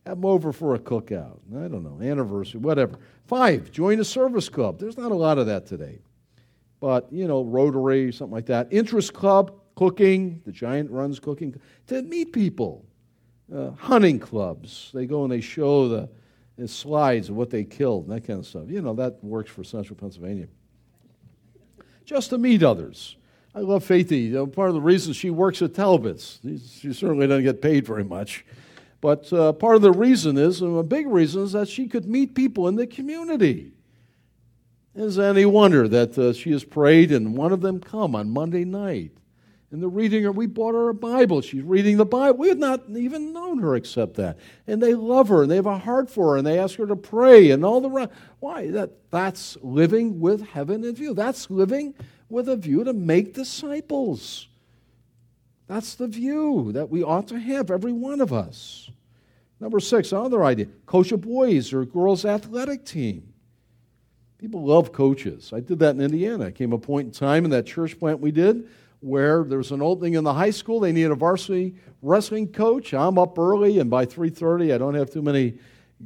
Have 0.06 0.16
them 0.16 0.24
over 0.24 0.52
for 0.52 0.74
a 0.74 0.78
cookout. 0.78 1.40
I 1.54 1.68
don't 1.68 1.84
know, 1.84 2.00
anniversary, 2.02 2.60
whatever. 2.60 2.98
Five, 3.26 3.70
join 3.70 4.00
a 4.00 4.04
service 4.04 4.48
club. 4.48 4.78
There's 4.78 4.96
not 4.96 5.12
a 5.12 5.14
lot 5.14 5.36
of 5.36 5.46
that 5.46 5.66
today. 5.66 5.98
But, 6.80 7.12
you 7.12 7.26
know, 7.26 7.44
Rotary, 7.44 8.12
something 8.12 8.34
like 8.34 8.46
that. 8.46 8.68
Interest 8.70 9.12
club, 9.12 9.52
cooking. 9.74 10.42
The 10.44 10.52
giant 10.52 10.90
runs 10.90 11.18
cooking. 11.18 11.54
To 11.88 12.02
meet 12.02 12.32
people 12.32 12.84
uh, 13.54 13.70
hunting 13.70 14.18
clubs. 14.18 14.90
They 14.94 15.06
go 15.06 15.22
and 15.24 15.32
they 15.32 15.40
show 15.40 15.88
the, 15.88 16.08
the 16.56 16.68
slides 16.68 17.28
of 17.28 17.36
what 17.36 17.50
they 17.50 17.64
killed 17.64 18.06
and 18.06 18.16
that 18.16 18.26
kind 18.26 18.38
of 18.38 18.46
stuff. 18.46 18.64
You 18.68 18.82
know, 18.82 18.94
that 18.94 19.22
works 19.24 19.50
for 19.50 19.64
central 19.64 19.96
Pennsylvania. 19.96 20.48
Just 22.04 22.30
to 22.30 22.38
meet 22.38 22.62
others. 22.62 23.16
I 23.54 23.60
love 23.60 23.86
Faithy. 23.86 24.26
You 24.26 24.32
know, 24.32 24.46
part 24.46 24.68
of 24.68 24.74
the 24.74 24.80
reason 24.80 25.12
she 25.12 25.30
works 25.30 25.62
at 25.62 25.74
Talbot's, 25.74 26.38
she 26.42 26.92
certainly 26.92 27.26
doesn't 27.26 27.44
get 27.44 27.60
paid 27.60 27.86
very 27.86 28.04
much. 28.04 28.44
But 29.00 29.32
uh, 29.32 29.52
part 29.52 29.76
of 29.76 29.82
the 29.82 29.92
reason 29.92 30.36
is, 30.36 30.60
and 30.60 30.76
a 30.78 30.82
big 30.82 31.06
reason, 31.06 31.42
is 31.42 31.52
that 31.52 31.68
she 31.68 31.86
could 31.86 32.06
meet 32.06 32.34
people 32.34 32.68
in 32.68 32.76
the 32.76 32.86
community. 32.86 33.72
Is 34.98 35.16
any 35.16 35.46
wonder 35.46 35.86
that 35.86 36.18
uh, 36.18 36.32
she 36.32 36.50
has 36.50 36.64
prayed 36.64 37.12
and 37.12 37.36
one 37.36 37.52
of 37.52 37.60
them 37.60 37.78
come 37.78 38.16
on 38.16 38.30
Monday 38.30 38.64
night? 38.64 39.12
And 39.70 39.80
they're 39.80 39.88
reading 39.88 40.24
her. 40.24 40.32
We 40.32 40.46
bought 40.46 40.74
her 40.74 40.88
a 40.88 40.94
Bible. 40.94 41.40
She's 41.40 41.62
reading 41.62 41.98
the 41.98 42.04
Bible. 42.04 42.38
We 42.38 42.48
had 42.48 42.58
not 42.58 42.82
even 42.90 43.32
known 43.32 43.60
her 43.60 43.76
except 43.76 44.14
that. 44.14 44.38
And 44.66 44.82
they 44.82 44.94
love 44.94 45.28
her 45.28 45.42
and 45.42 45.50
they 45.50 45.54
have 45.54 45.66
a 45.66 45.78
heart 45.78 46.10
for 46.10 46.32
her 46.32 46.36
and 46.38 46.44
they 46.44 46.58
ask 46.58 46.76
her 46.78 46.86
to 46.88 46.96
pray 46.96 47.52
and 47.52 47.64
all 47.64 47.80
the 47.80 47.88
rest. 47.88 48.10
Why? 48.40 48.72
That, 48.72 48.90
that's 49.12 49.56
living 49.62 50.18
with 50.18 50.48
heaven 50.48 50.82
in 50.84 50.96
view. 50.96 51.14
That's 51.14 51.48
living 51.48 51.94
with 52.28 52.48
a 52.48 52.56
view 52.56 52.82
to 52.82 52.92
make 52.92 53.34
disciples. 53.34 54.48
That's 55.68 55.94
the 55.94 56.08
view 56.08 56.72
that 56.72 56.90
we 56.90 57.04
ought 57.04 57.28
to 57.28 57.38
have, 57.38 57.70
every 57.70 57.92
one 57.92 58.20
of 58.20 58.32
us. 58.32 58.90
Number 59.60 59.78
six, 59.78 60.10
another 60.10 60.42
idea 60.42 60.66
coach 60.86 61.12
boys 61.20 61.72
or 61.72 61.84
girls 61.84 62.24
athletic 62.24 62.84
team. 62.84 63.34
People 64.38 64.64
love 64.64 64.92
coaches. 64.92 65.52
I 65.52 65.60
did 65.60 65.80
that 65.80 65.96
in 65.96 66.00
Indiana. 66.00 66.46
I 66.46 66.50
came 66.52 66.72
a 66.72 66.78
point 66.78 67.06
in 67.06 67.12
time 67.12 67.44
in 67.44 67.50
that 67.50 67.66
church 67.66 67.98
plant 67.98 68.20
we 68.20 68.30
did 68.30 68.68
where 69.00 69.44
there 69.44 69.58
was 69.58 69.70
an 69.72 69.82
opening 69.82 70.14
in 70.14 70.24
the 70.24 70.34
high 70.34 70.50
school. 70.50 70.80
They 70.80 70.92
needed 70.92 71.10
a 71.10 71.16
varsity 71.16 71.74
wrestling 72.02 72.48
coach. 72.48 72.94
I'm 72.94 73.18
up 73.18 73.38
early, 73.38 73.78
and 73.78 73.90
by 73.90 74.06
3:30, 74.06 74.72
I 74.72 74.78
don't 74.78 74.94
have 74.94 75.10
too 75.10 75.22
many 75.22 75.58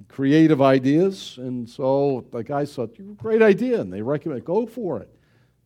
creative 0.08 0.62
ideas. 0.62 1.38
And 1.38 1.68
so 1.68 2.24
the 2.30 2.42
guys 2.42 2.74
thought, 2.74 2.96
"Great 3.18 3.42
idea," 3.42 3.80
and 3.80 3.92
they 3.92 4.02
recommend 4.02 4.44
go 4.44 4.66
for 4.66 5.00
it. 5.00 5.10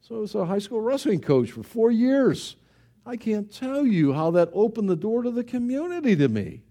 So 0.00 0.16
I 0.16 0.18
was 0.20 0.34
a 0.34 0.44
high 0.44 0.58
school 0.58 0.80
wrestling 0.80 1.20
coach 1.20 1.52
for 1.52 1.62
four 1.62 1.90
years. 1.90 2.56
I 3.04 3.16
can't 3.16 3.50
tell 3.50 3.86
you 3.86 4.12
how 4.12 4.32
that 4.32 4.50
opened 4.52 4.88
the 4.88 4.96
door 4.96 5.22
to 5.22 5.30
the 5.30 5.44
community 5.44 6.16
to 6.16 6.28
me. 6.28 6.62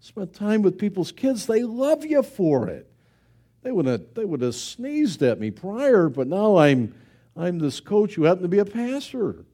Spent 0.00 0.34
time 0.34 0.60
with 0.60 0.78
people's 0.78 1.12
kids. 1.12 1.46
They 1.46 1.62
love 1.62 2.04
you 2.04 2.22
for 2.22 2.68
it. 2.68 2.89
They 3.62 3.72
would 3.72 3.86
have, 3.86 4.02
they 4.14 4.24
would 4.24 4.40
have 4.42 4.54
sneezed 4.54 5.22
at 5.22 5.38
me 5.38 5.50
prior, 5.50 6.08
but 6.08 6.26
now 6.26 6.56
I'm, 6.56 6.94
I'm 7.36 7.58
this 7.58 7.80
coach 7.80 8.14
who 8.14 8.24
happened 8.24 8.44
to 8.44 8.48
be 8.48 8.58
a 8.58 8.64
pastor. 8.64 9.44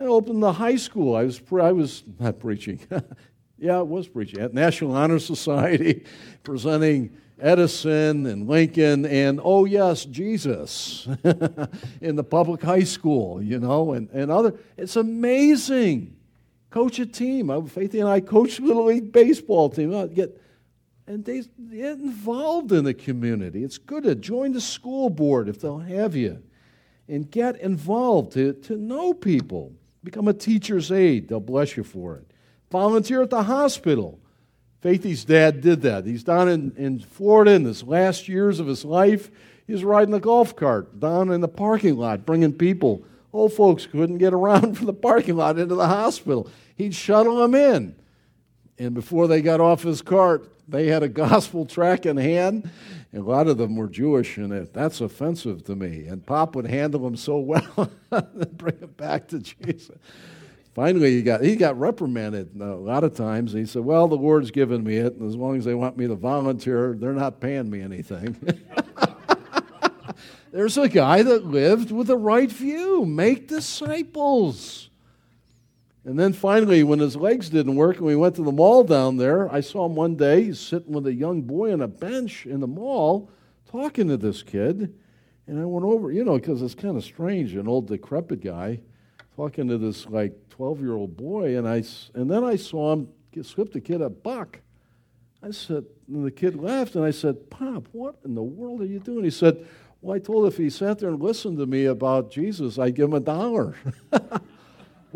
I 0.00 0.04
opened 0.04 0.42
the 0.42 0.52
high 0.52 0.76
school. 0.76 1.14
I 1.14 1.24
was, 1.24 1.40
I 1.52 1.72
was 1.72 2.02
not 2.18 2.40
preaching. 2.40 2.80
yeah, 3.58 3.78
I 3.78 3.82
was 3.82 4.08
preaching 4.08 4.40
at 4.40 4.52
National 4.52 4.94
Honor 4.94 5.18
Society, 5.18 6.04
presenting 6.42 7.16
Edison 7.38 8.26
and 8.26 8.48
Lincoln 8.48 9.04
and, 9.04 9.40
oh, 9.42 9.64
yes, 9.64 10.04
Jesus 10.06 11.06
in 12.00 12.16
the 12.16 12.24
public 12.24 12.62
high 12.62 12.84
school, 12.84 13.42
you 13.42 13.58
know, 13.58 13.92
and, 13.92 14.08
and 14.10 14.30
other. 14.30 14.54
It's 14.76 14.96
amazing. 14.96 16.16
Coach 16.70 16.98
a 16.98 17.06
team. 17.06 17.48
Faithy 17.48 18.00
and 18.00 18.08
I 18.08 18.20
coach 18.20 18.58
Little 18.58 18.86
League 18.86 19.12
baseball 19.12 19.70
team. 19.70 19.94
I 19.94 20.06
get, 20.06 20.40
and 21.06 21.24
they 21.24 21.42
get 21.70 21.98
involved 21.98 22.72
in 22.72 22.84
the 22.84 22.94
community. 22.94 23.62
It's 23.62 23.78
good 23.78 24.04
to 24.04 24.14
join 24.14 24.52
the 24.52 24.60
school 24.60 25.08
board 25.08 25.48
if 25.48 25.60
they'll 25.60 25.78
have 25.78 26.16
you 26.16 26.42
and 27.08 27.30
get 27.30 27.60
involved 27.60 28.32
to, 28.32 28.52
to 28.54 28.76
know 28.76 29.14
people. 29.14 29.72
Become 30.02 30.28
a 30.28 30.34
teacher's 30.34 30.90
aide. 30.90 31.28
They'll 31.28 31.40
bless 31.40 31.76
you 31.76 31.84
for 31.84 32.16
it. 32.16 32.30
Volunteer 32.70 33.22
at 33.22 33.30
the 33.30 33.44
hospital. 33.44 34.18
Faithy's 34.82 35.24
dad 35.24 35.60
did 35.60 35.82
that. 35.82 36.04
He's 36.04 36.24
down 36.24 36.48
in, 36.48 36.72
in 36.76 36.98
Florida 36.98 37.52
in 37.52 37.64
his 37.64 37.82
last 37.82 38.28
years 38.28 38.60
of 38.60 38.66
his 38.66 38.84
life. 38.84 39.30
He's 39.66 39.82
riding 39.82 40.14
a 40.14 40.20
golf 40.20 40.54
cart 40.54 41.00
down 41.00 41.30
in 41.30 41.40
the 41.40 41.48
parking 41.48 41.96
lot, 41.96 42.26
bringing 42.26 42.52
people. 42.52 43.04
Old 43.32 43.52
folks 43.52 43.86
couldn't 43.86 44.18
get 44.18 44.32
around 44.32 44.74
from 44.76 44.86
the 44.86 44.92
parking 44.92 45.36
lot 45.36 45.58
into 45.58 45.74
the 45.74 45.88
hospital. 45.88 46.48
He'd 46.76 46.94
shuttle 46.94 47.38
them 47.38 47.54
in. 47.54 47.96
And 48.78 48.94
before 48.94 49.26
they 49.26 49.40
got 49.40 49.60
off 49.60 49.82
his 49.82 50.02
cart, 50.02 50.52
they 50.68 50.86
had 50.88 51.02
a 51.02 51.08
gospel 51.26 51.66
track 51.66 52.06
in 52.06 52.16
hand, 52.16 52.70
and 53.12 53.22
a 53.22 53.24
lot 53.24 53.48
of 53.48 53.58
them 53.58 53.76
were 53.76 53.88
Jewish, 53.88 54.36
and 54.36 54.52
it, 54.52 54.72
that's 54.72 55.00
offensive 55.00 55.64
to 55.64 55.76
me. 55.76 56.06
And 56.06 56.24
Pop 56.24 56.56
would 56.56 56.66
handle 56.66 57.00
them 57.00 57.16
so 57.16 57.38
well, 57.40 57.90
and 58.10 58.58
bring 58.58 58.78
them 58.78 58.94
back 58.96 59.28
to 59.28 59.38
Jesus. 59.38 59.96
Finally, 60.74 61.12
he 61.12 61.22
got 61.22 61.42
he 61.42 61.56
got 61.56 61.78
reprimanded 61.78 62.50
uh, 62.60 62.64
a 62.64 62.76
lot 62.76 63.02
of 63.02 63.14
times. 63.14 63.52
He 63.52 63.64
said, 63.64 63.82
"Well, 63.82 64.08
the 64.08 64.16
Lord's 64.16 64.50
given 64.50 64.84
me 64.84 64.96
it, 64.96 65.14
and 65.14 65.26
as 65.26 65.34
long 65.34 65.56
as 65.56 65.64
they 65.64 65.74
want 65.74 65.96
me 65.96 66.06
to 66.06 66.14
volunteer, 66.14 66.94
they're 66.98 67.14
not 67.14 67.40
paying 67.40 67.70
me 67.70 67.80
anything." 67.80 68.36
There's 70.52 70.76
a 70.78 70.88
guy 70.88 71.22
that 71.22 71.46
lived 71.46 71.90
with 71.90 72.08
the 72.08 72.18
right 72.18 72.52
view: 72.52 73.06
make 73.06 73.48
disciples. 73.48 74.90
And 76.06 76.16
then 76.16 76.32
finally, 76.32 76.84
when 76.84 77.00
his 77.00 77.16
legs 77.16 77.50
didn't 77.50 77.74
work 77.74 77.96
and 77.96 78.06
we 78.06 78.14
went 78.14 78.36
to 78.36 78.44
the 78.44 78.52
mall 78.52 78.84
down 78.84 79.16
there, 79.16 79.52
I 79.52 79.60
saw 79.60 79.86
him 79.86 79.96
one 79.96 80.14
day. 80.14 80.44
He's 80.44 80.60
sitting 80.60 80.92
with 80.92 81.04
a 81.08 81.12
young 81.12 81.42
boy 81.42 81.72
on 81.72 81.82
a 81.82 81.88
bench 81.88 82.46
in 82.46 82.60
the 82.60 82.68
mall 82.68 83.28
talking 83.68 84.06
to 84.06 84.16
this 84.16 84.44
kid. 84.44 84.94
And 85.48 85.60
I 85.60 85.64
went 85.64 85.84
over, 85.84 86.12
you 86.12 86.24
know, 86.24 86.38
because 86.38 86.62
it's 86.62 86.76
kind 86.76 86.96
of 86.96 87.02
strange, 87.02 87.54
an 87.54 87.66
old 87.66 87.88
decrepit 87.88 88.40
guy 88.40 88.82
talking 89.34 89.66
to 89.66 89.78
this 89.78 90.06
like 90.06 90.32
12 90.50 90.80
year 90.80 90.94
old 90.94 91.16
boy. 91.16 91.58
And, 91.58 91.68
I, 91.68 91.82
and 92.14 92.30
then 92.30 92.44
I 92.44 92.54
saw 92.54 92.92
him 92.92 93.08
slip 93.42 93.72
the 93.72 93.80
kid 93.80 94.00
a 94.00 94.08
buck. 94.08 94.60
I 95.42 95.50
said, 95.50 95.86
and 96.06 96.24
the 96.24 96.30
kid 96.30 96.54
laughed, 96.54 96.94
and 96.94 97.04
I 97.04 97.10
said, 97.10 97.50
Pop, 97.50 97.88
what 97.90 98.14
in 98.24 98.36
the 98.36 98.42
world 98.44 98.80
are 98.80 98.86
you 98.86 99.00
doing? 99.00 99.24
He 99.24 99.30
said, 99.30 99.66
Well, 100.00 100.14
I 100.14 100.20
told 100.20 100.44
him 100.44 100.48
if 100.48 100.56
he 100.56 100.70
sat 100.70 101.00
there 101.00 101.08
and 101.08 101.20
listened 101.20 101.58
to 101.58 101.66
me 101.66 101.86
about 101.86 102.30
Jesus, 102.30 102.78
I'd 102.78 102.94
give 102.94 103.08
him 103.08 103.14
a 103.14 103.20
dollar. 103.20 103.74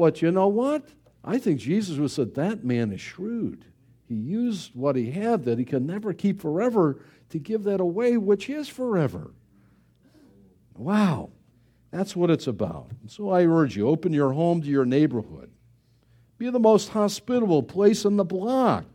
what, 0.01 0.23
you 0.23 0.33
know 0.33 0.49
what? 0.49 0.89
I 1.23 1.39
think 1.39 1.61
Jesus 1.61 1.99
would 1.99 2.11
said, 2.11 2.35
That 2.35 2.65
man 2.65 2.91
is 2.91 3.03
shrewd. 3.03 3.67
He 4.09 4.15
used 4.15 4.75
what 4.75 4.97
he 4.97 5.11
had 5.11 5.45
that 5.45 5.59
he 5.59 5.65
can 5.67 5.87
never 5.87 6.15
keep 6.15 6.41
forever 6.41 7.03
to 7.29 7.39
give 7.39 7.65
that 7.65 7.81
away, 7.81 8.17
which 8.17 8.49
is 8.49 8.67
forever. 8.67 9.33
Wow. 10.75 11.31
That's 11.91 12.17
what 12.17 12.31
it's 12.31 12.47
about. 12.47 12.93
And 13.03 13.11
so 13.11 13.29
I 13.29 13.45
urge 13.45 13.77
you 13.77 13.89
open 13.89 14.15
your 14.15 14.33
home 14.33 14.63
to 14.63 14.69
your 14.69 14.87
neighborhood. 14.87 15.51
Be 16.39 16.49
the 16.49 16.59
most 16.59 16.89
hospitable 16.89 17.63
place 17.63 18.07
on 18.07 18.17
the 18.17 18.25
block 18.25 18.87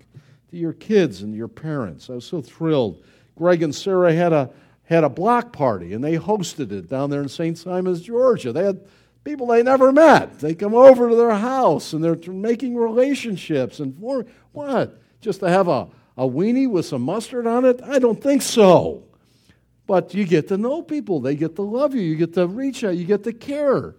to 0.50 0.58
your 0.58 0.74
kids 0.74 1.22
and 1.22 1.36
your 1.36 1.48
parents. 1.48 2.10
I 2.10 2.14
was 2.14 2.26
so 2.26 2.42
thrilled. 2.42 3.04
Greg 3.36 3.62
and 3.62 3.76
Sarah 3.76 4.14
had 4.14 4.34
a, 4.34 4.50
had 4.84 5.04
a 5.04 5.10
block 5.10 5.54
party, 5.54 5.94
and 5.94 6.04
they 6.04 6.18
hosted 6.18 6.72
it 6.72 6.90
down 6.90 7.12
there 7.12 7.22
in 7.22 7.30
St. 7.30 7.58
Simons, 7.58 8.02
Georgia. 8.02 8.52
They 8.52 8.64
had 8.64 8.82
people 9.26 9.48
they 9.48 9.64
never 9.64 9.92
met. 9.92 10.40
They 10.40 10.56
come 10.56 10.74
over 10.74 11.10
to 11.10 11.16
their 11.16 11.36
house, 11.36 11.92
and 11.92 12.02
they're 12.02 12.16
making 12.32 12.78
relationships. 12.78 13.82
And 13.82 14.00
for, 14.00 14.26
what? 14.54 15.02
Just 15.20 15.42
to 15.42 15.50
have 15.50 15.68
a, 15.68 15.90
a 16.16 16.26
weenie 16.26 16.70
with 16.70 16.86
some 16.86 17.02
mustard 17.02 17.46
on 17.46 17.66
it? 17.66 17.82
I 17.84 18.00
don't 18.00 18.22
think 18.22 18.42
so. 18.42 19.04
But 19.88 20.14
you 20.14 20.26
get 20.26 20.48
to 20.48 20.58
know 20.58 20.82
people. 20.82 21.20
They 21.20 21.36
get 21.36 21.56
to 21.58 21.62
love 21.64 21.94
you. 21.94 22.02
You 22.02 22.16
get 22.16 22.34
to 22.36 22.48
reach 22.48 22.84
out. 22.84 22.96
You 22.96 23.06
get 23.06 23.24
to 23.26 23.34
care. 23.34 23.96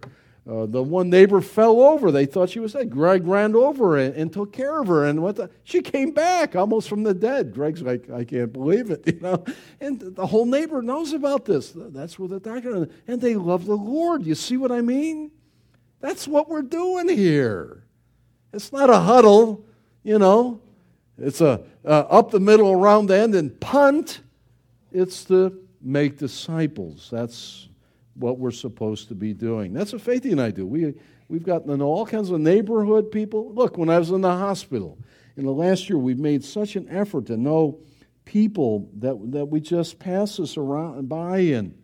Uh, 0.49 0.65
the 0.65 0.81
one 0.81 1.09
neighbor 1.09 1.41
fell 1.41 1.81
over. 1.81 2.09
They 2.09 2.25
thought 2.25 2.49
she 2.49 2.61
was 2.61 2.71
dead. 2.71 2.89
Greg 2.89 3.27
ran 3.27 3.53
over 3.53 3.97
and, 3.97 4.15
and 4.15 4.31
took 4.31 4.53
care 4.53 4.79
of 4.79 4.87
her. 4.87 5.03
And 5.05 5.21
what 5.21 5.35
the, 5.35 5.49
she 5.63 5.81
came 5.81 6.11
back 6.11 6.55
almost 6.55 6.87
from 6.87 7.03
the 7.03 7.13
dead. 7.13 7.53
Greg's 7.53 7.81
like, 7.81 8.09
I 8.09 8.23
can't 8.23 8.53
believe 8.53 8.89
it, 8.89 9.03
you 9.13 9.19
know. 9.19 9.43
And 9.81 9.99
the 9.99 10.25
whole 10.25 10.45
neighbor 10.45 10.81
knows 10.81 11.11
about 11.11 11.43
this. 11.43 11.73
That's 11.75 12.17
where 12.17 12.29
the 12.29 12.39
doctor 12.39 12.87
and 13.07 13.19
they 13.19 13.35
love 13.35 13.65
the 13.65 13.75
Lord. 13.75 14.25
You 14.25 14.35
see 14.35 14.55
what 14.55 14.71
I 14.71 14.79
mean? 14.79 15.31
That's 15.99 16.27
what 16.27 16.47
we're 16.47 16.61
doing 16.61 17.09
here. 17.09 17.83
It's 18.53 18.71
not 18.71 18.89
a 18.89 18.99
huddle, 18.99 19.65
you 20.03 20.17
know. 20.17 20.61
It's 21.17 21.41
a 21.41 21.61
up 21.83 22.31
the 22.31 22.39
middle, 22.39 22.71
around 22.71 23.07
the 23.07 23.17
end, 23.17 23.35
and 23.35 23.59
punt. 23.59 24.21
It's 24.91 25.25
to 25.25 25.59
make 25.81 26.17
disciples. 26.17 27.09
That's 27.11 27.66
what 28.17 28.39
we're 28.39 28.51
supposed 28.51 29.09
to 29.09 29.15
be 29.15 29.33
doing. 29.33 29.73
That's 29.73 29.93
what 29.93 30.01
Faithy 30.01 30.31
and 30.31 30.41
I 30.41 30.51
do. 30.51 30.65
We, 30.65 30.93
we've 31.27 31.43
gotten 31.43 31.67
to 31.67 31.77
know 31.77 31.87
all 31.87 32.05
kinds 32.05 32.29
of 32.29 32.39
neighborhood 32.39 33.11
people. 33.11 33.53
Look, 33.53 33.77
when 33.77 33.89
I 33.89 33.99
was 33.99 34.09
in 34.09 34.21
the 34.21 34.31
hospital, 34.31 34.97
in 35.35 35.45
the 35.45 35.51
last 35.51 35.89
year, 35.89 35.97
we've 35.97 36.19
made 36.19 36.43
such 36.43 36.75
an 36.75 36.87
effort 36.89 37.27
to 37.27 37.37
know 37.37 37.79
people 38.25 38.89
that, 38.97 39.15
that 39.31 39.45
we 39.45 39.59
just 39.59 39.99
pass 39.99 40.39
us 40.39 40.57
around 40.57 41.07
by 41.07 41.37
and, 41.37 41.77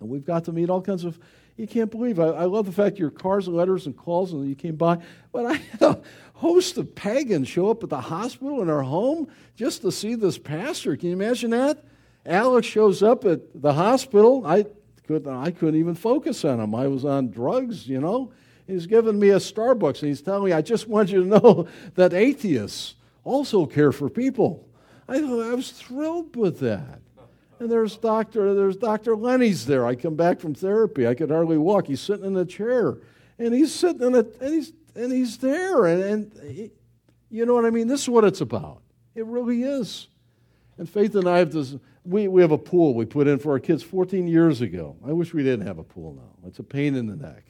and 0.00 0.08
we've 0.08 0.24
got 0.24 0.44
to 0.44 0.52
meet 0.52 0.68
all 0.68 0.82
kinds 0.82 1.04
of 1.04 1.18
you 1.56 1.66
can't 1.66 1.90
believe 1.90 2.18
I, 2.18 2.26
I 2.26 2.44
love 2.44 2.66
the 2.66 2.72
fact 2.72 2.98
your 2.98 3.10
cars 3.10 3.46
and 3.46 3.56
letters 3.56 3.86
and 3.86 3.96
calls 3.96 4.32
and 4.32 4.46
you 4.46 4.54
came 4.54 4.76
by 4.76 4.98
but 5.32 5.46
i 5.46 5.54
had 5.54 5.82
a 5.82 6.02
host 6.34 6.76
of 6.76 6.94
pagans 6.94 7.48
show 7.48 7.70
up 7.70 7.82
at 7.82 7.88
the 7.88 8.02
hospital 8.02 8.60
in 8.60 8.68
our 8.68 8.82
home 8.82 9.28
just 9.56 9.80
to 9.80 9.90
see 9.92 10.14
this 10.14 10.36
pastor 10.36 10.94
can 10.94 11.08
you 11.08 11.14
imagine 11.14 11.52
that 11.52 11.82
Alex 12.24 12.66
shows 12.66 13.02
up 13.02 13.24
at 13.24 13.40
the 13.60 13.72
hospital. 13.72 14.46
I 14.46 14.66
couldn't, 15.12 15.36
I 15.36 15.50
couldn't 15.50 15.78
even 15.78 15.94
focus 15.94 16.44
on 16.44 16.60
him. 16.60 16.74
I 16.74 16.86
was 16.88 17.04
on 17.04 17.30
drugs, 17.30 17.86
you 17.86 18.00
know. 18.00 18.32
He's 18.66 18.86
giving 18.86 19.18
me 19.18 19.30
a 19.30 19.36
Starbucks 19.36 20.00
and 20.00 20.08
he's 20.08 20.22
telling 20.22 20.44
me, 20.44 20.52
I 20.52 20.62
just 20.62 20.88
want 20.88 21.10
you 21.10 21.22
to 21.22 21.28
know 21.28 21.68
that 21.94 22.14
atheists 22.14 22.94
also 23.24 23.66
care 23.66 23.92
for 23.92 24.08
people. 24.08 24.66
I, 25.08 25.16
I 25.18 25.54
was 25.54 25.70
thrilled 25.70 26.36
with 26.36 26.60
that. 26.60 27.00
And 27.58 27.70
there's 27.70 27.96
Dr. 27.96 28.54
There's 28.54 28.76
Dr. 28.76 29.14
Lenny's 29.14 29.66
there. 29.66 29.86
I 29.86 29.94
come 29.94 30.16
back 30.16 30.40
from 30.40 30.54
therapy. 30.54 31.06
I 31.06 31.14
could 31.14 31.30
hardly 31.30 31.58
walk. 31.58 31.86
He's 31.86 32.00
sitting 32.00 32.24
in 32.24 32.36
a 32.36 32.44
chair. 32.44 32.96
And 33.38 33.54
he's 33.54 33.72
sitting 33.72 34.02
in 34.02 34.14
it, 34.16 34.36
and 34.40 34.52
he's 34.52 34.72
and 34.96 35.12
he's 35.12 35.38
there. 35.38 35.86
And, 35.86 36.02
and 36.02 36.50
he, 36.50 36.72
you 37.30 37.46
know 37.46 37.54
what 37.54 37.64
I 37.64 37.70
mean? 37.70 37.86
This 37.86 38.02
is 38.02 38.08
what 38.08 38.24
it's 38.24 38.40
about. 38.40 38.82
It 39.14 39.26
really 39.26 39.62
is. 39.62 40.08
And 40.82 40.90
Faith 40.90 41.14
and 41.14 41.28
I 41.28 41.38
have 41.38 41.52
this 41.52 41.76
we, 42.04 42.26
we 42.26 42.42
have 42.42 42.50
a 42.50 42.58
pool 42.58 42.94
we 42.94 43.04
put 43.04 43.28
in 43.28 43.38
for 43.38 43.52
our 43.52 43.60
kids 43.60 43.84
14 43.84 44.26
years 44.26 44.62
ago. 44.62 44.96
I 45.06 45.12
wish 45.12 45.32
we 45.32 45.44
didn't 45.44 45.64
have 45.64 45.78
a 45.78 45.84
pool 45.84 46.12
now. 46.14 46.48
It's 46.48 46.58
a 46.58 46.64
pain 46.64 46.96
in 46.96 47.06
the 47.06 47.14
neck. 47.14 47.44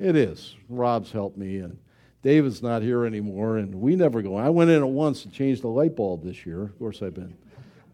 It 0.00 0.16
is. 0.16 0.56
Rob's 0.68 1.12
helped 1.12 1.36
me, 1.36 1.58
and 1.58 1.78
David's 2.22 2.64
not 2.64 2.82
here 2.82 3.04
anymore, 3.04 3.58
and 3.58 3.72
we 3.72 3.94
never 3.94 4.20
go. 4.20 4.34
I 4.34 4.48
went 4.48 4.70
in 4.70 4.82
at 4.82 4.88
once 4.88 5.24
and 5.24 5.32
changed 5.32 5.62
the 5.62 5.68
light 5.68 5.94
bulb 5.94 6.24
this 6.24 6.44
year. 6.44 6.64
Of 6.64 6.76
course, 6.80 7.02
I've 7.02 7.14
been 7.14 7.36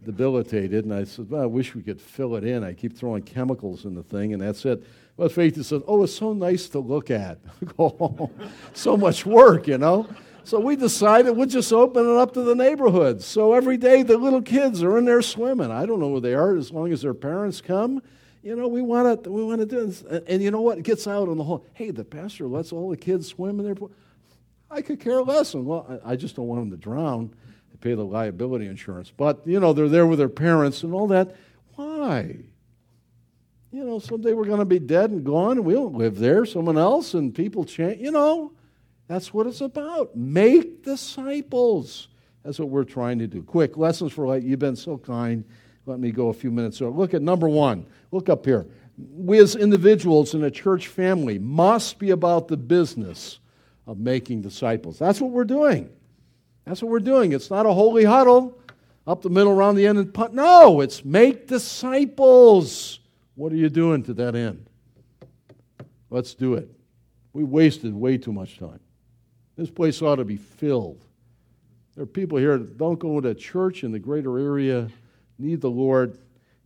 debilitated, 0.07 0.87
and 0.87 0.95
I 0.95 1.05
said, 1.05 1.29
well, 1.29 1.43
I 1.43 1.47
wish 1.47 1.75
we 1.75 1.83
could 1.83 2.01
fill 2.01 2.37
it 2.37 2.45
in. 2.45 2.65
I 2.65 2.73
keep 2.73 2.97
throwing 2.97 3.25
chemicals 3.25 3.85
in 3.85 3.95
the 3.95 4.03
thing, 4.03 4.33
and 4.33 4.41
that's 4.41 4.65
it. 4.65 4.83
But 5.19 5.33
Faith 5.33 5.63
said, 5.67 5.83
oh, 5.87 6.03
it's 6.03 6.15
so 6.15 6.33
nice 6.33 6.67
to 6.71 6.79
look 6.79 7.11
at. 7.11 7.41
so 8.73 8.97
much 8.97 9.27
work, 9.27 9.69
you 9.69 9.77
know? 9.77 10.09
So 10.45 10.59
we 10.59 10.75
decided 10.75 11.37
we'd 11.37 11.51
just 11.51 11.73
open 11.73 12.05
it 12.05 12.17
up 12.17 12.35
to 12.35 12.43
the 12.43 12.55
neighborhoods. 12.55 13.25
So 13.25 13.53
every 13.53 13.77
day 13.77 14.03
the 14.03 14.19
little 14.19 14.43
kids 14.43 14.83
are 14.83 14.99
in 14.99 15.05
there 15.05 15.23
swimming. 15.23 15.71
I 15.71 15.87
don't 15.87 16.01
know 16.01 16.09
where 16.09 16.21
they 16.21 16.35
are 16.35 16.57
as 16.57 16.73
long 16.73 16.93
as 16.93 17.03
their 17.03 17.15
parents 17.15 17.61
come. 17.61 18.03
You 18.43 18.57
know, 18.57 18.67
we 18.67 18.83
want 18.83 19.23
to 19.23 19.31
we 19.31 19.45
want 19.45 19.61
to 19.61 19.67
do 19.67 19.87
this. 19.87 20.03
And, 20.03 20.29
and, 20.29 20.43
you 20.43 20.51
know 20.51 20.61
what? 20.61 20.79
It 20.79 20.85
gets 20.85 21.07
out 21.07 21.29
on 21.29 21.39
the 21.39 21.45
whole. 21.45 21.65
Hey, 21.75 21.93
the 21.93 22.05
pastor 22.05 22.49
lets 22.49 22.73
all 22.73 22.91
the 22.91 22.97
kids 22.97 23.29
swim 23.29 23.61
in 23.61 23.67
there. 23.67 23.89
I 24.69 24.83
could 24.83 24.99
care 24.99 25.23
less. 25.23 25.55
And 25.55 25.65
well, 25.65 25.87
I, 26.05 26.13
I 26.13 26.17
just 26.17 26.35
don't 26.35 26.49
want 26.49 26.63
them 26.63 26.71
to 26.73 26.77
drown. 26.77 27.33
They 27.71 27.77
pay 27.81 27.95
the 27.95 28.05
liability 28.05 28.67
insurance. 28.67 29.13
But 29.17 29.47
you 29.47 29.61
know, 29.61 29.73
they're 29.73 29.89
there 29.89 30.09
with 30.09 30.19
their 30.19 30.29
parents 30.29 30.83
and 30.83 30.93
all 30.93 31.07
that. 31.09 31.37
Why? 31.77 32.39
You 33.71 33.85
know, 33.85 34.01
someday 34.01 34.33
we're 34.33 34.45
going 34.45 34.59
to 34.59 34.65
be 34.65 34.81
dead 34.81 35.11
and 35.11 35.25
gone, 35.25 35.53
and 35.53 35.65
we 35.65 35.75
don't 35.75 35.95
live 35.95 36.19
there. 36.19 36.45
Someone 36.45 36.77
else, 36.77 37.15
and 37.15 37.33
people 37.33 37.65
change. 37.65 38.01
You 38.01 38.11
know. 38.11 38.53
That's 39.13 39.35
what 39.35 39.47
it's 39.47 39.61
about. 39.61 40.17
Make 40.17 40.85
disciples. 40.85 42.09
That's 42.43 42.59
what 42.59 42.71
we're 42.71 42.85
trying 42.85 43.19
to 43.19 43.27
do. 43.27 43.43
Quick 43.43 43.77
lessons 43.77 44.11
for 44.11 44.27
life. 44.27 44.43
You've 44.43 44.59
been 44.59 44.75
so 44.75 44.97
kind. 44.97 45.45
Let 45.85 46.01
me 46.01 46.13
go 46.13 46.29
a 46.29 46.33
few 46.33 46.51
minutes. 46.51 46.81
Look 46.81 47.13
at 47.13 47.21
number 47.21 47.47
one. 47.47 47.85
Look 48.11 48.31
up 48.31 48.47
here. 48.47 48.65
We 48.97 49.39
as 49.39 49.55
individuals 49.55 50.33
in 50.33 50.43
a 50.45 50.51
church 50.51 50.89
family 50.89 51.39
must 51.39 51.99
be 51.99 52.09
about 52.09 52.49
the 52.49 52.57
business 52.57 53.39
of 53.87 53.99
making 53.99 54.41
disciples. 54.41 54.99
That's 54.99 55.21
what 55.21 55.31
we're 55.31 55.45
doing. 55.45 55.91
That's 56.65 56.81
what 56.83 56.91
we're 56.91 57.01
doing. 57.01 57.33
It's 57.33 57.51
not 57.51 57.67
a 57.67 57.73
holy 57.75 58.05
huddle 58.05 58.59
up 59.07 59.21
the 59.21 59.29
middle, 59.29 59.53
around 59.53 59.75
the 59.75 59.87
end, 59.87 59.99
and 59.99 60.15
put. 60.15 60.33
No, 60.33 60.81
it's 60.81 61.05
make 61.05 61.49
disciples. 61.49 62.99
What 63.35 63.53
are 63.53 63.57
you 63.57 63.69
doing 63.69 64.05
to 64.05 64.15
that 64.15 64.35
end? 64.35 64.71
Let's 66.09 66.33
do 66.33 66.55
it. 66.55 66.71
We 67.35 67.45
wasted 67.45 67.93
way 67.93 68.17
too 68.17 68.33
much 68.33 68.59
time. 68.59 68.81
This 69.63 69.71
place 69.71 70.03
ought 70.03 70.17
to 70.17 70.25
be 70.25 70.39
filled. 70.39 71.05
There 71.95 72.03
are 72.03 72.07
people 72.07 72.37
here 72.37 72.59
that 72.59 72.79
don't 72.79 72.99
go 72.99 73.21
to 73.21 73.33
church 73.33 73.85
in 73.85 73.93
the 73.93 74.01
greater 74.01 74.37
area, 74.37 74.89
need 75.39 75.61
the 75.61 75.71
Lord, 75.71 76.19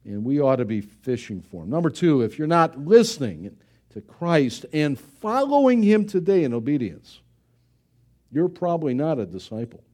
and 0.06 0.24
we 0.24 0.40
ought 0.40 0.56
to 0.56 0.64
be 0.64 0.80
fishing 0.80 1.42
for 1.42 1.64
Him. 1.64 1.68
Number 1.68 1.90
two, 1.90 2.22
if 2.22 2.38
you're 2.38 2.48
not 2.48 2.78
listening 2.78 3.54
to 3.90 4.00
Christ 4.00 4.64
and 4.72 4.98
following 4.98 5.82
Him 5.82 6.06
today 6.06 6.44
in 6.44 6.54
obedience, 6.54 7.20
you're 8.32 8.48
probably 8.48 8.94
not 8.94 9.18
a 9.18 9.26
disciple. 9.26 9.84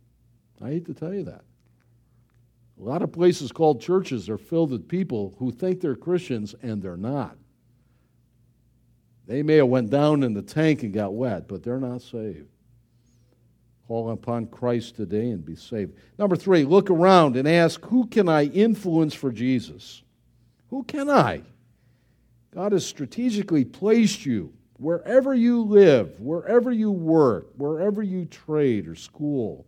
I 0.62 0.68
hate 0.68 0.86
to 0.86 0.94
tell 0.94 1.12
you 1.12 1.24
that. 1.24 1.42
A 2.80 2.84
lot 2.84 3.02
of 3.02 3.10
places 3.10 3.50
called 3.50 3.80
churches 3.80 4.28
are 4.28 4.38
filled 4.38 4.70
with 4.70 4.86
people 4.86 5.34
who 5.40 5.50
think 5.50 5.80
they're 5.80 5.96
Christians 5.96 6.54
and 6.62 6.80
they're 6.80 6.96
not. 6.96 7.36
They 9.26 9.42
may 9.42 9.56
have 9.56 9.66
went 9.66 9.90
down 9.90 10.22
in 10.22 10.34
the 10.34 10.42
tank 10.42 10.84
and 10.84 10.94
got 10.94 11.14
wet, 11.14 11.48
but 11.48 11.64
they're 11.64 11.80
not 11.80 12.00
saved. 12.02 12.51
Call 13.88 14.10
upon 14.10 14.46
Christ 14.46 14.96
today 14.96 15.30
and 15.30 15.44
be 15.44 15.56
saved. 15.56 15.94
Number 16.18 16.36
three, 16.36 16.64
look 16.64 16.88
around 16.88 17.36
and 17.36 17.46
ask, 17.46 17.84
who 17.86 18.06
can 18.06 18.28
I 18.28 18.44
influence 18.44 19.12
for 19.12 19.30
Jesus? 19.30 20.02
Who 20.70 20.84
can 20.84 21.10
I? 21.10 21.42
God 22.54 22.72
has 22.72 22.86
strategically 22.86 23.64
placed 23.64 24.24
you 24.24 24.52
wherever 24.78 25.34
you 25.34 25.62
live, 25.62 26.18
wherever 26.20 26.70
you 26.70 26.90
work, 26.90 27.48
wherever 27.56 28.02
you 28.02 28.24
trade 28.26 28.88
or 28.88 28.94
school. 28.94 29.66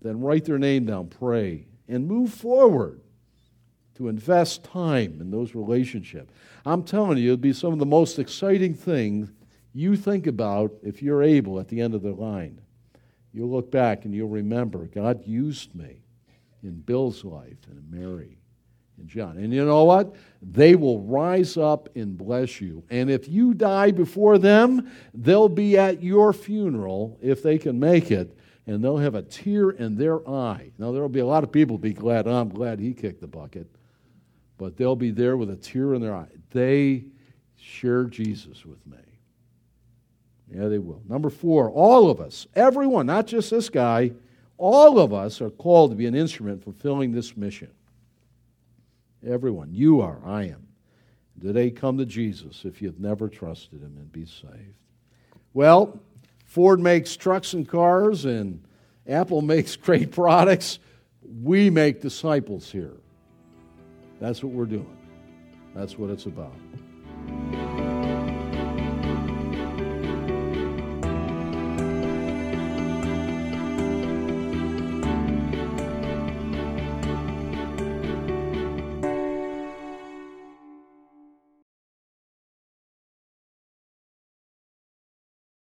Then 0.00 0.20
write 0.20 0.44
their 0.44 0.58
name 0.58 0.86
down, 0.86 1.06
pray, 1.06 1.66
and 1.88 2.06
move 2.06 2.32
forward 2.32 3.00
to 3.96 4.08
invest 4.08 4.64
time 4.64 5.18
in 5.20 5.30
those 5.30 5.54
relationships. 5.54 6.32
I'm 6.64 6.82
telling 6.82 7.18
you, 7.18 7.32
it'll 7.32 7.42
be 7.42 7.52
some 7.52 7.72
of 7.72 7.78
the 7.78 7.86
most 7.86 8.18
exciting 8.18 8.74
things 8.74 9.30
you 9.74 9.96
think 9.96 10.26
about, 10.26 10.72
if 10.82 11.02
you're 11.02 11.22
able, 11.22 11.58
at 11.60 11.68
the 11.68 11.80
end 11.80 11.94
of 11.94 12.02
the 12.02 12.12
line, 12.12 12.60
you'll 13.32 13.50
look 13.50 13.70
back 13.70 14.04
and 14.04 14.14
you'll 14.14 14.28
remember 14.28 14.86
God 14.86 15.26
used 15.26 15.74
me 15.74 15.96
in 16.62 16.80
Bill's 16.80 17.24
life 17.24 17.56
and 17.68 17.78
in 17.78 18.00
Mary 18.00 18.38
and 18.98 19.08
John. 19.08 19.38
And 19.38 19.52
you 19.52 19.64
know 19.64 19.84
what? 19.84 20.14
They 20.42 20.74
will 20.74 21.00
rise 21.00 21.56
up 21.56 21.88
and 21.96 22.16
bless 22.16 22.60
you. 22.60 22.84
And 22.90 23.10
if 23.10 23.28
you 23.28 23.54
die 23.54 23.90
before 23.90 24.38
them, 24.38 24.90
they'll 25.14 25.48
be 25.48 25.78
at 25.78 26.02
your 26.02 26.32
funeral, 26.32 27.18
if 27.22 27.42
they 27.42 27.58
can 27.58 27.80
make 27.80 28.10
it, 28.10 28.36
and 28.66 28.84
they'll 28.84 28.98
have 28.98 29.14
a 29.14 29.22
tear 29.22 29.70
in 29.70 29.96
their 29.96 30.28
eye. 30.28 30.70
Now, 30.78 30.92
there 30.92 31.02
will 31.02 31.08
be 31.08 31.20
a 31.20 31.26
lot 31.26 31.42
of 31.42 31.50
people 31.50 31.78
be 31.78 31.94
glad, 31.94 32.28
I'm 32.28 32.48
glad 32.48 32.78
he 32.78 32.94
kicked 32.94 33.20
the 33.20 33.26
bucket, 33.26 33.66
but 34.58 34.76
they'll 34.76 34.94
be 34.94 35.10
there 35.10 35.36
with 35.36 35.50
a 35.50 35.56
tear 35.56 35.94
in 35.94 36.02
their 36.02 36.14
eye. 36.14 36.28
They 36.50 37.06
share 37.56 38.04
Jesus 38.04 38.64
with 38.64 38.86
me. 38.86 38.98
Yeah, 40.54 40.68
they 40.68 40.78
will. 40.78 41.02
Number 41.08 41.30
four, 41.30 41.70
all 41.70 42.10
of 42.10 42.20
us, 42.20 42.46
everyone, 42.54 43.06
not 43.06 43.26
just 43.26 43.50
this 43.50 43.70
guy, 43.70 44.12
all 44.58 44.98
of 44.98 45.12
us 45.12 45.40
are 45.40 45.50
called 45.50 45.90
to 45.90 45.96
be 45.96 46.06
an 46.06 46.14
instrument 46.14 46.62
fulfilling 46.62 47.12
this 47.12 47.36
mission. 47.36 47.70
Everyone. 49.26 49.72
You 49.72 50.00
are. 50.02 50.18
I 50.24 50.44
am. 50.44 50.66
Today, 51.40 51.70
come 51.70 51.98
to 51.98 52.06
Jesus 52.06 52.64
if 52.64 52.82
you've 52.82 53.00
never 53.00 53.28
trusted 53.28 53.80
him 53.80 53.96
and 53.96 54.12
be 54.12 54.26
saved. 54.26 54.76
Well, 55.54 56.00
Ford 56.44 56.80
makes 56.80 57.16
trucks 57.16 57.54
and 57.54 57.66
cars, 57.66 58.24
and 58.24 58.62
Apple 59.08 59.42
makes 59.42 59.74
great 59.76 60.12
products. 60.12 60.78
We 61.42 61.70
make 61.70 62.00
disciples 62.00 62.70
here. 62.70 62.96
That's 64.20 64.44
what 64.44 64.52
we're 64.52 64.66
doing. 64.66 64.98
That's 65.74 65.98
what 65.98 66.10
it's 66.10 66.26
about. 66.26 66.54